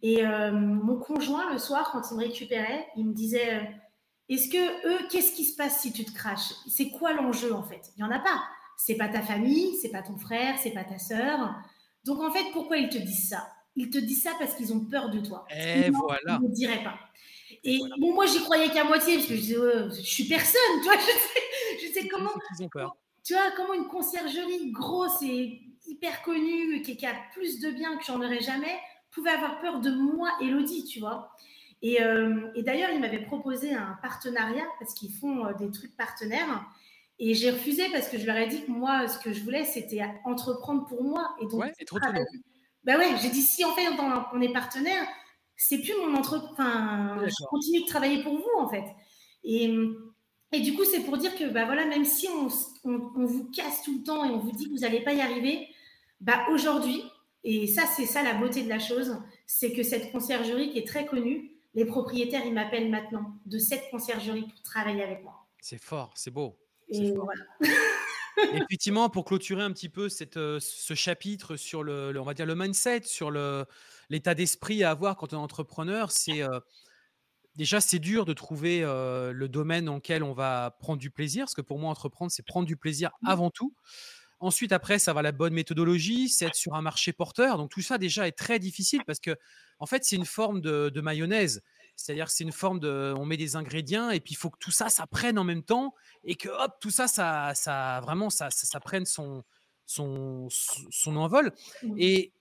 [0.01, 3.61] Et euh, mon conjoint, le soir, quand il me récupérait, il me disait euh,
[4.29, 6.53] Est-ce que eux, qu'est-ce qui se passe si tu te craches?
[6.67, 7.91] C'est quoi l'enjeu en fait?
[7.95, 8.43] Il n'y en a pas.
[8.77, 11.55] C'est pas ta famille, c'est pas ton frère, c'est pas ta sœur.
[12.03, 13.47] Donc en fait, pourquoi ils te disent ça?
[13.75, 15.45] Ils te disent ça parce qu'ils ont peur de toi.
[15.55, 16.39] Et voilà.
[16.41, 16.97] Ils ne diraient pas.
[17.63, 19.55] Et bon, moi, j'y croyais qu'à moitié parce que je disais,
[19.89, 20.97] je suis personne, tu vois.
[21.81, 22.31] Je sais, comment.
[22.57, 22.95] Ils ont peur.
[23.23, 28.05] Tu vois, comment une conciergerie grosse et hyper connue, qui, a plus de biens que
[28.05, 28.79] j'en aurais jamais,
[29.11, 31.31] pouvait avoir peur de moi, Elodie, tu vois?
[31.81, 35.95] Et, euh, et d'ailleurs, ils m'avaient proposé un partenariat parce qu'ils font euh, des trucs
[35.95, 36.65] partenaires.
[37.19, 39.65] Et j'ai refusé parce que je leur ai dit que moi, ce que je voulais,
[39.65, 41.35] c'était entreprendre pour moi.
[41.41, 41.97] Et donc, ouais, et trop
[42.87, 43.85] bah ouais, j'ai dit si en fait
[44.33, 45.05] on est partenaire,
[45.57, 46.49] c'est plus mon entreprise.
[46.53, 48.85] Enfin, je continue de travailler pour vous en fait.
[49.43, 49.69] Et,
[50.53, 52.47] et du coup, c'est pour dire que bah voilà, même si on,
[52.85, 55.19] on, vous casse tout le temps et on vous dit que vous n'allez pas y
[55.19, 55.67] arriver,
[56.21, 57.03] bah aujourd'hui,
[57.43, 60.87] et ça c'est ça la beauté de la chose, c'est que cette conciergerie qui est
[60.87, 65.45] très connue, les propriétaires ils m'appellent maintenant de cette conciergerie pour travailler avec moi.
[65.61, 66.57] C'est fort, c'est beau.
[66.89, 67.43] Et voilà.
[68.65, 72.47] Effectivement, pour clôturer un petit peu cette, euh, ce chapitre sur le, on va dire
[72.47, 73.31] le mindset, sur
[74.09, 76.59] l'état d'esprit à avoir quand on est entrepreneur, c'est euh,
[77.55, 81.45] déjà c'est dur de trouver euh, le domaine dans lequel on va prendre du plaisir,
[81.45, 83.27] parce que pour moi entreprendre c'est prendre du plaisir mmh.
[83.27, 83.75] avant tout.
[84.39, 87.57] Ensuite, après, ça va la bonne méthodologie, c'est être sur un marché porteur.
[87.57, 89.35] Donc tout ça déjà est très difficile parce que
[89.79, 91.63] en fait c'est une forme de, de mayonnaise.
[91.95, 94.71] C'est-à-dire c'est une forme de, on met des ingrédients et puis il faut que tout
[94.71, 98.49] ça, ça prenne en même temps et que hop, tout ça, ça, ça vraiment, ça,
[98.51, 99.43] ça, prenne son,
[99.87, 101.51] son, son envol.
[101.81, 101.95] Mmh.
[101.97, 102.33] Et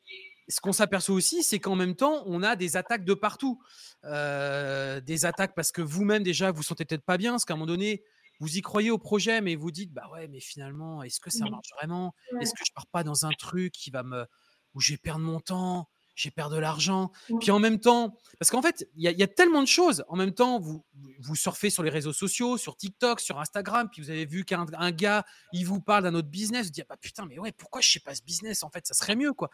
[0.49, 3.61] ce qu'on s'aperçoit aussi, c'est qu'en même temps, on a des attaques de partout.
[4.05, 7.57] Euh, des attaques parce que vous-même déjà, vous sentez peut-être pas bien, parce qu'à un
[7.57, 8.05] moment donné,
[8.41, 11.47] vous y croyez au projet, mais vous dites, bah ouais, mais finalement, est-ce que ça
[11.47, 11.51] mmh.
[11.51, 12.15] marche vraiment?
[12.41, 14.27] Est-ce que je pars pas dans un truc qui va me,
[14.75, 17.13] où je vais perdre mon temps j'ai perdu de l'argent?
[17.41, 20.05] Puis en même temps, parce qu'en fait, il y, a tellement de choses.
[20.09, 20.83] En même temps, vous,
[21.21, 24.65] vous surfez sur les réseaux sociaux, sur TikTok, sur Instagram, puis vous avez vu qu'un
[24.93, 27.83] gars, il vous parle d'un autre business, vous dites, ah bah putain, mais ouais, pourquoi
[27.83, 29.51] je sais pas ce business En fait, ça serait mieux, quoi.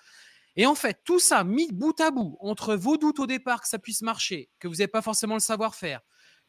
[0.55, 3.69] Et en fait, tout ça mis bout à bout, entre vos doutes au départ que
[3.69, 6.01] ça puisse marcher, que vous n'avez pas forcément le savoir-faire,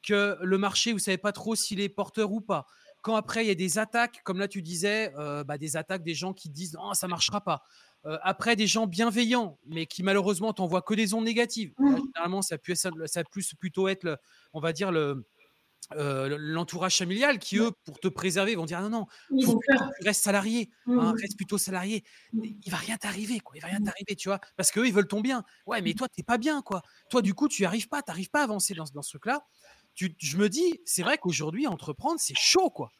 [0.03, 2.67] que le marché, vous savez pas trop s'il est porteur ou pas,
[3.01, 6.03] quand après il y a des attaques, comme là tu disais, euh, bah, des attaques
[6.03, 7.63] des gens qui disent non, ça marchera pas.
[8.05, 11.73] Euh, après, des gens bienveillants, mais qui malheureusement t'envoient que des ondes négatives.
[11.77, 11.97] Mmh.
[11.97, 12.91] généralement, ça peut, ça,
[13.31, 14.17] plus plutôt être, le,
[14.51, 15.25] on va dire, le,
[15.93, 19.05] euh, l'entourage familial qui, eux, pour te préserver, vont dire non, non,
[19.45, 19.65] faut que
[19.99, 21.19] tu restes salarié, hein, mmh.
[21.21, 22.03] reste plutôt salarié.
[22.33, 22.43] Mmh.
[22.65, 23.55] Il va rien t'arriver, quoi.
[23.55, 25.45] Il va rien t'arriver, tu vois, parce qu'eux, ils veulent ton bien.
[25.65, 26.81] Ouais, mais toi, t'es pas bien, quoi.
[27.09, 29.11] Toi, du coup, tu n'y arrives pas, tu n'arrives pas à avancer dans, dans ce
[29.11, 29.45] truc-là.
[29.95, 32.91] Je me dis, c'est vrai qu'aujourd'hui, entreprendre, c'est chaud, quoi.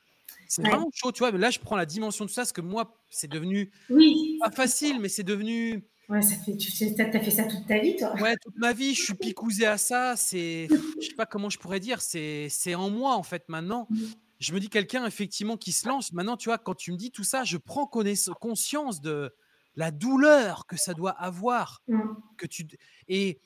[0.47, 1.31] C'est vraiment chaud, tu vois.
[1.31, 4.37] Mais là, je prends la dimension de ça, parce que moi, c'est devenu oui.
[4.39, 5.83] pas facile, mais c'est devenu.
[6.09, 6.69] Ouais, ça fait, tu
[7.01, 8.13] as fait ça toute ta vie, toi.
[8.21, 10.15] Ouais, toute ma vie, je suis picousé à ça.
[10.15, 10.67] C'est,
[11.01, 13.87] je sais pas comment je pourrais dire, c'est, c'est en moi en fait maintenant.
[13.89, 13.97] Mmh.
[14.39, 16.11] Je me dis quelqu'un effectivement qui se lance.
[16.11, 19.33] Maintenant, tu vois, quand tu me dis tout ça, je prends conscience de
[19.75, 21.81] la douleur que ça doit avoir.
[21.87, 22.01] Mmh.
[22.37, 22.67] Que tu
[23.07, 23.39] et,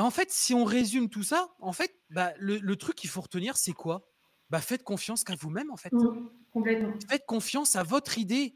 [0.00, 3.20] en fait, si on résume tout ça, en fait, bah, le, le truc qu'il faut
[3.20, 4.08] retenir, c'est quoi?
[4.52, 5.92] Bah, faites confiance qu'à vous-même, en fait.
[5.92, 6.92] Mmh, complètement.
[7.08, 8.54] Faites confiance à votre idée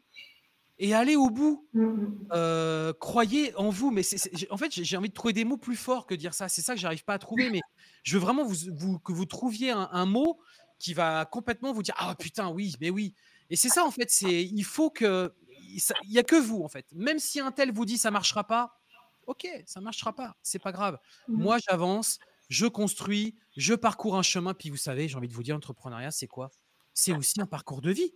[0.79, 1.67] et allez au bout.
[1.73, 2.29] Mmh, mmh.
[2.33, 3.91] Euh, croyez en vous.
[3.91, 4.03] Mais
[4.51, 6.49] en fait, j'ai envie de trouver des mots plus forts que dire ça.
[6.49, 7.49] C'est ça que j'arrive pas à trouver.
[7.51, 7.61] Mais
[8.03, 10.39] je veux vraiment vous, que vous trouviez un, mot
[10.79, 13.15] qui va complètement vous dire Ah putain, oui, mais oui.
[13.49, 14.11] Et c'est ça, en fait.
[14.11, 15.33] C'est Il faut que.
[15.59, 16.87] Il n'y a que vous, en fait.
[16.93, 18.79] Même si un tel vous dit ça marchera pas,
[19.27, 20.37] ok, ça marchera pas.
[20.43, 20.99] C'est pas grave.
[21.29, 24.55] Moi, j'avance je construis, je parcours un chemin.
[24.55, 26.51] Puis vous savez, j'ai envie de vous dire, l'entrepreneuriat, c'est quoi?
[26.95, 28.15] C'est aussi un parcours de vie.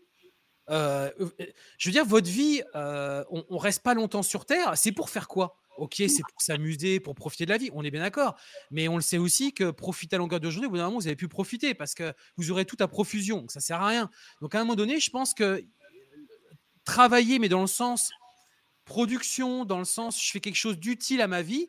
[0.71, 1.31] Euh, euh,
[1.79, 4.77] je veux dire, votre vie, euh, on, ne reste pas longtemps sur Terre.
[4.77, 5.57] C'est pour faire quoi?
[5.77, 7.71] Ok, c'est pour s'amuser, pour profiter de la vie.
[7.73, 8.37] On est bien d'accord.
[8.71, 10.99] Mais on le sait aussi que profiter à longueur de journée, au bout d'un moment,
[10.99, 13.39] vous avez pu profiter parce que vous aurez tout à profusion.
[13.39, 14.11] Donc ça sert à rien.
[14.41, 15.65] Donc à un moment donné, je pense que
[16.85, 18.11] travailler, mais dans le sens
[18.91, 21.69] production, dans le sens je fais quelque chose d'utile à ma vie,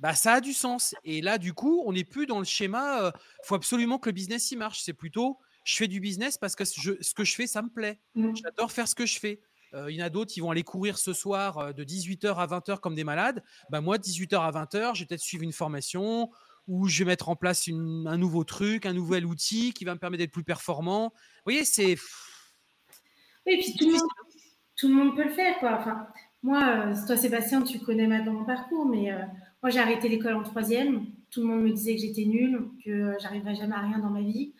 [0.00, 0.96] bah, ça a du sens.
[1.04, 4.14] Et là, du coup, on n'est plus dans le schéma, il faut absolument que le
[4.14, 4.82] business y marche.
[4.82, 8.00] C'est plutôt, je fais du business parce que ce que je fais, ça me plaît.
[8.16, 8.34] Mmh.
[8.34, 9.40] J'adore faire ce que je fais.
[9.74, 12.34] Euh, il y en a d'autres qui vont aller courir ce soir euh, de 18h
[12.34, 13.42] à 20h comme des malades.
[13.70, 16.30] Bah, moi, 18h à 20h, je vais peut-être suivre une formation
[16.68, 20.00] ou je vais mettre en place un nouveau truc, un nouvel outil qui va me
[20.00, 21.12] permettre d'être plus performant.
[21.14, 21.96] Vous voyez, c'est.
[23.46, 24.08] Oui, et puis tout le, monde,
[24.76, 25.58] tout le monde peut le faire.
[25.58, 25.78] Quoi.
[25.80, 26.06] Enfin,
[26.42, 29.12] moi, euh, toi, Sébastien, tu connais maintenant mon parcours, mais
[29.62, 31.06] moi, j'ai arrêté l'école en troisième.
[31.30, 34.20] Tout le monde me disait que j'étais nulle, que j'arriverais jamais à rien dans ma
[34.20, 34.52] vie.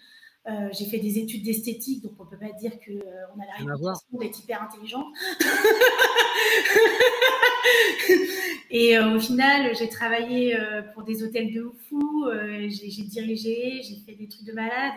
[0.49, 3.47] Euh, j'ai fait des études d'esthétique, donc on ne peut pas dire qu'on euh, a
[3.47, 5.07] la réputation d'être hyper intelligent.
[8.71, 10.59] et euh, au final, j'ai travaillé
[10.95, 12.27] pour des hôtels de fou,
[12.69, 14.95] j'ai dirigé, j'ai fait des trucs de malade.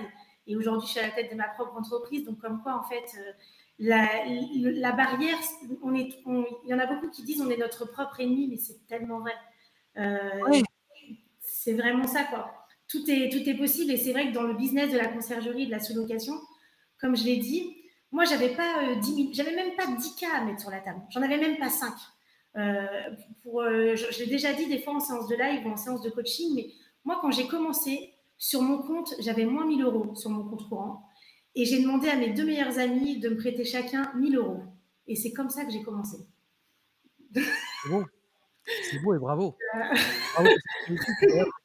[0.48, 2.26] Et, aujourd'hui, je suis à la tête de ma propre entreprise.
[2.26, 3.16] Donc, comme quoi, en fait,
[3.80, 4.08] la,
[4.56, 5.38] la, barrière,
[5.84, 8.58] on est, il y en a beaucoup qui disent on est notre propre ennemi, mais
[8.58, 9.34] c'est tellement vrai.
[11.42, 13.92] C'est vraiment ça, quoi tout est, tout est possible.
[13.92, 16.34] Et c'est vrai que dans le business de la conciergerie et de la sous-location,
[17.00, 17.76] comme je l'ai dit,
[18.12, 18.96] moi, j'avais pas euh,
[19.32, 21.02] j'avais même pas 10 cas à mettre sur la table.
[21.10, 21.94] J'en avais même pas 5.
[22.58, 22.86] Euh,
[23.44, 26.02] pour, euh, je, l'ai déjà dit des fois en séance de live ou en séance
[26.02, 26.68] de coaching, mais
[27.04, 31.05] moi, quand j'ai commencé, sur mon compte, j'avais moins 1000 euros sur mon compte courant.
[31.56, 34.64] Et j'ai demandé à mes deux meilleurs amis de me prêter chacun 1000 euros.
[35.08, 36.18] Et c'est comme ça que j'ai commencé.
[38.90, 39.58] C'est beau et bravo.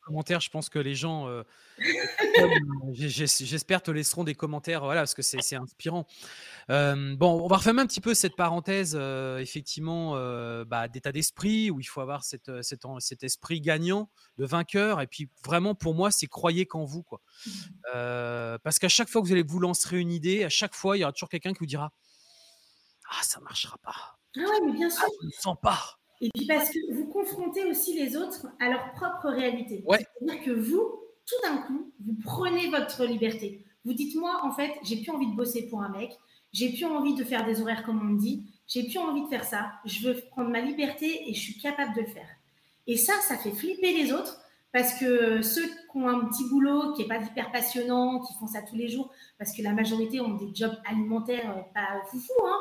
[0.04, 1.44] commentaires, je pense que les gens, euh,
[2.92, 6.06] j'espère, te laisseront des commentaires, voilà, parce que c'est inspirant.
[6.68, 10.14] Euh, bon, on va refermer un petit peu cette parenthèse, euh, effectivement,
[10.64, 15.00] bah, d'état d'esprit, où il faut avoir cette, cet esprit gagnant, de vainqueur.
[15.00, 17.02] Et puis, vraiment, pour moi, c'est croyez qu'en vous.
[17.02, 17.20] Quoi.
[18.62, 21.00] parce qu'à chaque fois que vous allez vous lancer une idée, à chaque fois, il
[21.00, 21.92] y aura toujours quelqu'un qui vous dira
[23.10, 24.18] Ah, ça marchera pas.
[24.36, 25.02] Ah ouais, mais bien sûr.
[25.04, 25.99] Ah, je ne sens pas.
[26.20, 29.84] Et puis parce que vous confrontez aussi les autres à leur propre réalité.
[29.88, 33.64] C'est-à-dire que vous, tout d'un coup, vous prenez votre liberté.
[33.84, 36.12] Vous dites, moi, en fait, j'ai plus envie de bosser pour un mec,
[36.52, 39.28] j'ai plus envie de faire des horaires comme on me dit, j'ai plus envie de
[39.28, 42.28] faire ça, je veux prendre ma liberté et je suis capable de le faire.
[42.86, 44.40] Et ça, ça fait flipper les autres
[44.72, 48.46] parce que ceux qui ont un petit boulot qui n'est pas hyper passionnant, qui font
[48.46, 52.32] ça tous les jours, parce que la majorité ont des jobs alimentaires euh, pas foufou,
[52.46, 52.58] hein,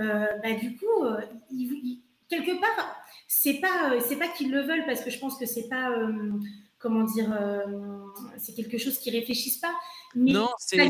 [0.00, 1.20] euh, bah, du coup, euh,
[1.50, 2.00] ils
[2.32, 2.96] quelque part,
[3.28, 5.90] c'est pas, euh, c'est pas qu'ils le veulent parce que je pense que c'est pas,
[5.90, 6.32] euh,
[6.78, 8.06] comment dire, euh,
[8.38, 9.74] c'est quelque chose qu'ils réfléchissent pas.
[10.14, 10.88] non, c'est.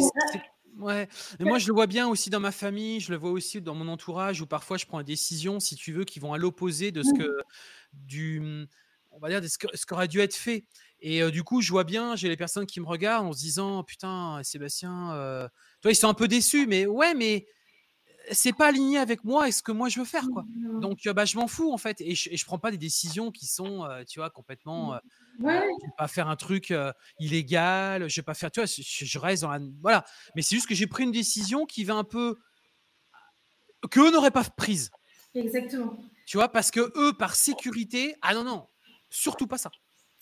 [0.79, 1.07] Ouais,
[1.39, 3.75] mais moi je le vois bien aussi dans ma famille, je le vois aussi dans
[3.75, 6.93] mon entourage où parfois je prends des décisions, si tu veux, qui vont à l'opposé
[6.93, 7.31] de ce que
[7.93, 8.67] du,
[9.11, 10.65] on va dire, de ce, que, ce qu'aurait dû être fait.
[11.01, 13.85] Et du coup, je vois bien, j'ai les personnes qui me regardent en se disant,
[13.85, 15.51] putain, Sébastien,
[15.83, 17.47] toi ils sont un peu déçus, mais ouais, mais
[18.31, 20.45] c'est pas aligné avec moi et ce que moi je veux faire quoi.
[20.81, 23.47] Donc bah, je m'en fous en fait et je, je prends pas des décisions qui
[23.47, 24.95] sont tu vois complètement
[25.39, 25.45] mmh.
[25.45, 25.63] ouais.
[25.81, 26.73] je vais pas faire un truc
[27.19, 30.05] illégal, je vais pas faire tu vois je, reste dans la voilà,
[30.37, 32.39] mais c'est juste que j'ai pris une décision qui va un peu
[33.91, 34.91] que eux n'auraient pas prise.
[35.35, 35.99] Exactement.
[36.27, 38.69] Tu vois parce que eux par sécurité, ah non non,
[39.11, 39.71] surtout pas ça.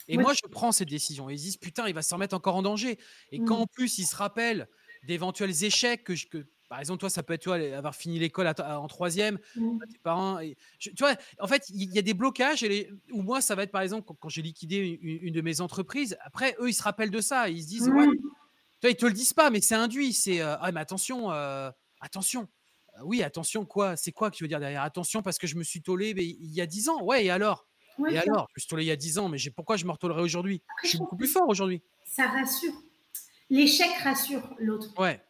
[0.08, 2.56] Et moi je prends cette décision et ils disent putain, il va se remettre encore
[2.56, 2.98] en danger
[3.30, 3.62] et quand mmh.
[3.62, 4.68] en plus ils se rappellent
[5.04, 8.86] d'éventuels échecs que, que par exemple, toi, ça peut être toi, avoir fini l'école en
[8.86, 9.78] troisième, mmh.
[9.90, 10.38] tes parents.
[10.78, 12.62] tu vois, en fait, il y a des blocages.
[12.62, 16.16] Et ou moi, ça va être par exemple quand, j'ai liquidé une, de mes entreprises.
[16.22, 17.48] Après, eux, ils se rappellent de ça.
[17.48, 18.20] Ils se disent, ouais, mmh.
[18.80, 20.12] toi, ils te le disent pas, mais c'est induit.
[20.12, 22.46] C'est euh, ah, mais attention, euh, attention.
[22.98, 24.84] Euh, oui, attention, quoi C'est quoi que tu veux dire derrière?
[24.84, 27.02] Attention, parce que je me suis tollé mais, il y a dix ans.
[27.02, 27.66] Ouais, et alors?
[28.08, 28.46] Et alors?
[28.50, 30.62] Je me suis tollé il y a dix ans, mais pourquoi je me retollerai aujourd'hui?
[30.84, 31.82] Je suis beaucoup plus fort aujourd'hui.
[32.04, 32.74] Ça rassure.
[33.50, 34.96] L'échec rassure l'autre.
[34.96, 35.20] Ouais.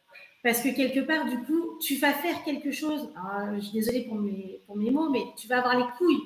[0.43, 3.11] Parce que quelque part, du coup, tu vas faire quelque chose.
[3.57, 6.23] je suis désolée pour mes, pour mes mots, mais tu vas avoir les couilles,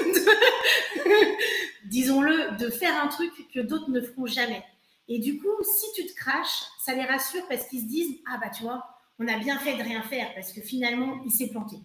[1.84, 4.64] disons-le, de faire un truc que d'autres ne feront jamais.
[5.08, 8.38] Et du coup, si tu te craches, ça les rassure parce qu'ils se disent Ah,
[8.40, 8.82] bah, tu vois,
[9.18, 11.76] on a bien fait de rien faire parce que finalement, il s'est planté.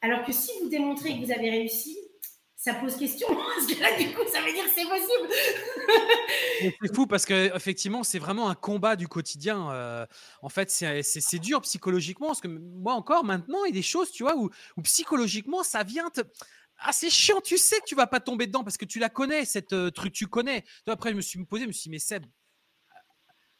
[0.00, 1.98] Alors que si vous démontrez que vous avez réussi,
[2.60, 3.26] ça pose question.
[3.28, 5.28] Parce que là, du coup, ça veut dire que c'est possible.
[6.82, 9.72] c'est fou parce que effectivement, c'est vraiment un combat du quotidien.
[9.72, 10.06] Euh,
[10.42, 12.26] en fait, c'est dur psychologiquement.
[12.26, 14.50] Parce que moi encore, maintenant, il y a des choses, tu vois, où,
[14.82, 16.20] psychologiquement, ça vient te.
[16.82, 19.08] Ah, c'est chiant, tu sais que tu vas pas tomber dedans parce que tu la
[19.08, 20.64] connais, cette euh, truc, tu connais.
[20.86, 22.24] après, je me suis posé, je me suis dit, mais Seb,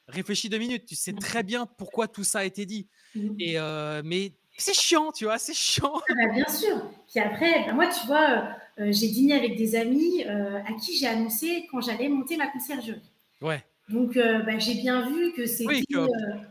[0.09, 2.89] réfléchis deux minutes, tu sais très bien pourquoi tout ça a été dit.
[3.15, 3.29] Mmh.
[3.39, 6.01] Et, euh, mais c'est chiant, tu vois, c'est chiant.
[6.09, 6.83] Ah bah, bien sûr.
[7.11, 8.57] Puis après, bah, moi, tu vois,
[8.91, 13.13] j'ai dîné avec des amis euh, à qui j'ai annoncé quand j'allais monter ma conciergerie.
[13.41, 13.63] Ouais.
[13.89, 15.67] Donc, euh, bah, j'ai bien vu que c'était.
[15.67, 15.85] Oui,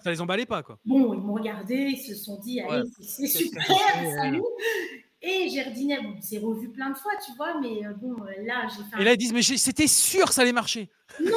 [0.04, 0.78] ça les emballait pas, quoi.
[0.86, 2.62] Bon, ils m'ont regardé, ils se sont dit,
[3.02, 3.66] c'est super,
[4.16, 4.42] salut.
[5.22, 8.84] Et j'ai redîné, bon, c'est revu plein de fois, tu vois, mais bon, là, j'ai
[8.84, 9.02] fait.
[9.02, 10.90] Et là, ils disent, mais c'était sûr que ça allait marcher.
[11.22, 11.32] Non,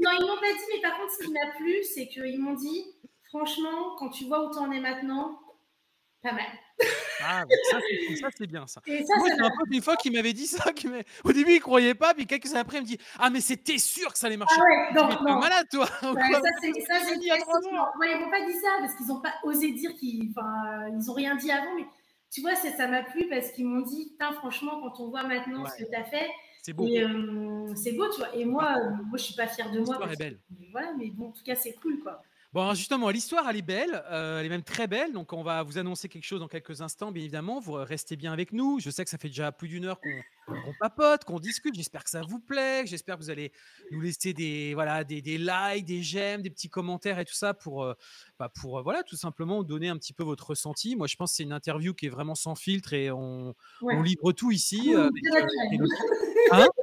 [0.00, 2.54] non ils m'ont pas dit, mais par contre, ce qui m'a plu, c'est qu'ils m'ont
[2.54, 2.84] dit,
[3.28, 5.38] franchement, quand tu vois où tu en es maintenant,
[6.22, 6.46] pas mal.
[7.24, 8.80] Ah, ça, c'est bien ça.
[8.86, 10.72] Moi, c'est un une fois qui m'avait dit ça.
[10.72, 10.88] Qui
[11.24, 13.78] Au début, il croyait pas, puis quelques années après, il me dit Ah, mais c'était
[13.78, 14.56] sûr que ça allait marcher.
[14.58, 15.86] Ah ouais, non, malade, toi.
[16.00, 16.02] ça,
[16.60, 17.14] c'est ça.
[17.16, 21.10] Dit ils m'ont pas dit ça parce qu'ils n'ont pas osé dire qu'ils enfin, ils
[21.10, 21.74] ont rien dit avant.
[21.76, 21.86] Mais
[22.30, 25.82] tu vois, ça m'a plu parce qu'ils m'ont dit franchement, quand on voit maintenant ce
[25.82, 26.28] que tu as fait,
[26.62, 26.86] c'est beau.
[26.86, 28.34] Euh, c'est beau, tu vois.
[28.36, 29.96] Et moi, euh, moi, je suis pas fière de moi.
[29.96, 30.38] L'histoire est belle.
[30.70, 32.22] voilà, mais bon, en tout cas, c'est cool, quoi.
[32.52, 35.14] Bon, justement, l'histoire, elle est belle, euh, elle est même très belle.
[35.14, 37.60] Donc, on va vous annoncer quelque chose dans quelques instants, bien évidemment.
[37.60, 38.78] Vous restez bien avec nous.
[38.78, 40.22] Je sais que ça fait déjà plus d'une heure qu'on
[40.80, 41.74] papote, qu'on discute.
[41.74, 42.86] J'espère que ça vous plaît.
[42.86, 43.52] J'espère que vous allez
[43.90, 47.54] nous laisser des, voilà, des, des, likes, des j'aime, des petits commentaires et tout ça
[47.54, 47.94] pour, euh,
[48.38, 50.96] bah, pour euh, voilà, tout simplement donner un petit peu votre ressenti.
[50.96, 54.02] Moi, je pense que c'est une interview qui est vraiment sans filtre et on, on
[54.02, 54.94] livre tout ici.
[54.94, 55.10] Hein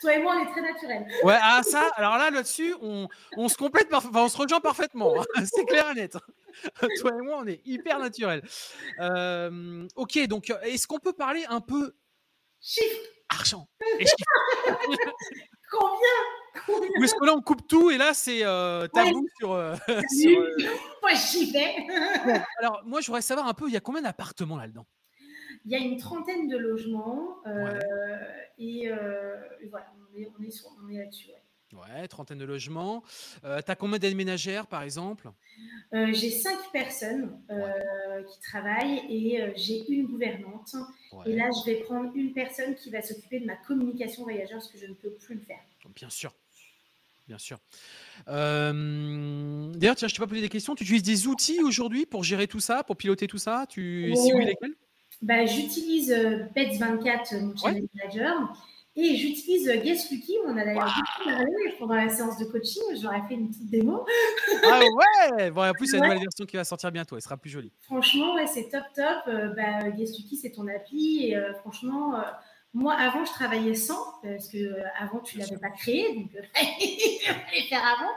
[0.00, 1.06] Toi et moi, on est très naturels.
[1.24, 5.14] Ouais, ah, ça, alors là, là-dessus, on, on, se complète, on se rejoint parfaitement.
[5.20, 5.24] Hein.
[5.44, 6.16] C'est clair et net.
[7.00, 8.42] Toi et moi, on est hyper naturels.
[9.00, 11.94] Euh, ok, donc, est-ce qu'on peut parler un peu
[12.62, 13.68] chiffres Argent.
[15.70, 15.98] Combien?
[16.68, 19.52] Ou est-ce que là, on coupe tout et là, c'est euh, tabou sur.
[19.52, 19.74] Euh,
[20.10, 20.40] sur
[21.00, 21.74] Moi, j'y vais.
[22.58, 24.86] alors, moi, je voudrais savoir un peu, il y a combien d'appartements là-dedans?
[25.64, 27.78] Il y a une trentaine de logements euh,
[28.58, 29.36] et, euh,
[29.70, 31.30] voilà, on est, on est, on est là-dessus.
[31.72, 32.08] Ouais.
[32.08, 33.02] trentaine de logements.
[33.44, 35.30] Euh, tu as combien d'aides ménagères, par exemple?
[35.92, 40.74] J'ai cinq personnes qui travaillent et j'ai une gouvernante.
[41.26, 44.68] Et là, je vais prendre une personne qui va s'occuper de ma communication voyageur parce
[44.68, 45.60] que je ne peux plus le faire.
[45.94, 46.32] Bien sûr.
[47.28, 47.58] Bien sûr.
[48.26, 50.74] D'ailleurs, tiens, je t'ai pas posé des questions.
[50.74, 53.66] Tu utilises des outils aujourd'hui pour gérer tout ça, pour piloter tout ça?
[53.68, 54.14] Tu...
[54.16, 54.74] Si oui, lesquels
[55.22, 58.56] bah, j'utilise euh, Pets24, mon channel manager,
[58.94, 60.36] et j'utilise euh, Guest Lucky.
[60.46, 62.82] On a d'ailleurs beaucoup parlé pendant la séance de coaching.
[63.00, 64.04] J'aurais fait une petite démo.
[64.64, 67.16] ah ouais Bon, en plus, il y a une nouvelle version qui va sortir bientôt.
[67.16, 67.72] Elle sera plus jolie.
[67.80, 69.22] Franchement, ouais, c'est top, top.
[69.28, 71.30] Euh, bah, Guest Lucky, c'est ton appli.
[71.30, 72.22] Et franchement,
[72.74, 76.14] moi, avant, je travaillais sans, parce que avant, tu ne l'avais pas créé.
[76.14, 76.30] Donc,
[76.80, 78.12] il fallait faire avant.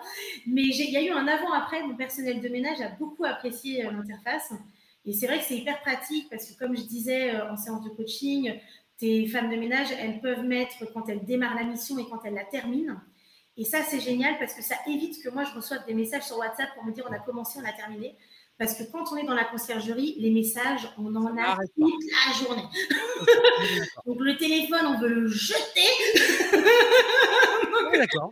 [0.45, 1.83] Mais il y a eu un avant-après.
[1.83, 4.51] Mon personnel de ménage a beaucoup apprécié l'interface.
[5.05, 7.83] Et c'est vrai que c'est hyper pratique parce que, comme je disais euh, en séance
[7.83, 8.59] de coaching,
[8.97, 12.33] tes femmes de ménage, elles peuvent mettre quand elles démarrent la mission et quand elles
[12.33, 12.99] la terminent.
[13.57, 16.37] Et ça, c'est génial parce que ça évite que moi, je reçoive des messages sur
[16.37, 18.15] WhatsApp pour me dire on a commencé, on a terminé.
[18.57, 22.33] Parce que quand on est dans la conciergerie, les messages, on en a toute la
[22.33, 22.63] journée.
[24.05, 25.81] Donc le téléphone, on veut le jeter.
[27.97, 28.31] D'accord.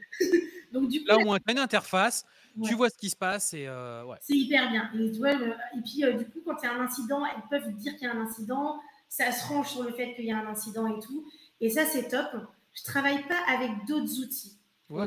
[0.72, 2.26] Donc du coup, là, au moins, tu as une interface
[2.64, 4.18] tu vois ce qui se passe et euh, ouais.
[4.22, 4.90] C'est hyper bien.
[4.96, 7.94] Et, et puis, euh, du coup, quand il y a un incident, elles peuvent dire
[7.96, 8.80] qu'il y a un incident.
[9.16, 11.28] Ça se range sur le fait qu'il y a un incident et tout.
[11.62, 12.32] Et ça, c'est top.
[12.74, 14.58] Je travaille pas avec d'autres outils.
[14.90, 15.06] Euh,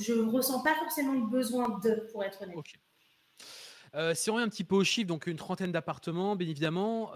[0.00, 2.56] je ne ressens pas forcément le besoin de, pour être honnête.
[4.16, 7.12] si on revient un petit peu au chiffre, donc une trentaine d'appartements, bien évidemment.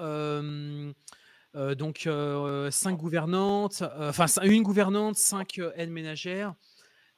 [1.55, 2.09] donc
[2.71, 6.55] cinq gouvernantes, enfin une gouvernante, cinq aides ménagères.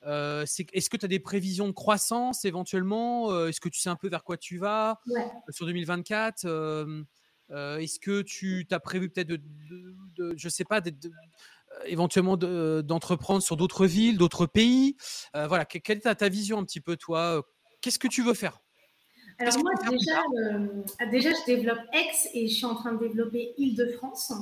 [0.07, 3.31] Euh, est-ce que tu as des prévisions de croissance éventuellement?
[3.31, 5.01] Euh, Est-ce que tu sais un peu vers quoi tu vas?
[5.11, 5.21] Euh,
[5.51, 6.47] sur 2024
[7.51, 10.81] Est-ce que tu as prévu peut-être de, je sais pas,
[11.87, 14.97] éventuellement d'entreprendre sur d'autres villes, d'autres pays?
[15.35, 17.43] Voilà, quelle est ta, vision un petit peu toi?
[17.81, 18.61] Qu'est-ce que tu veux faire?
[19.39, 20.23] Alors moi, déjà,
[21.11, 24.33] déjà, je développe Aix et je suis en train de développer Île-de-France.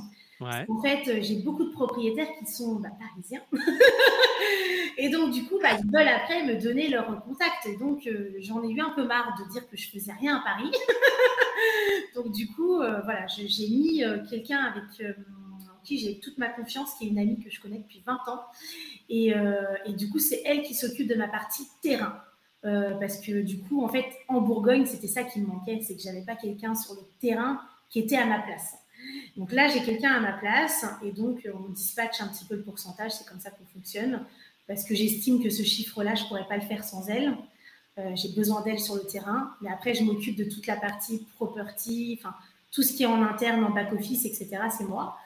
[0.41, 3.43] En fait, j'ai beaucoup de propriétaires qui sont bah, parisiens.
[4.97, 7.67] Et donc, du coup, bah, ils veulent après me donner leur contact.
[7.67, 10.37] Et donc, euh, j'en ai eu un peu marre de dire que je faisais rien
[10.37, 10.71] à Paris.
[12.15, 14.85] donc, du coup, euh, voilà, j'ai mis euh, quelqu'un avec
[15.85, 18.43] qui j'ai toute ma confiance, qui est une amie que je connais depuis 20 ans.
[19.09, 19.33] Et,
[19.89, 22.23] du coup, c'est elle qui s'occupe de ma partie terrain.
[22.63, 26.03] parce que du coup, en fait, en Bourgogne, c'était ça qui me manquait, c'est que
[26.03, 28.75] j'avais pas quelqu'un sur le terrain qui était à ma place.
[29.37, 32.63] Donc là, j'ai quelqu'un à ma place et donc on dispatche un petit peu le
[32.63, 34.25] pourcentage, c'est comme ça qu'on fonctionne
[34.71, 37.37] parce que j'estime que ce chiffre-là, je pourrais pas le faire sans elle.
[38.01, 41.27] Euh, j'ai besoin d'elle sur le terrain, mais après, je m'occupe de toute la partie
[41.37, 42.35] property, enfin,
[42.71, 45.17] tout ce qui est en interne, en back-office, etc., c'est moi.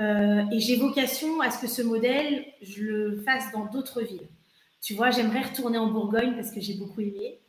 [0.00, 4.28] Euh, et j'ai vocation à ce que ce modèle, je le fasse dans d'autres villes.
[4.80, 7.40] Tu vois, j'aimerais retourner en Bourgogne parce que j'ai beaucoup aimé.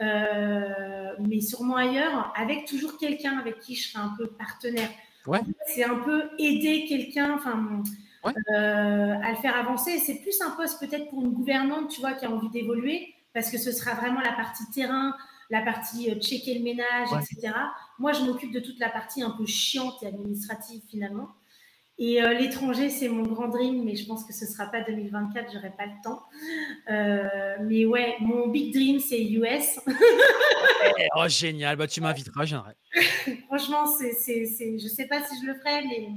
[0.00, 4.90] Euh, mais sûrement ailleurs, avec toujours quelqu'un avec qui je serai un peu partenaire.
[5.26, 5.40] Ouais.
[5.66, 7.82] C'est un peu aider quelqu'un, enfin,
[8.24, 9.98] à le faire avancer.
[9.98, 13.50] C'est plus un poste peut-être pour une gouvernante, tu vois, qui a envie d'évoluer, parce
[13.50, 15.14] que ce sera vraiment la partie terrain,
[15.50, 17.52] la partie euh, checker le ménage, etc.
[17.98, 21.28] Moi, je m'occupe de toute la partie un peu chiante et administrative finalement.
[21.98, 24.80] Et euh, l'étranger, c'est mon grand dream, mais je pense que ce ne sera pas
[24.80, 26.22] 2024, j'aurai pas le temps.
[26.88, 29.80] Euh, mais ouais, mon big dream, c'est US.
[31.16, 32.72] oh, génial, bah, tu m'inviteras, je viendrai.
[33.48, 34.12] Franchement, c'est,
[34.48, 36.08] je ne sais pas si je le ferai, mais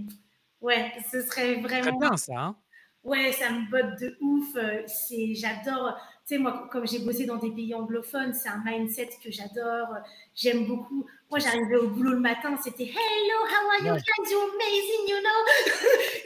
[0.61, 1.81] ouais, ce serait vraiment.
[1.81, 2.33] Très bien, ça.
[2.37, 2.55] Hein
[3.03, 4.55] ouais, ça me botte de ouf.
[4.87, 5.97] C'est, j'adore.
[6.29, 9.87] Tu sais, moi, comme j'ai bossé dans des pays anglophones, c'est un mindset que j'adore.
[10.35, 11.03] J'aime beaucoup.
[11.27, 14.29] Moi, j'arrivais au boulot le matin, c'était Hello, how are you guys?
[14.29, 15.41] You're amazing, you know?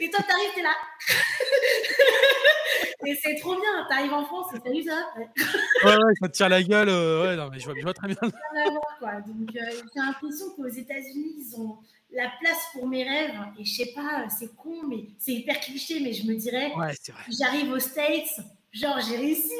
[0.00, 0.74] Et toi, t'arrives, t'es là.
[3.06, 3.86] et c'est trop bien.
[3.88, 5.08] T'arrives en France, c'est salut ça.
[5.16, 6.90] Ouais, ouais, ça te tire la gueule.
[6.90, 8.18] Euh, ouais, non, mais je vois, je vois très bien.
[8.98, 9.12] quoi.
[9.22, 11.78] Donc, euh, j'ai l'impression qu'aux États-Unis, ils ont
[12.12, 13.40] la place pour mes rêves.
[13.58, 16.92] Et je sais pas, c'est con, mais c'est hyper cliché, mais je me dirais, ouais,
[17.28, 18.40] j'arrive aux States,
[18.74, 19.54] genre, j'ai réussi.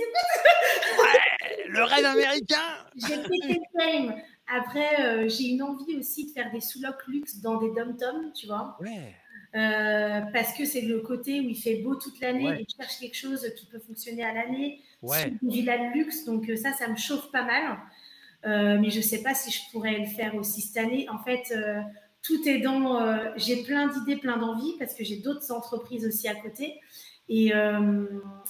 [0.99, 2.87] ouais, le rêve américain.
[2.97, 4.15] J'ai pété le game.
[4.47, 8.47] Après, euh, j'ai une envie aussi de faire des sous-locs luxe dans des dom-toms, tu
[8.47, 8.77] vois.
[8.81, 9.15] Ouais.
[9.55, 12.99] Euh, parce que c'est le côté où il fait beau toute l'année et je cherche
[12.99, 14.81] quelque chose qui peut fonctionner à l'année.
[15.01, 15.35] Ouais.
[15.43, 17.79] une villa de luxe, donc euh, ça, ça me chauffe pas mal.
[18.81, 21.07] mais je ne sais pas si je pourrais le faire aussi cette année.
[21.09, 21.55] En fait,
[22.23, 23.35] tout est dans.
[23.37, 26.75] j'ai plein d'idées, plein d'envies parce que j'ai d'autres entreprises aussi à côté.
[27.29, 27.53] Et,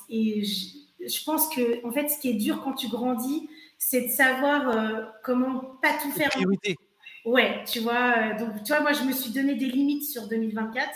[0.08, 3.48] et je, pense que, en fait, ce qui est dur quand tu grandis,
[3.78, 6.30] c'est de savoir euh, comment pas tout faire.
[6.30, 6.76] Priorité.
[7.24, 8.14] Ouais, tu vois.
[8.16, 10.88] Euh, donc, tu vois, moi, je me suis donné des limites sur 2024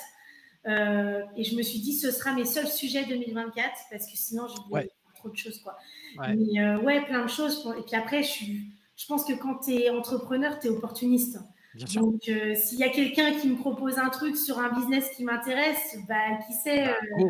[0.67, 4.47] euh, et je me suis dit, ce sera mes seuls sujets 2024 parce que sinon,
[4.49, 4.91] je ouais.
[5.17, 5.77] trop de choses, quoi.
[6.19, 6.35] Ouais.
[6.35, 7.71] Mais ouais, plein de choses.
[7.79, 11.39] Et puis après, je, suis, je pense que quand tu es entrepreneur, tu es opportuniste.
[11.75, 12.03] Bien sûr.
[12.03, 15.99] Donc, s'il y a quelqu'un qui me propose un truc sur un business qui m'intéresse,
[16.09, 17.25] bah, qui sait, bah,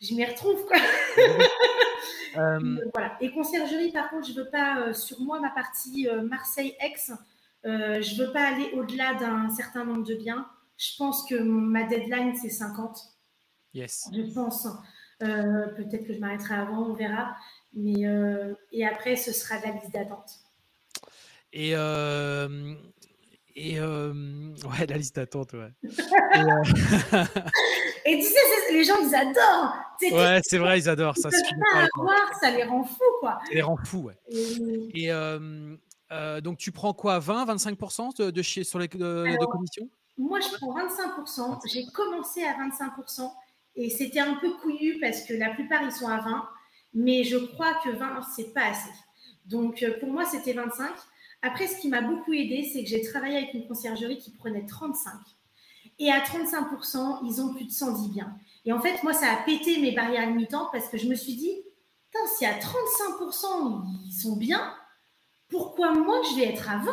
[0.00, 0.64] je m'y retrouve.
[0.66, 0.78] Quoi.
[2.36, 3.16] Euh, voilà.
[3.22, 7.14] Et conciergerie, par contre, je ne veux pas, euh, sur moi, ma partie euh, Marseille-Aix,
[7.64, 10.46] je ne veux pas aller au-delà d'un certain nombre de biens.
[10.76, 12.98] Je pense que ma deadline, c'est 50.
[13.72, 14.10] Yes.
[14.12, 14.68] Je pense.
[15.18, 17.34] Peut-être que je m'arrêterai avant, on verra.
[17.72, 18.02] Mais,
[18.70, 20.30] et après, ce sera la liste d'attente.
[21.54, 21.70] Et,
[23.56, 25.72] et ouais, la liste d'attente, ouais.
[28.08, 29.76] Et, tu sais, les gens, ils adorent.
[30.12, 31.28] Ouais, c'est vrai, ils adorent ça.
[31.30, 33.38] Pas avoir, ça les rend fous, quoi.
[33.46, 34.16] Ça les rend fous, ouais.
[34.94, 39.88] Et, euh, donc, tu prends quoi 20, 25% de, de, chez, sur les de, commission?
[40.18, 41.60] Moi, je prends 25%.
[41.72, 43.28] J'ai commencé à 25%
[43.74, 46.48] et c'était un peu couillu parce que la plupart, ils sont à 20.
[46.94, 48.92] Mais je crois que 20, c'est pas assez.
[49.46, 50.90] Donc, pour moi, c'était 25.
[51.42, 54.66] Après, ce qui m'a beaucoup aidé, c'est que j'ai travaillé avec une conciergerie qui prenait
[54.66, 55.12] 35.
[55.98, 58.36] Et à 35%, ils ont plus de 110 biens.
[58.64, 61.36] Et en fait, moi, ça a pété mes barrières limitantes parce que je me suis
[61.36, 61.62] dit,
[62.26, 64.74] si à 35%, ils sont bien,
[65.48, 66.92] pourquoi moi, je vais être à 20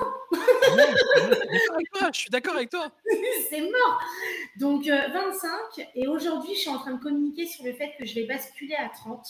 [2.13, 2.91] Je suis d'accord avec toi.
[3.49, 4.01] c'est mort.
[4.59, 5.49] Donc, 25.
[5.79, 8.25] Euh, et aujourd'hui, je suis en train de communiquer sur le fait que je vais
[8.25, 9.25] basculer à 30.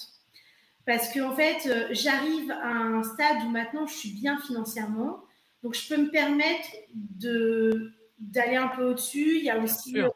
[0.86, 5.24] Parce que en fait, euh, j'arrive à un stade où maintenant je suis bien financièrement.
[5.64, 9.38] Donc, je peux me permettre de, d'aller un peu au-dessus.
[9.38, 9.98] Il y a aussi.
[9.98, 10.10] Euh,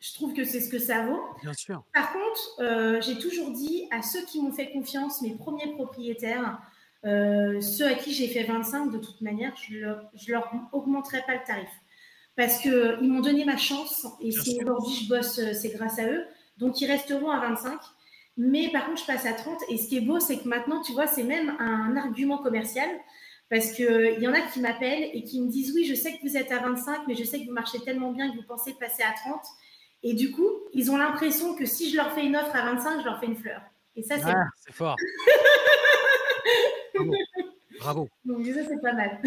[0.00, 1.22] je trouve que c'est ce que ça vaut.
[1.42, 1.84] Bien sûr.
[1.92, 6.60] Par contre, euh, j'ai toujours dit à ceux qui m'ont fait confiance, mes premiers propriétaires,
[7.04, 11.34] ceux à qui j'ai fait 25, de toute manière, je ne leur, leur augmenterai pas
[11.34, 11.70] le tarif.
[12.36, 14.06] Parce qu'ils m'ont donné ma chance.
[14.20, 16.24] Et si aujourd'hui je bosse, c'est grâce à eux.
[16.58, 17.80] Donc, ils resteront à 25.
[18.38, 19.64] Mais par contre, je passe à 30.
[19.68, 22.88] Et ce qui est beau, c'est que maintenant, tu vois, c'est même un argument commercial.
[23.50, 26.22] Parce qu'il y en a qui m'appellent et qui me disent Oui, je sais que
[26.22, 28.74] vous êtes à 25, mais je sais que vous marchez tellement bien que vous pensez
[28.74, 29.40] passer à 30.
[30.02, 33.00] Et du coup, ils ont l'impression que si je leur fais une offre à 25,
[33.00, 33.60] je leur fais une fleur.
[33.96, 34.96] Et ça, c'est ah, fort.
[36.94, 37.14] Bravo.
[37.80, 38.08] Bravo.
[38.24, 39.20] Donc, ça, c'est pas mal.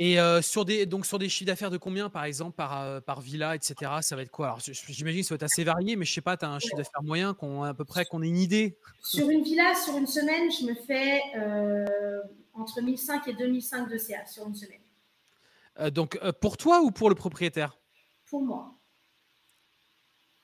[0.00, 3.00] Et euh, sur, des, donc sur des chiffres d'affaires de combien, par exemple, par, euh,
[3.00, 4.46] par villa, etc., ça va être quoi?
[4.46, 6.60] Alors, j'imagine que ça va être assez varié, mais je sais pas, tu as un
[6.60, 8.78] chiffre d'affaires moyen, qu'on à peu près qu'on ait une idée?
[9.02, 12.22] Sur une villa, sur une semaine, je me fais euh,
[12.54, 15.90] entre 1005 et 2005 de CA sur une semaine.
[15.90, 17.76] donc, pour toi ou pour le propriétaire?
[18.26, 18.78] Pour moi.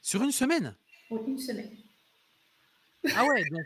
[0.03, 0.77] Sur une semaine?
[1.09, 1.84] Pour une semaine.
[3.17, 3.65] Ah ouais, donc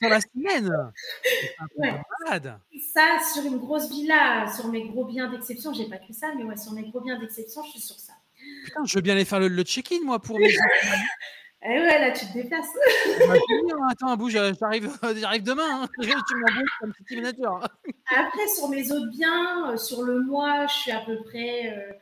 [0.00, 0.70] sur la semaine?
[2.24, 2.58] Malade.
[2.92, 6.44] Ça, sur une grosse villa, sur mes gros biens d'exception, j'ai pas que ça, mais
[6.44, 8.12] ouais, sur mes gros biens d'exception, je suis sur ça.
[8.64, 10.54] Putain, je veux bien aller faire le, check-in, moi, pour mes.
[11.64, 12.66] Eh ouais, là, tu te déplaces.
[13.20, 13.36] Hein,
[13.88, 15.84] attends, bouge, j'arrive, j'arrive demain.
[15.84, 15.88] Hein.
[16.80, 17.68] comme petit manager.
[18.16, 21.92] Après, sur mes autres biens, euh, sur le mois, je suis à peu près euh,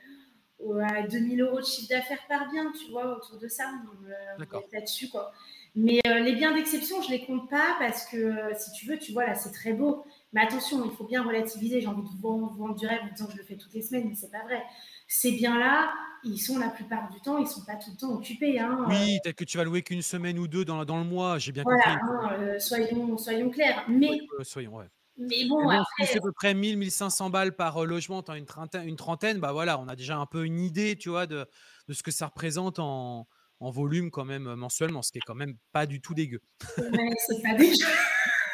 [0.82, 3.64] à 2000 euros de chiffre d'affaires par bien, tu vois, autour de ça.
[4.08, 4.62] Euh, D'accord.
[4.72, 5.32] Là-dessus, quoi.
[5.76, 8.86] Mais euh, les biens d'exception, je ne les compte pas parce que euh, si tu
[8.86, 10.04] veux, tu vois, là, c'est très beau.
[10.32, 11.80] Mais attention, il faut bien relativiser.
[11.80, 13.82] J'ai envie de vendre, vendre du rêve en disant que je le fais toutes les
[13.82, 14.62] semaines, mais ce n'est pas vrai.
[15.06, 15.92] ces biens-là,
[16.24, 18.58] ils sont la plupart du temps, ils sont pas tout le temps occupés.
[18.58, 18.84] Hein.
[18.88, 21.52] Oui, peut-être que tu vas louer qu'une semaine ou deux dans, dans le mois, j'ai
[21.52, 21.98] bien voilà, compris.
[22.02, 23.84] hein, euh, soyons, soyons clairs.
[23.88, 24.86] Mais, Euh, soyons, ouais.
[25.20, 27.86] Mais bon, Mais bon, après, si c'est à peu près 1000, 1500 balles par euh,
[27.86, 30.60] logement, tu as une trentaine, une trentaine, bah voilà, on a déjà un peu une
[30.60, 31.46] idée, tu vois, de,
[31.88, 33.28] de ce que ça représente en,
[33.60, 36.40] en volume quand même euh, mensuellement, ce qui est quand même pas du tout dégueu.
[36.78, 37.86] ouais, c'est pas déjà.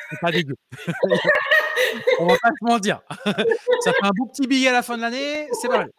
[0.08, 0.54] C'est pas dégueu.
[2.20, 3.00] on va pas se mentir.
[3.80, 5.90] ça fait un beau petit billet à la fin de l'année, c'est pas mal.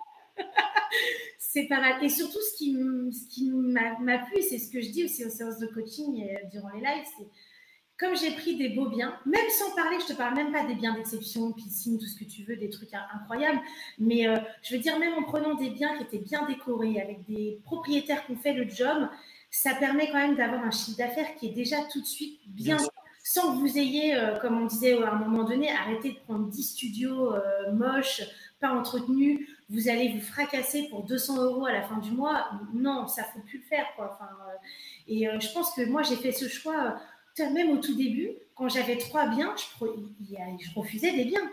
[1.37, 2.01] C'est pas mal.
[2.01, 5.25] Et surtout, ce qui, ce qui m'a m'a plu, c'est ce que je dis aussi
[5.25, 7.27] aux séances de coaching et euh, durant les lives, c'est
[7.99, 10.75] comme j'ai pris des beaux biens, même sans parler, je te parle même pas des
[10.75, 13.59] biens d'exception, piscine, tout ce que tu veux, des trucs in- incroyables,
[13.97, 17.25] mais euh, je veux dire, même en prenant des biens qui étaient bien décorés, avec
[17.25, 19.09] des propriétaires qui ont fait le job,
[19.49, 22.77] ça permet quand même d'avoir un chiffre d'affaires qui est déjà tout de suite bien,
[23.23, 26.47] sans que vous ayez, euh, comme on disait à un moment donné, arrêté de prendre
[26.49, 28.21] 10 studios euh, moches,
[28.59, 32.47] pas entretenus, vous allez vous fracasser pour 200 euros à la fin du mois.
[32.73, 33.85] Non, ça ne faut plus le faire.
[33.95, 34.11] Quoi.
[34.13, 34.53] Enfin, euh,
[35.07, 36.91] et euh, je pense que moi, j'ai fait ce choix, euh,
[37.51, 41.49] même au tout début, quand j'avais trois biens, je, refusais des biens.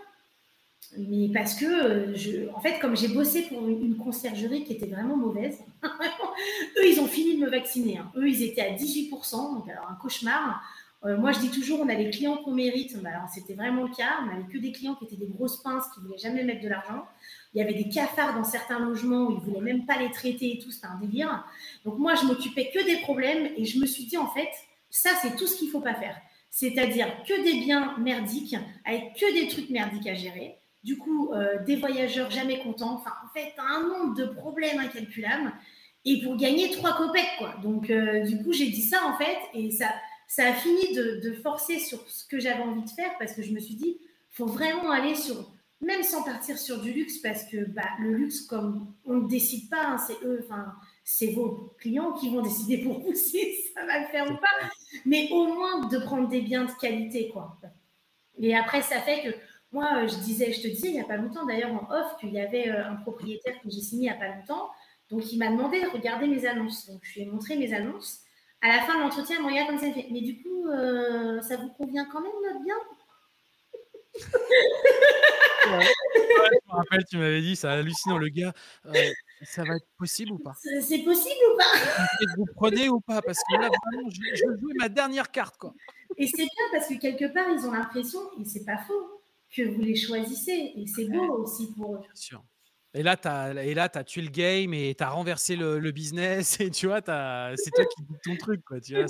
[0.97, 4.87] Mais parce que, euh, en fait, comme j'ai bossé pour une, une conciergerie qui était
[4.87, 7.99] vraiment mauvaise, eux, ils ont fini de me vacciner.
[7.99, 8.13] hein.
[8.17, 10.63] Eux, ils étaient à 18%, donc alors un cauchemar.
[11.05, 13.01] Euh, moi, je dis toujours, on a les clients qu'on mérite.
[13.03, 14.21] Bah, alors, c'était vraiment le cas.
[14.23, 16.63] On n'avait que des clients qui étaient des grosses pinces, qui ne voulaient jamais mettre
[16.63, 17.05] de l'argent.
[17.53, 20.11] Il y avait des cafards dans certains logements où ils ne voulaient même pas les
[20.11, 20.71] traiter et tout.
[20.71, 21.45] C'était un délire.
[21.85, 24.49] Donc, moi, je m'occupais que des problèmes et je me suis dit, en fait,
[24.95, 26.17] ça, c'est tout ce qu'il ne faut pas faire.
[26.51, 28.55] C'est-à-dire que des biens merdiques,
[28.85, 30.61] avec que des trucs merdiques à gérer.
[30.85, 32.95] Du coup, euh, des voyageurs jamais contents.
[32.95, 35.53] Enfin, en fait, un nombre de problèmes incalculables.
[36.05, 37.57] Et pour gagner trois copecs, quoi.
[37.61, 39.89] Donc, euh, du coup, j'ai dit ça, en fait, et ça,
[40.29, 43.51] ça a fini de, forcer sur ce que j'avais envie de faire parce que je
[43.51, 43.99] me suis dit,
[44.31, 48.43] faut vraiment aller sur, même sans partir sur du luxe, parce que bah, le luxe,
[48.43, 50.73] comme on ne décide pas, hein, c'est eux, enfin,
[51.05, 53.39] c'est vos clients qui vont décider pour vous si
[53.75, 54.71] ça va le faire ou pas,
[55.05, 57.59] mais au moins de prendre des biens de qualité, quoi.
[58.41, 59.37] Et après, ça fait que
[59.71, 62.17] moi, euh, je disais, je te disais il n'y a pas longtemps d'ailleurs en off
[62.19, 64.71] qu'il y avait euh, un propriétaire que j'ai signé il n'y a pas longtemps,
[65.11, 66.89] donc il m'a demandé de regarder mes annonces.
[66.89, 68.21] Donc je lui ai montré mes annonces.
[68.63, 70.69] À la fin de l'entretien, il me regarde comme ça, il fait, mais du coup,
[70.69, 72.77] euh, ça vous convient quand même notre bien?
[75.67, 75.85] Ouais,
[76.17, 78.53] je me rappelle, tu m'avais dit, c'est hallucinant, le gars.
[78.87, 78.93] euh,
[79.45, 80.55] ça va être possible ou pas?
[80.61, 82.07] C'est possible ou pas?
[82.37, 83.23] Vous prenez ou pas?
[83.23, 85.75] Parce que là, vraiment, je, je jouer ma dernière carte, quoi.
[86.17, 89.23] Et c'est bien parce que quelque part, ils ont l'impression, et c'est pas faux,
[89.55, 90.73] que vous les choisissez.
[90.77, 92.01] Et c'est beau aussi pour eux.
[92.01, 92.45] Bien sûr.
[92.95, 96.71] Et là, tu as, tué le game et tu as renversé le, le business et
[96.71, 98.81] tu vois, c'est toi qui dis ton truc, quoi.
[98.81, 99.07] Tu vois,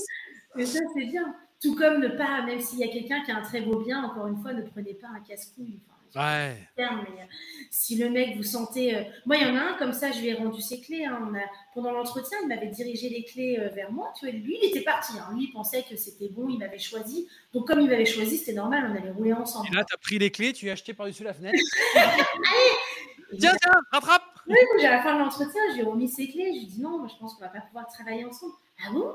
[0.56, 1.34] Et ça, c'est bien.
[1.60, 4.02] Tout comme ne pas, même s'il y a quelqu'un qui a un très beau bien,
[4.04, 5.80] encore une fois, ne prenez pas un casse-couille.
[5.86, 6.56] Enfin, ouais.
[6.76, 7.26] terme, mais euh,
[7.70, 8.94] si le mec vous sentez.
[8.96, 11.04] euh, Moi, il y en a un comme ça, je lui ai rendu ses clés.
[11.04, 11.18] hein.
[11.30, 11.40] On a...
[11.74, 14.12] Pendant l'entretien, il m'avait dirigé les clés euh, vers moi.
[14.18, 15.12] Tu vois, lui, il était parti.
[15.18, 15.28] hein.
[15.34, 17.28] Lui, il pensait que c'était bon, il m'avait choisi.
[17.52, 19.68] Donc, comme il m'avait choisi, c'était normal, on allait rouler ensemble.
[19.72, 21.58] Et là, tu as pris les clés, tu as acheté par-dessus la fenêtre.
[23.38, 26.28] tiens, tiens, rattrape Oui, donc, à la fin de l'entretien, je lui ai remis ses
[26.28, 26.46] clés.
[26.52, 28.54] Je lui ai dit non, moi, je pense qu'on va pas pouvoir travailler ensemble.
[28.82, 29.12] Ah bon?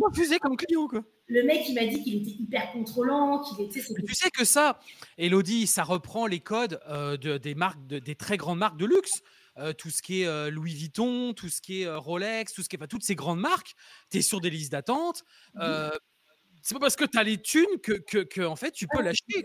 [0.00, 1.04] Refusé comme client, quoi.
[1.28, 3.80] Le mec, il m'a dit qu'il était hyper contrôlant, qu'il était.
[3.80, 4.78] Tu sais que ça,
[5.18, 8.86] Elodie, ça reprend les codes euh, de, des marques, de- des très grandes marques de
[8.86, 9.22] luxe.
[9.58, 12.68] Euh, tout ce qui est euh, Louis Vuitton, tout ce qui est Rolex, tout ce
[12.68, 13.74] qui est, enfin, toutes ces grandes marques,
[14.10, 15.24] tu es sur des listes d'attente.
[15.60, 15.90] Euh,
[16.62, 18.98] c'est pas parce que tu as les thunes que, que, que, en fait, tu peux
[19.00, 19.44] Ah, l'acheter.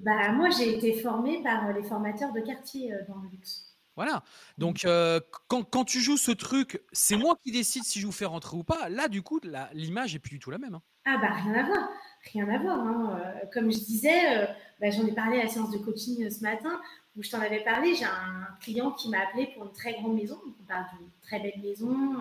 [0.00, 3.65] Bah, moi, j'ai été formée par les formateurs de quartier dans le luxe.
[3.96, 4.22] Voilà.
[4.58, 8.12] Donc, euh, quand, quand tu joues ce truc, c'est moi qui décide si je vous
[8.12, 8.88] fais rentrer ou pas.
[8.88, 9.40] Là, du coup,
[9.72, 10.74] l'image est plus du tout la même.
[10.74, 10.82] hein.
[11.08, 11.88] Ah bah rien à voir,
[12.32, 12.78] rien à voir.
[12.80, 13.20] hein.
[13.24, 14.46] Euh, comme je disais, euh,
[14.80, 16.80] bah, j'en ai parlé à la séance de coaching ce matin
[17.16, 17.94] où je t'en avais parlé.
[17.94, 20.34] J'ai un client qui m'a appelé pour une très grande maison.
[20.44, 22.16] Donc, on parle d'une très belle maison,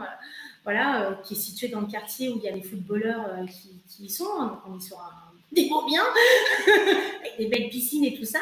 [0.64, 4.06] voilà, qui est située dans le quartier où il y a les footballeurs qui, qui
[4.06, 4.27] y sont.
[4.39, 4.47] hein.
[4.47, 6.03] Donc on est sur un, des beaux biens
[7.22, 8.41] avec des belles piscines et tout ça.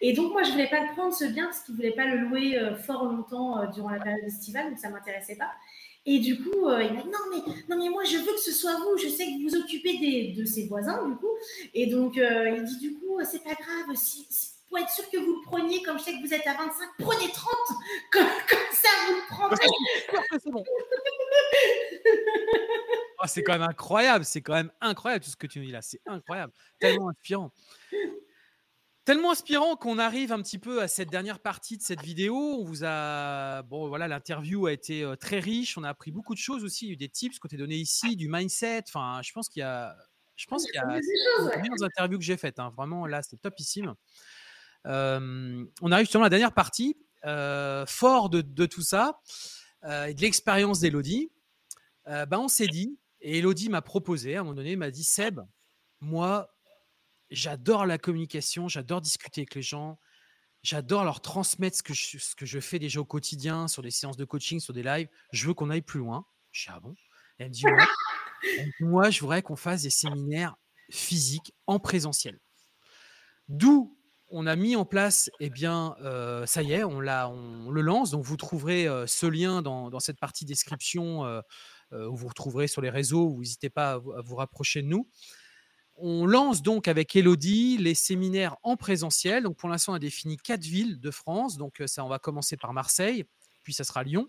[0.00, 2.18] Et donc moi je voulais pas le prendre ce bien parce qu'il voulait pas le
[2.18, 5.50] louer euh, fort longtemps euh, durant la période estivale, donc ça m'intéressait pas.
[6.06, 8.40] Et du coup, euh, il m'a dit non mais, non mais moi je veux que
[8.40, 11.30] ce soit vous, je sais que vous vous occupez des, de ses voisins du coup.
[11.74, 15.18] Et donc il dit du coup, c'est pas grave, si, si- pour être sûr que
[15.18, 17.54] vous le preniez, comme je sais que vous êtes à 25, prenez 30,
[18.10, 19.66] comme, comme ça vous le prendrez.
[20.42, 20.64] C'est bon.
[23.24, 25.72] Ah, c'est quand même incroyable, c'est quand même incroyable tout ce que tu nous dis
[25.72, 27.54] là, c'est incroyable, tellement inspirant.
[29.06, 32.36] Tellement inspirant qu'on arrive un petit peu à cette dernière partie de cette vidéo.
[32.36, 35.78] On vous a, bon voilà, l'interview a été euh, très riche.
[35.78, 36.84] On a appris beaucoup de choses aussi.
[36.84, 38.84] Il y a eu des tips qu'on t'a donné ici, du mindset.
[38.88, 39.96] Enfin, je pense qu'il y a,
[40.36, 42.58] je pense qu'il y a Des meilleures interviews que j'ai faites.
[42.58, 42.74] hein.
[42.76, 43.94] Vraiment, là, c'est topissime.
[44.84, 46.94] on arrive justement à la dernière partie.
[47.86, 49.18] fort de, tout ça
[49.82, 51.30] et de l'expérience d'Elodie,
[52.06, 55.40] ben on s'est dit, et Elodie m'a proposé, à un moment donné, m'a dit Seb,
[56.00, 56.54] moi,
[57.30, 59.98] j'adore la communication, j'adore discuter avec les gens,
[60.62, 63.90] j'adore leur transmettre ce que, je, ce que je fais déjà au quotidien, sur des
[63.90, 65.08] séances de coaching, sur des lives.
[65.32, 66.26] Je veux qu'on aille plus loin.
[66.52, 66.94] Je suis ah bon?
[67.38, 67.64] Elle me dit
[68.80, 70.56] moi, je voudrais qu'on fasse des séminaires
[70.90, 72.38] physiques en présentiel.
[73.48, 73.98] D'où
[74.28, 78.10] on a mis en place, eh bien, euh, ça y est, on, on, le lance.
[78.10, 81.40] Donc, vous trouverez euh, ce lien dans, cette partie description euh,
[81.94, 83.36] où vous retrouverez sur les réseaux.
[83.38, 85.08] N'hésitez pas à vous, rapprocher de nous.
[85.96, 89.44] On lance donc avec Elodie les séminaires en présentiel.
[89.44, 91.56] Donc, pour l'instant, on a défini quatre villes de France.
[91.56, 93.24] Donc, ça, on va commencer par Marseille,
[93.62, 94.28] puis ça sera Lyon,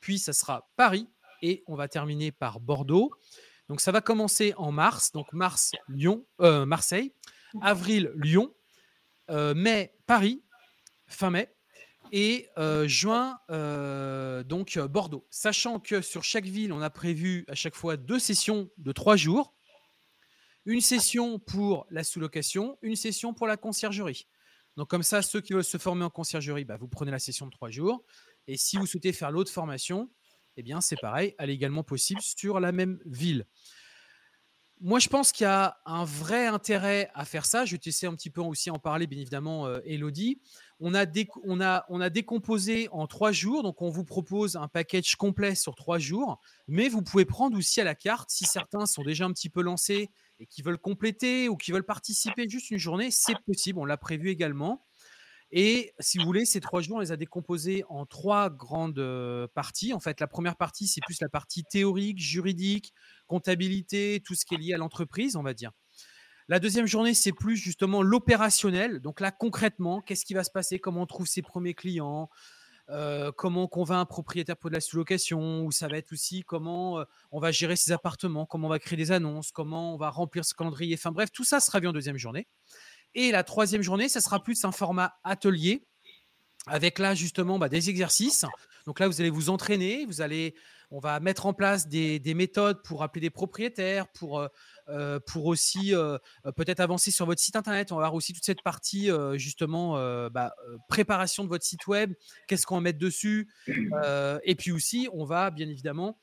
[0.00, 1.08] puis ça sera Paris,
[1.40, 3.10] et on va terminer par Bordeaux.
[3.68, 5.10] Donc, ça va commencer en mars.
[5.12, 7.14] Donc, mars, Lyon, Marseille,
[7.62, 8.52] avril, Lyon
[9.30, 10.42] euh, mai, Paris,
[11.06, 11.55] fin mai,
[12.18, 15.26] et euh, juin, euh, donc Bordeaux.
[15.28, 19.16] Sachant que sur chaque ville, on a prévu à chaque fois deux sessions de trois
[19.16, 19.54] jours.
[20.64, 24.26] Une session pour la sous-location, une session pour la conciergerie.
[24.78, 27.44] Donc comme ça, ceux qui veulent se former en conciergerie, bah, vous prenez la session
[27.44, 28.02] de trois jours.
[28.46, 30.10] Et si vous souhaitez faire l'autre formation,
[30.56, 33.44] eh bien c'est pareil, elle est également possible sur la même ville.
[34.80, 37.64] Moi, je pense qu'il y a un vrai intérêt à faire ça.
[37.64, 40.38] Je vais essayer un petit peu aussi en parler, bien évidemment, euh, Elodie.
[40.80, 41.06] On a,
[42.10, 46.88] décomposé en trois jours, donc on vous propose un package complet sur trois jours, mais
[46.88, 50.10] vous pouvez prendre aussi à la carte, si certains sont déjà un petit peu lancés
[50.38, 53.96] et qui veulent compléter ou qui veulent participer juste une journée, c'est possible, on l'a
[53.96, 54.84] prévu également.
[55.52, 59.46] Et si vous voulez, ces trois jours, on les a décomposés en trois grandes euh,
[59.54, 59.94] parties.
[59.94, 62.92] En fait, la première partie, c'est plus la partie théorique, juridique,
[63.26, 65.70] comptabilité, tout ce qui est lié à l'entreprise, on va dire.
[66.48, 69.00] La deuxième journée, c'est plus justement l'opérationnel.
[69.00, 70.78] Donc là, concrètement, qu'est-ce qui va se passer?
[70.78, 72.30] Comment on trouve ses premiers clients?
[72.88, 76.44] Euh, comment on convainc un propriétaire pour de la sous-location, ou ça va être aussi
[76.44, 79.96] comment euh, on va gérer ses appartements, comment on va créer des annonces, comment on
[79.96, 80.94] va remplir ce calendrier?
[80.96, 82.46] Enfin bref, tout ça sera vu en deuxième journée.
[83.16, 85.84] Et la troisième journée, ça sera plus un format atelier
[86.66, 88.44] avec là justement bah, des exercices.
[88.86, 90.54] Donc là, vous allez vous entraîner, vous allez,
[90.90, 94.48] on va mettre en place des, méthodes pour appeler des propriétaires, pour, euh,
[94.88, 96.18] euh, pour aussi euh,
[96.56, 97.92] peut-être avancer sur votre site internet.
[97.92, 99.96] On va voir aussi toute cette partie justement
[100.30, 100.54] bah,
[100.88, 102.12] préparation de votre site web,
[102.46, 103.48] qu'est-ce qu'on va mettre dessus.
[104.44, 106.18] et puis aussi, on va bien évidemment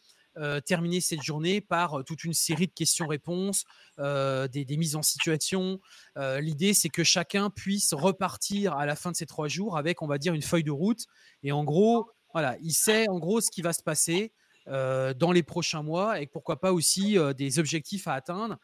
[0.65, 3.65] terminer cette journée par toute une série de questions-réponses,
[3.97, 5.79] des, mises en situation.
[6.15, 10.07] L'idée, c'est que chacun puisse repartir à la fin de ces trois jours avec, on
[10.07, 11.05] va dire, une feuille de route.
[11.43, 14.33] Et en gros, voilà, il sait en gros ce qui va se passer
[14.67, 18.57] dans les prochains mois et pourquoi pas aussi des objectifs à atteindre.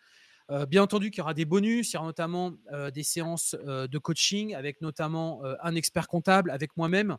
[0.70, 2.54] bien entendu qu'il y aura des bonus, il y aura notamment
[2.94, 7.18] des séances de coaching avec notamment un expert comptable, avec moi-même.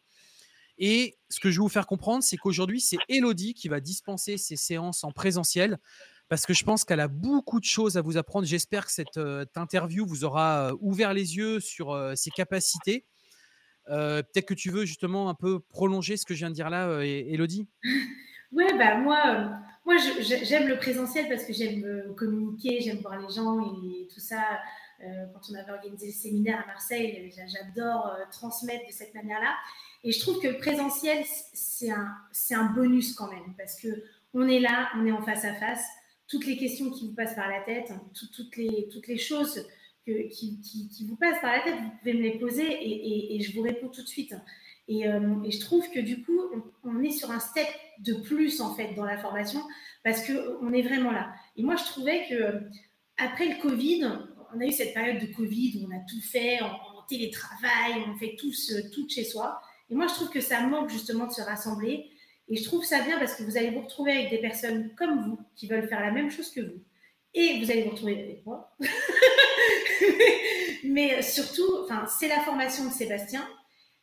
[0.78, 4.38] Et ce que je vais vous faire comprendre, c'est qu'aujourd'hui, c'est Elodie qui va dispenser
[4.38, 5.78] ces séances en présentiel
[6.30, 8.46] parce que je pense qu'elle a beaucoup de choses à vous apprendre.
[8.46, 13.04] J'espère que cette, euh, interview vous aura euh, ouvert les yeux sur euh, ses capacités.
[13.86, 17.02] Peut-être que tu veux justement un peu prolonger ce que je viens de dire là,
[17.02, 17.66] Elodie?
[18.52, 19.50] Ouais, bah moi,
[19.84, 24.42] moi j'aime le présentiel parce que j'aime communiquer, j'aime voir les gens et tout ça.
[25.00, 29.54] quand on avait organisé le séminaire à Marseille, j'adore transmettre de cette manière-là.
[30.02, 32.16] Et je trouve que le présentiel, c'est un,
[32.52, 33.88] un bonus quand même, parce que
[34.32, 35.84] on est là, on est en face à face.
[36.28, 39.66] Toutes les questions qui vous passent par la tête, toutes, les, toutes les choses
[40.06, 43.40] que, qui, qui, vous passent par la tête, vous pouvez me les poser et, et,
[43.40, 44.34] je vous réponds tout de suite.
[44.88, 46.40] Et, euh, et je trouve que du coup,
[46.84, 47.66] on, est sur un step
[48.00, 49.60] de plus en fait dans la formation
[50.02, 51.32] parce qu'on est vraiment là.
[51.56, 52.60] Et moi, je trouvais que
[53.16, 54.04] après le Covid,
[54.54, 56.72] on a eu cette période de Covid où on a tout fait en,
[57.08, 59.60] télétravail, on fait tous tout chez soi.
[59.90, 62.08] Et moi, je trouve que ça manque justement de se rassembler.
[62.46, 65.20] Et je trouve ça bien parce que vous allez vous retrouver avec des personnes comme
[65.24, 66.80] vous qui veulent faire la même chose que vous.
[67.34, 68.76] Et vous allez vous retrouver avec moi.
[70.84, 71.86] Mais surtout,
[72.18, 73.46] c'est la formation de Sébastien.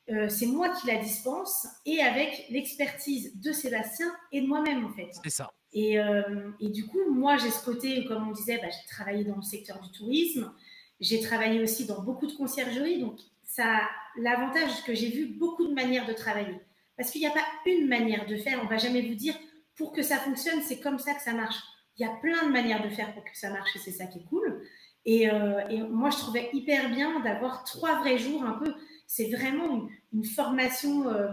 [0.09, 4.93] Euh, c'est moi qui la dispense et avec l'expertise de Sébastien et de moi-même en
[4.93, 5.09] fait.
[5.23, 5.51] C'est ça.
[5.73, 9.25] Et, euh, et, du coup, moi j'ai ce côté, comme on disait, bah, j'ai travaillé
[9.25, 10.53] dans le secteur du tourisme,
[11.01, 13.81] j'ai travaillé aussi dans beaucoup de conciergeries, donc ça
[14.17, 16.59] l'avantage que j'ai vu beaucoup de manières de travailler.
[16.95, 18.59] Parce qu'il n'y a pas une manière de faire.
[18.61, 19.35] On ne va jamais vous dire
[19.75, 21.57] pour que ça fonctionne, c'est comme ça que ça marche.
[21.97, 24.05] Il y a plein de manières de faire pour que ça marche et c'est ça
[24.05, 24.63] qui est cool.
[25.05, 28.73] Et, euh, moi, je trouvais hyper bien d'avoir trois vrais jours un peu.
[29.05, 31.27] C'est vraiment une, formation euh,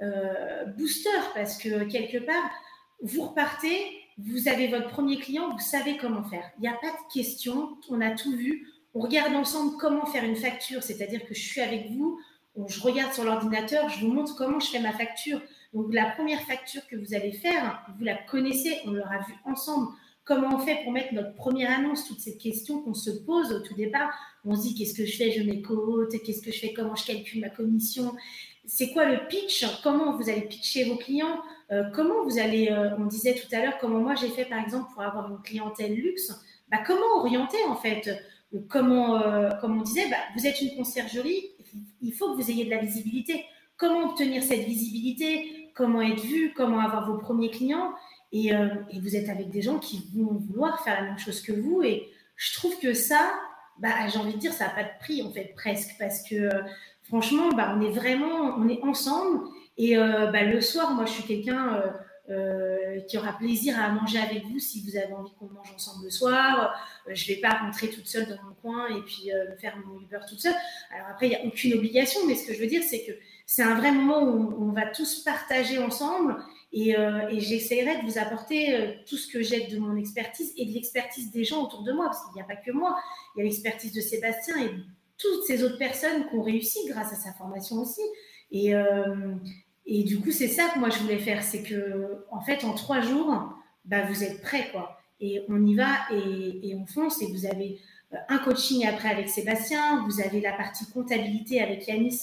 [0.00, 2.50] euh, booster parce que quelque part,
[3.02, 3.76] vous repartez,
[4.18, 6.50] vous avez votre premier client, vous savez comment faire.
[6.58, 10.24] Il n'y a pas de question, on a tout vu, on regarde ensemble comment faire
[10.24, 12.20] une facture, c'est-à-dire que je suis avec vous,
[12.68, 15.40] je regarde sur l'ordinateur, je vous montre comment je fais ma facture.
[15.72, 19.88] Donc la première facture que vous allez faire, vous la connaissez, on l'aura vu ensemble.
[20.24, 22.06] Comment on fait pour mettre notre première annonce?
[22.06, 24.12] Toutes ces questions qu'on se pose au tout départ.
[24.44, 25.30] On se dit qu'est-ce que je fais?
[25.30, 26.72] Je co Qu'est-ce que je fais?
[26.72, 28.12] Comment je calcule ma commission?
[28.64, 29.64] C'est quoi le pitch?
[29.82, 31.40] Comment vous allez pitcher vos clients?
[31.70, 34.62] Euh, Comment vous allez euh, On disait tout à l'heure comment moi j'ai fait par
[34.62, 36.32] exemple pour avoir une clientèle luxe.
[36.70, 38.10] Bah, comment orienter en fait?
[38.68, 41.50] Comment, euh, comme on disait, bah, vous êtes une conciergerie,
[42.02, 43.44] il faut que vous ayez de la visibilité.
[43.78, 45.70] Comment obtenir cette visibilité?
[45.74, 46.52] Comment être vu?
[46.54, 47.92] Comment avoir vos premiers clients?
[48.30, 48.52] Et,
[49.00, 51.82] vous êtes avec des gens qui vont vouloir faire la même chose que vous.
[51.82, 53.32] Et je trouve que ça,
[53.82, 55.96] bah, j'ai envie de dire, ça n'a pas de prix, en fait, presque.
[55.98, 56.62] Parce que euh,
[57.02, 59.40] franchement, bah, on est vraiment, on est ensemble.
[59.76, 61.82] Et euh, bah, le soir, moi, je suis quelqu'un
[62.30, 66.04] euh, qui aura plaisir à manger avec vous si vous avez envie qu'on mange ensemble
[66.04, 66.72] le soir.
[67.08, 69.30] Je ne vais pas rentrer toute seule dans mon coin et puis
[69.60, 70.54] faire mon Uber toute seule.
[70.94, 73.12] Alors après, il n'y a aucune obligation, mais ce que je veux dire, c'est que
[73.46, 76.36] c'est un vrai moment où on, va tous partager ensemble
[76.72, 80.72] et, et j'essaierai de vous apporter tout ce que j'ai de mon expertise et de
[80.72, 82.96] l'expertise des gens autour de moi, parce qu'il n'y a pas que moi,
[83.34, 84.70] il y a l'expertise de Sébastien et
[85.18, 88.00] toutes ces autres personnes qui ont réussi grâce à sa formation aussi.
[88.50, 88.72] Et,
[89.86, 92.72] et du coup, c'est ça que moi je voulais faire, c'est que en fait, en
[92.72, 93.54] trois jours,
[93.84, 94.98] bah, vous êtes prêts, quoi.
[95.20, 97.22] Et on y va et, on fonce.
[97.22, 97.78] Et vous avez
[98.12, 102.22] euh, un coaching après avec Sébastien, vous avez la partie comptabilité avec Yanis,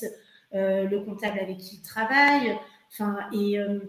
[0.53, 2.57] euh, le comptable avec qui il travaille.
[2.91, 3.79] Enfin, et, euh,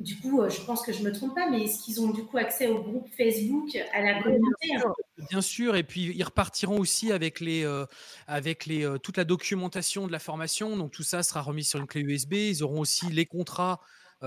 [0.00, 2.10] du coup, euh, je pense que je ne me trompe pas, mais est-ce qu'ils ont
[2.10, 4.92] du coup accès au groupe Facebook, à la communauté hein
[5.28, 7.84] bien, sûr, et puis ils repartiront aussi avec, les, euh,
[8.28, 10.76] avec les, euh, toute la documentation de la formation.
[10.76, 12.34] Donc tout ça sera remis sur une clé USB.
[12.34, 13.80] Ils auront aussi les contrats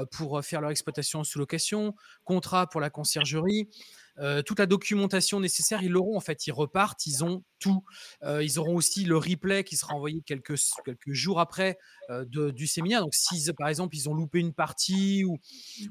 [0.10, 3.68] pour faire leur exploitation sous location, contrats pour la conciergerie.
[4.20, 6.48] Euh, toute la documentation nécessaire, ils l'auront en fait.
[6.48, 7.84] Ils repartent, ils ont tout.
[8.24, 11.78] Euh, ils auront aussi le replay qui sera envoyé quelques, quelques jours après
[12.10, 13.02] euh, du séminaire.
[13.02, 15.38] Donc, si par exemple ils ont loupé une partie ou,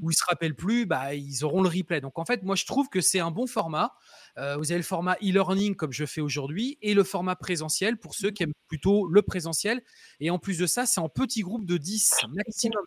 [0.00, 2.00] ou ils se rappellent plus, bah, ils auront le replay.
[2.00, 3.92] Donc, en fait, moi je trouve que c'est un bon format.
[4.36, 8.30] vous avez le format e-learning comme je fais aujourd'hui et le format présentiel pour ceux
[8.30, 9.82] qui aiment plutôt le présentiel.
[10.20, 12.84] Et en plus de ça, c'est en petit groupe de 10 maximum.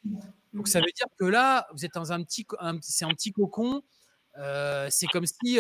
[0.54, 2.46] Donc, ça veut dire que là, vous êtes dans un petit,
[2.82, 3.82] c'est un petit cocon
[4.90, 5.60] c'est comme si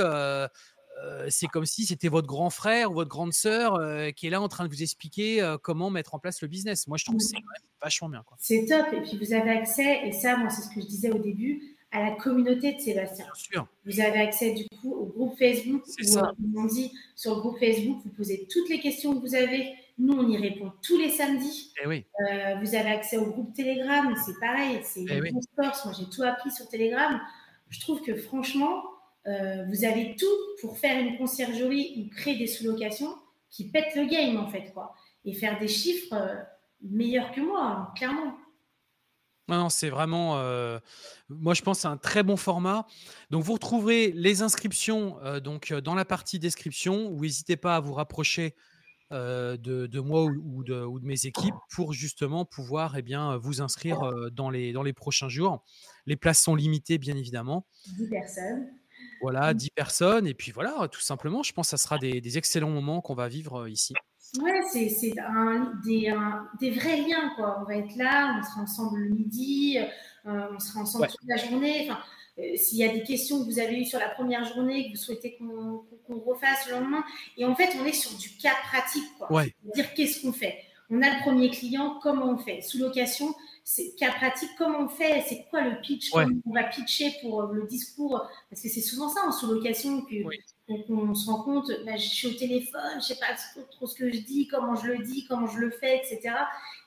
[1.27, 3.79] c'est comme si c'était votre grand frère ou votre grande sœur
[4.15, 6.87] qui est là en train de vous expliquer comment mettre en place le business.
[6.87, 7.37] Moi, je trouve que c'est
[7.81, 8.23] vachement bien.
[8.39, 8.87] C'est top.
[8.93, 11.75] Et puis, vous avez accès, et ça, moi, c'est ce que je disais au début,
[11.91, 13.25] à la communauté de Sébastien.
[13.25, 13.67] Bien sûr.
[13.85, 15.83] Vous avez accès, du coup, au groupe Facebook.
[15.85, 16.31] C'est ça.
[16.55, 19.73] On dit sur le groupe Facebook, vous posez toutes les questions que vous avez.
[19.99, 21.71] Nous, on y répond tous les samedis.
[21.83, 22.05] Et eh
[22.61, 24.15] vous avez accès au groupe Telegram.
[24.25, 24.79] C'est pareil.
[24.83, 25.31] C'est eh une oui.
[25.57, 27.19] Moi, j'ai tout appris sur Telegram
[27.73, 28.83] je trouve que franchement,
[29.27, 30.25] euh, vous avez tout
[30.61, 33.15] pour faire une conciergerie ou créer des sous-locations
[33.49, 34.93] qui pètent le game, en fait, quoi.
[35.25, 36.35] Et faire des chiffres euh,
[36.81, 38.37] meilleurs que moi, clairement.
[39.47, 40.79] Non, c'est vraiment, euh,
[41.27, 42.87] moi je pense, un très bon format.
[43.29, 47.09] Donc vous retrouverez les inscriptions donc dans la partie description.
[47.09, 48.55] Ou n'hésitez pas à vous rapprocher
[49.11, 53.99] de, moi ou, de, mes équipes pour justement pouvoir eh bien, vous inscrire
[54.31, 55.61] dans les prochains jours.
[56.05, 57.65] Les places sont limitées, bien évidemment.
[57.97, 58.67] 10 personnes.
[59.21, 60.27] Voilà, 10 personnes.
[60.27, 63.27] Et puis voilà, tout simplement, je pense que ça sera des, excellents moments qu'on va
[63.27, 63.93] vivre ici.
[64.41, 65.13] Ouais, c'est
[65.85, 66.13] des,
[66.59, 67.59] des, vrais liens, quoi.
[67.61, 69.77] On va être là, on sera ensemble le midi,
[70.25, 71.87] on sera ensemble toute la journée.
[71.89, 71.99] Enfin,
[72.39, 74.97] euh, s'il y a des questions que vous avez eues sur la première journée, que
[74.97, 77.03] vous souhaitez qu'on refasse le lendemain.
[77.37, 79.03] Et en fait, on est sur du cas pratique.
[79.19, 79.43] Quoi.
[79.75, 80.57] Dire qu'est-ce qu'on fait?
[80.89, 82.61] On a le premier client, comment on fait?
[82.61, 83.33] Sous location,
[83.63, 85.23] c'est cas pratique, comment on fait?
[85.27, 88.27] C'est quoi le pitch On va pitcher pour euh, le discours?
[88.49, 90.05] Parce que c'est souvent ça en sous-location
[90.87, 93.33] qu'on se rend compte, bah, je suis au téléphone, je ne sais pas
[93.71, 96.35] trop ce que je dis, comment je le dis, comment je le fais, etc.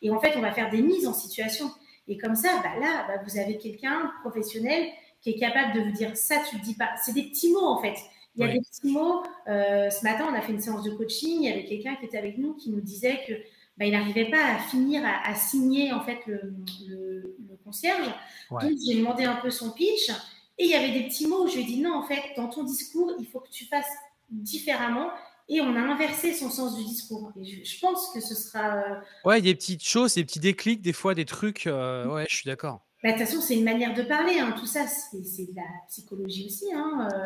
[0.03, 1.71] Et en fait, on va faire des mises en situation.
[2.09, 4.89] Et comme ça, bah, là, bah, vous avez quelqu'un professionnel
[5.23, 6.91] qui est capable de vous dire ça, tu le dis pas.
[7.03, 7.97] C'est des petits mots en fait.
[8.37, 9.23] Il y a des petits mots.
[9.49, 11.39] Euh, ce matin, on a fait une séance de coaching.
[11.41, 13.33] Il y avait quelqu'un qui était avec nous qui nous disait que
[13.79, 16.55] bah, il n'arrivait pas à finir à, signer en fait le,
[16.89, 18.07] le, concierge.
[18.51, 20.11] Donc j'ai demandé un peu son pitch
[20.59, 21.47] et il y avait des petits mots.
[21.49, 23.93] je lui ai dit non, en fait, dans ton discours, il faut que tu fasses
[24.31, 25.11] différemment.
[25.49, 27.33] Et on a inversé son sens du discours.
[27.41, 28.79] Et je, pense que ce sera.
[28.79, 31.67] Euh, ouais, des petites choses, des petits déclics, des fois des trucs.
[31.67, 32.86] Euh, ouais, je suis d'accord.
[33.03, 34.39] Bah, de toute façon, c'est une manière de parler.
[34.39, 34.55] Hein.
[34.59, 36.67] Tout ça, c'est de la psychologie aussi.
[36.75, 37.09] Hein.
[37.13, 37.25] Euh.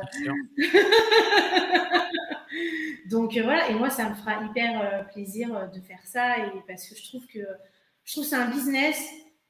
[3.10, 6.51] Donc euh, voilà, et moi, ça me fera hyper euh, plaisir de faire ça, et
[6.66, 7.38] parce que je trouve que
[8.05, 9.01] je trouve c'est un business.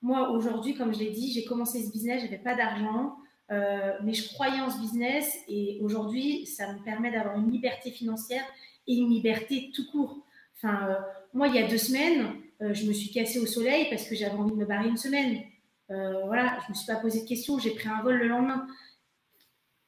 [0.03, 3.17] Moi, aujourd'hui, comme je l'ai dit, j'ai commencé ce business, j'avais pas d'argent,
[3.51, 8.45] mais je croyais en ce business, et aujourd'hui, ça me permet d'avoir une liberté financière
[8.87, 10.25] et une liberté tout court.
[10.57, 10.97] Enfin,
[11.35, 14.37] moi, il y a deux semaines, je me suis cassée au soleil parce que j'avais
[14.37, 15.43] envie de me barrer une semaine.
[15.91, 18.67] Voilà, je ne me suis pas posé de questions, j'ai pris un vol le lendemain.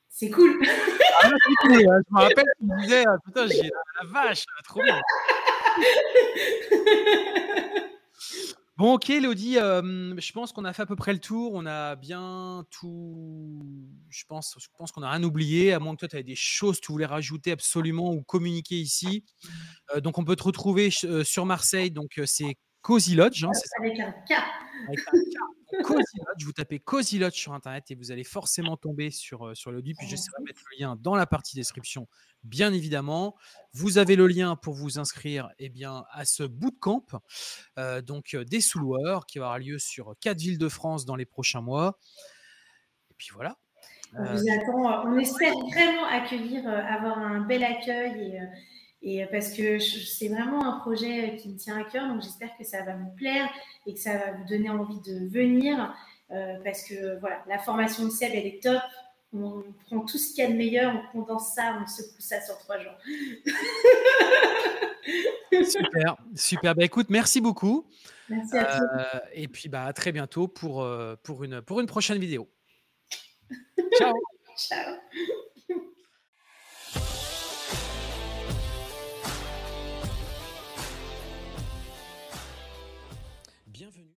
[0.09, 0.61] C'est cool.
[1.23, 1.31] Ah,
[1.65, 3.71] je me rappelle tu me disais, putain, j'ai
[4.01, 5.01] la vache, trop bien.
[8.79, 11.53] Bon, ok, Elodie, je pense qu'on a fait à peu près le tour.
[11.55, 13.63] On a bien tout.
[14.09, 16.35] Je pense, je pense qu'on n'a rien oublié, à moins que toi, tu avais des
[16.35, 19.25] choses que tu voulais rajouter absolument ou communiquer ici.
[19.99, 21.91] donc, on peut te retrouver sur Marseille.
[21.91, 23.45] Donc, c'est Cozy Lodge.
[23.45, 24.33] Hein, avec un K.
[24.89, 25.62] Avec un K.
[25.83, 29.55] Cozy Lodge, vous tapez Cozy Lodge sur internet et vous allez forcément tomber sur, euh,
[29.55, 32.09] sur Puis j'essaierai de mettre le lien dans la partie description,
[32.45, 33.35] bien évidemment.
[33.73, 37.07] Vous avez le lien pour vous inscrire eh bien, à ce bootcamp,
[37.79, 41.27] euh, donc euh, des sous-loueurs, qui aura lieu sur quatre villes de France dans les
[41.27, 41.99] prochains mois.
[43.11, 43.57] Et puis voilà.
[44.15, 45.09] On vous attend.
[45.09, 48.41] On espère vraiment accueillir, avoir un bel accueil et
[49.03, 52.57] et euh, parce que c'est vraiment un projet qui me tient à cœur, donc j'espère
[52.57, 53.49] que ça va vous plaire
[53.87, 55.95] et que ça va vous donner envie de venir.
[56.31, 58.81] Euh, parce que voilà, la formation de Seb, elle est top.
[59.35, 62.41] On prend tout ce qu'il y a de meilleur, on condense ça, on secoue ça
[62.43, 62.93] sur trois jours.
[65.65, 66.75] super, super.
[66.75, 67.87] Bah, écoute, merci beaucoup.
[68.29, 68.87] Merci à toi.
[68.99, 70.87] Euh, et puis bah, à très bientôt pour,
[71.23, 72.49] pour, une, pour une prochaine vidéo.
[73.99, 74.15] Ciao.
[74.57, 74.97] Ciao.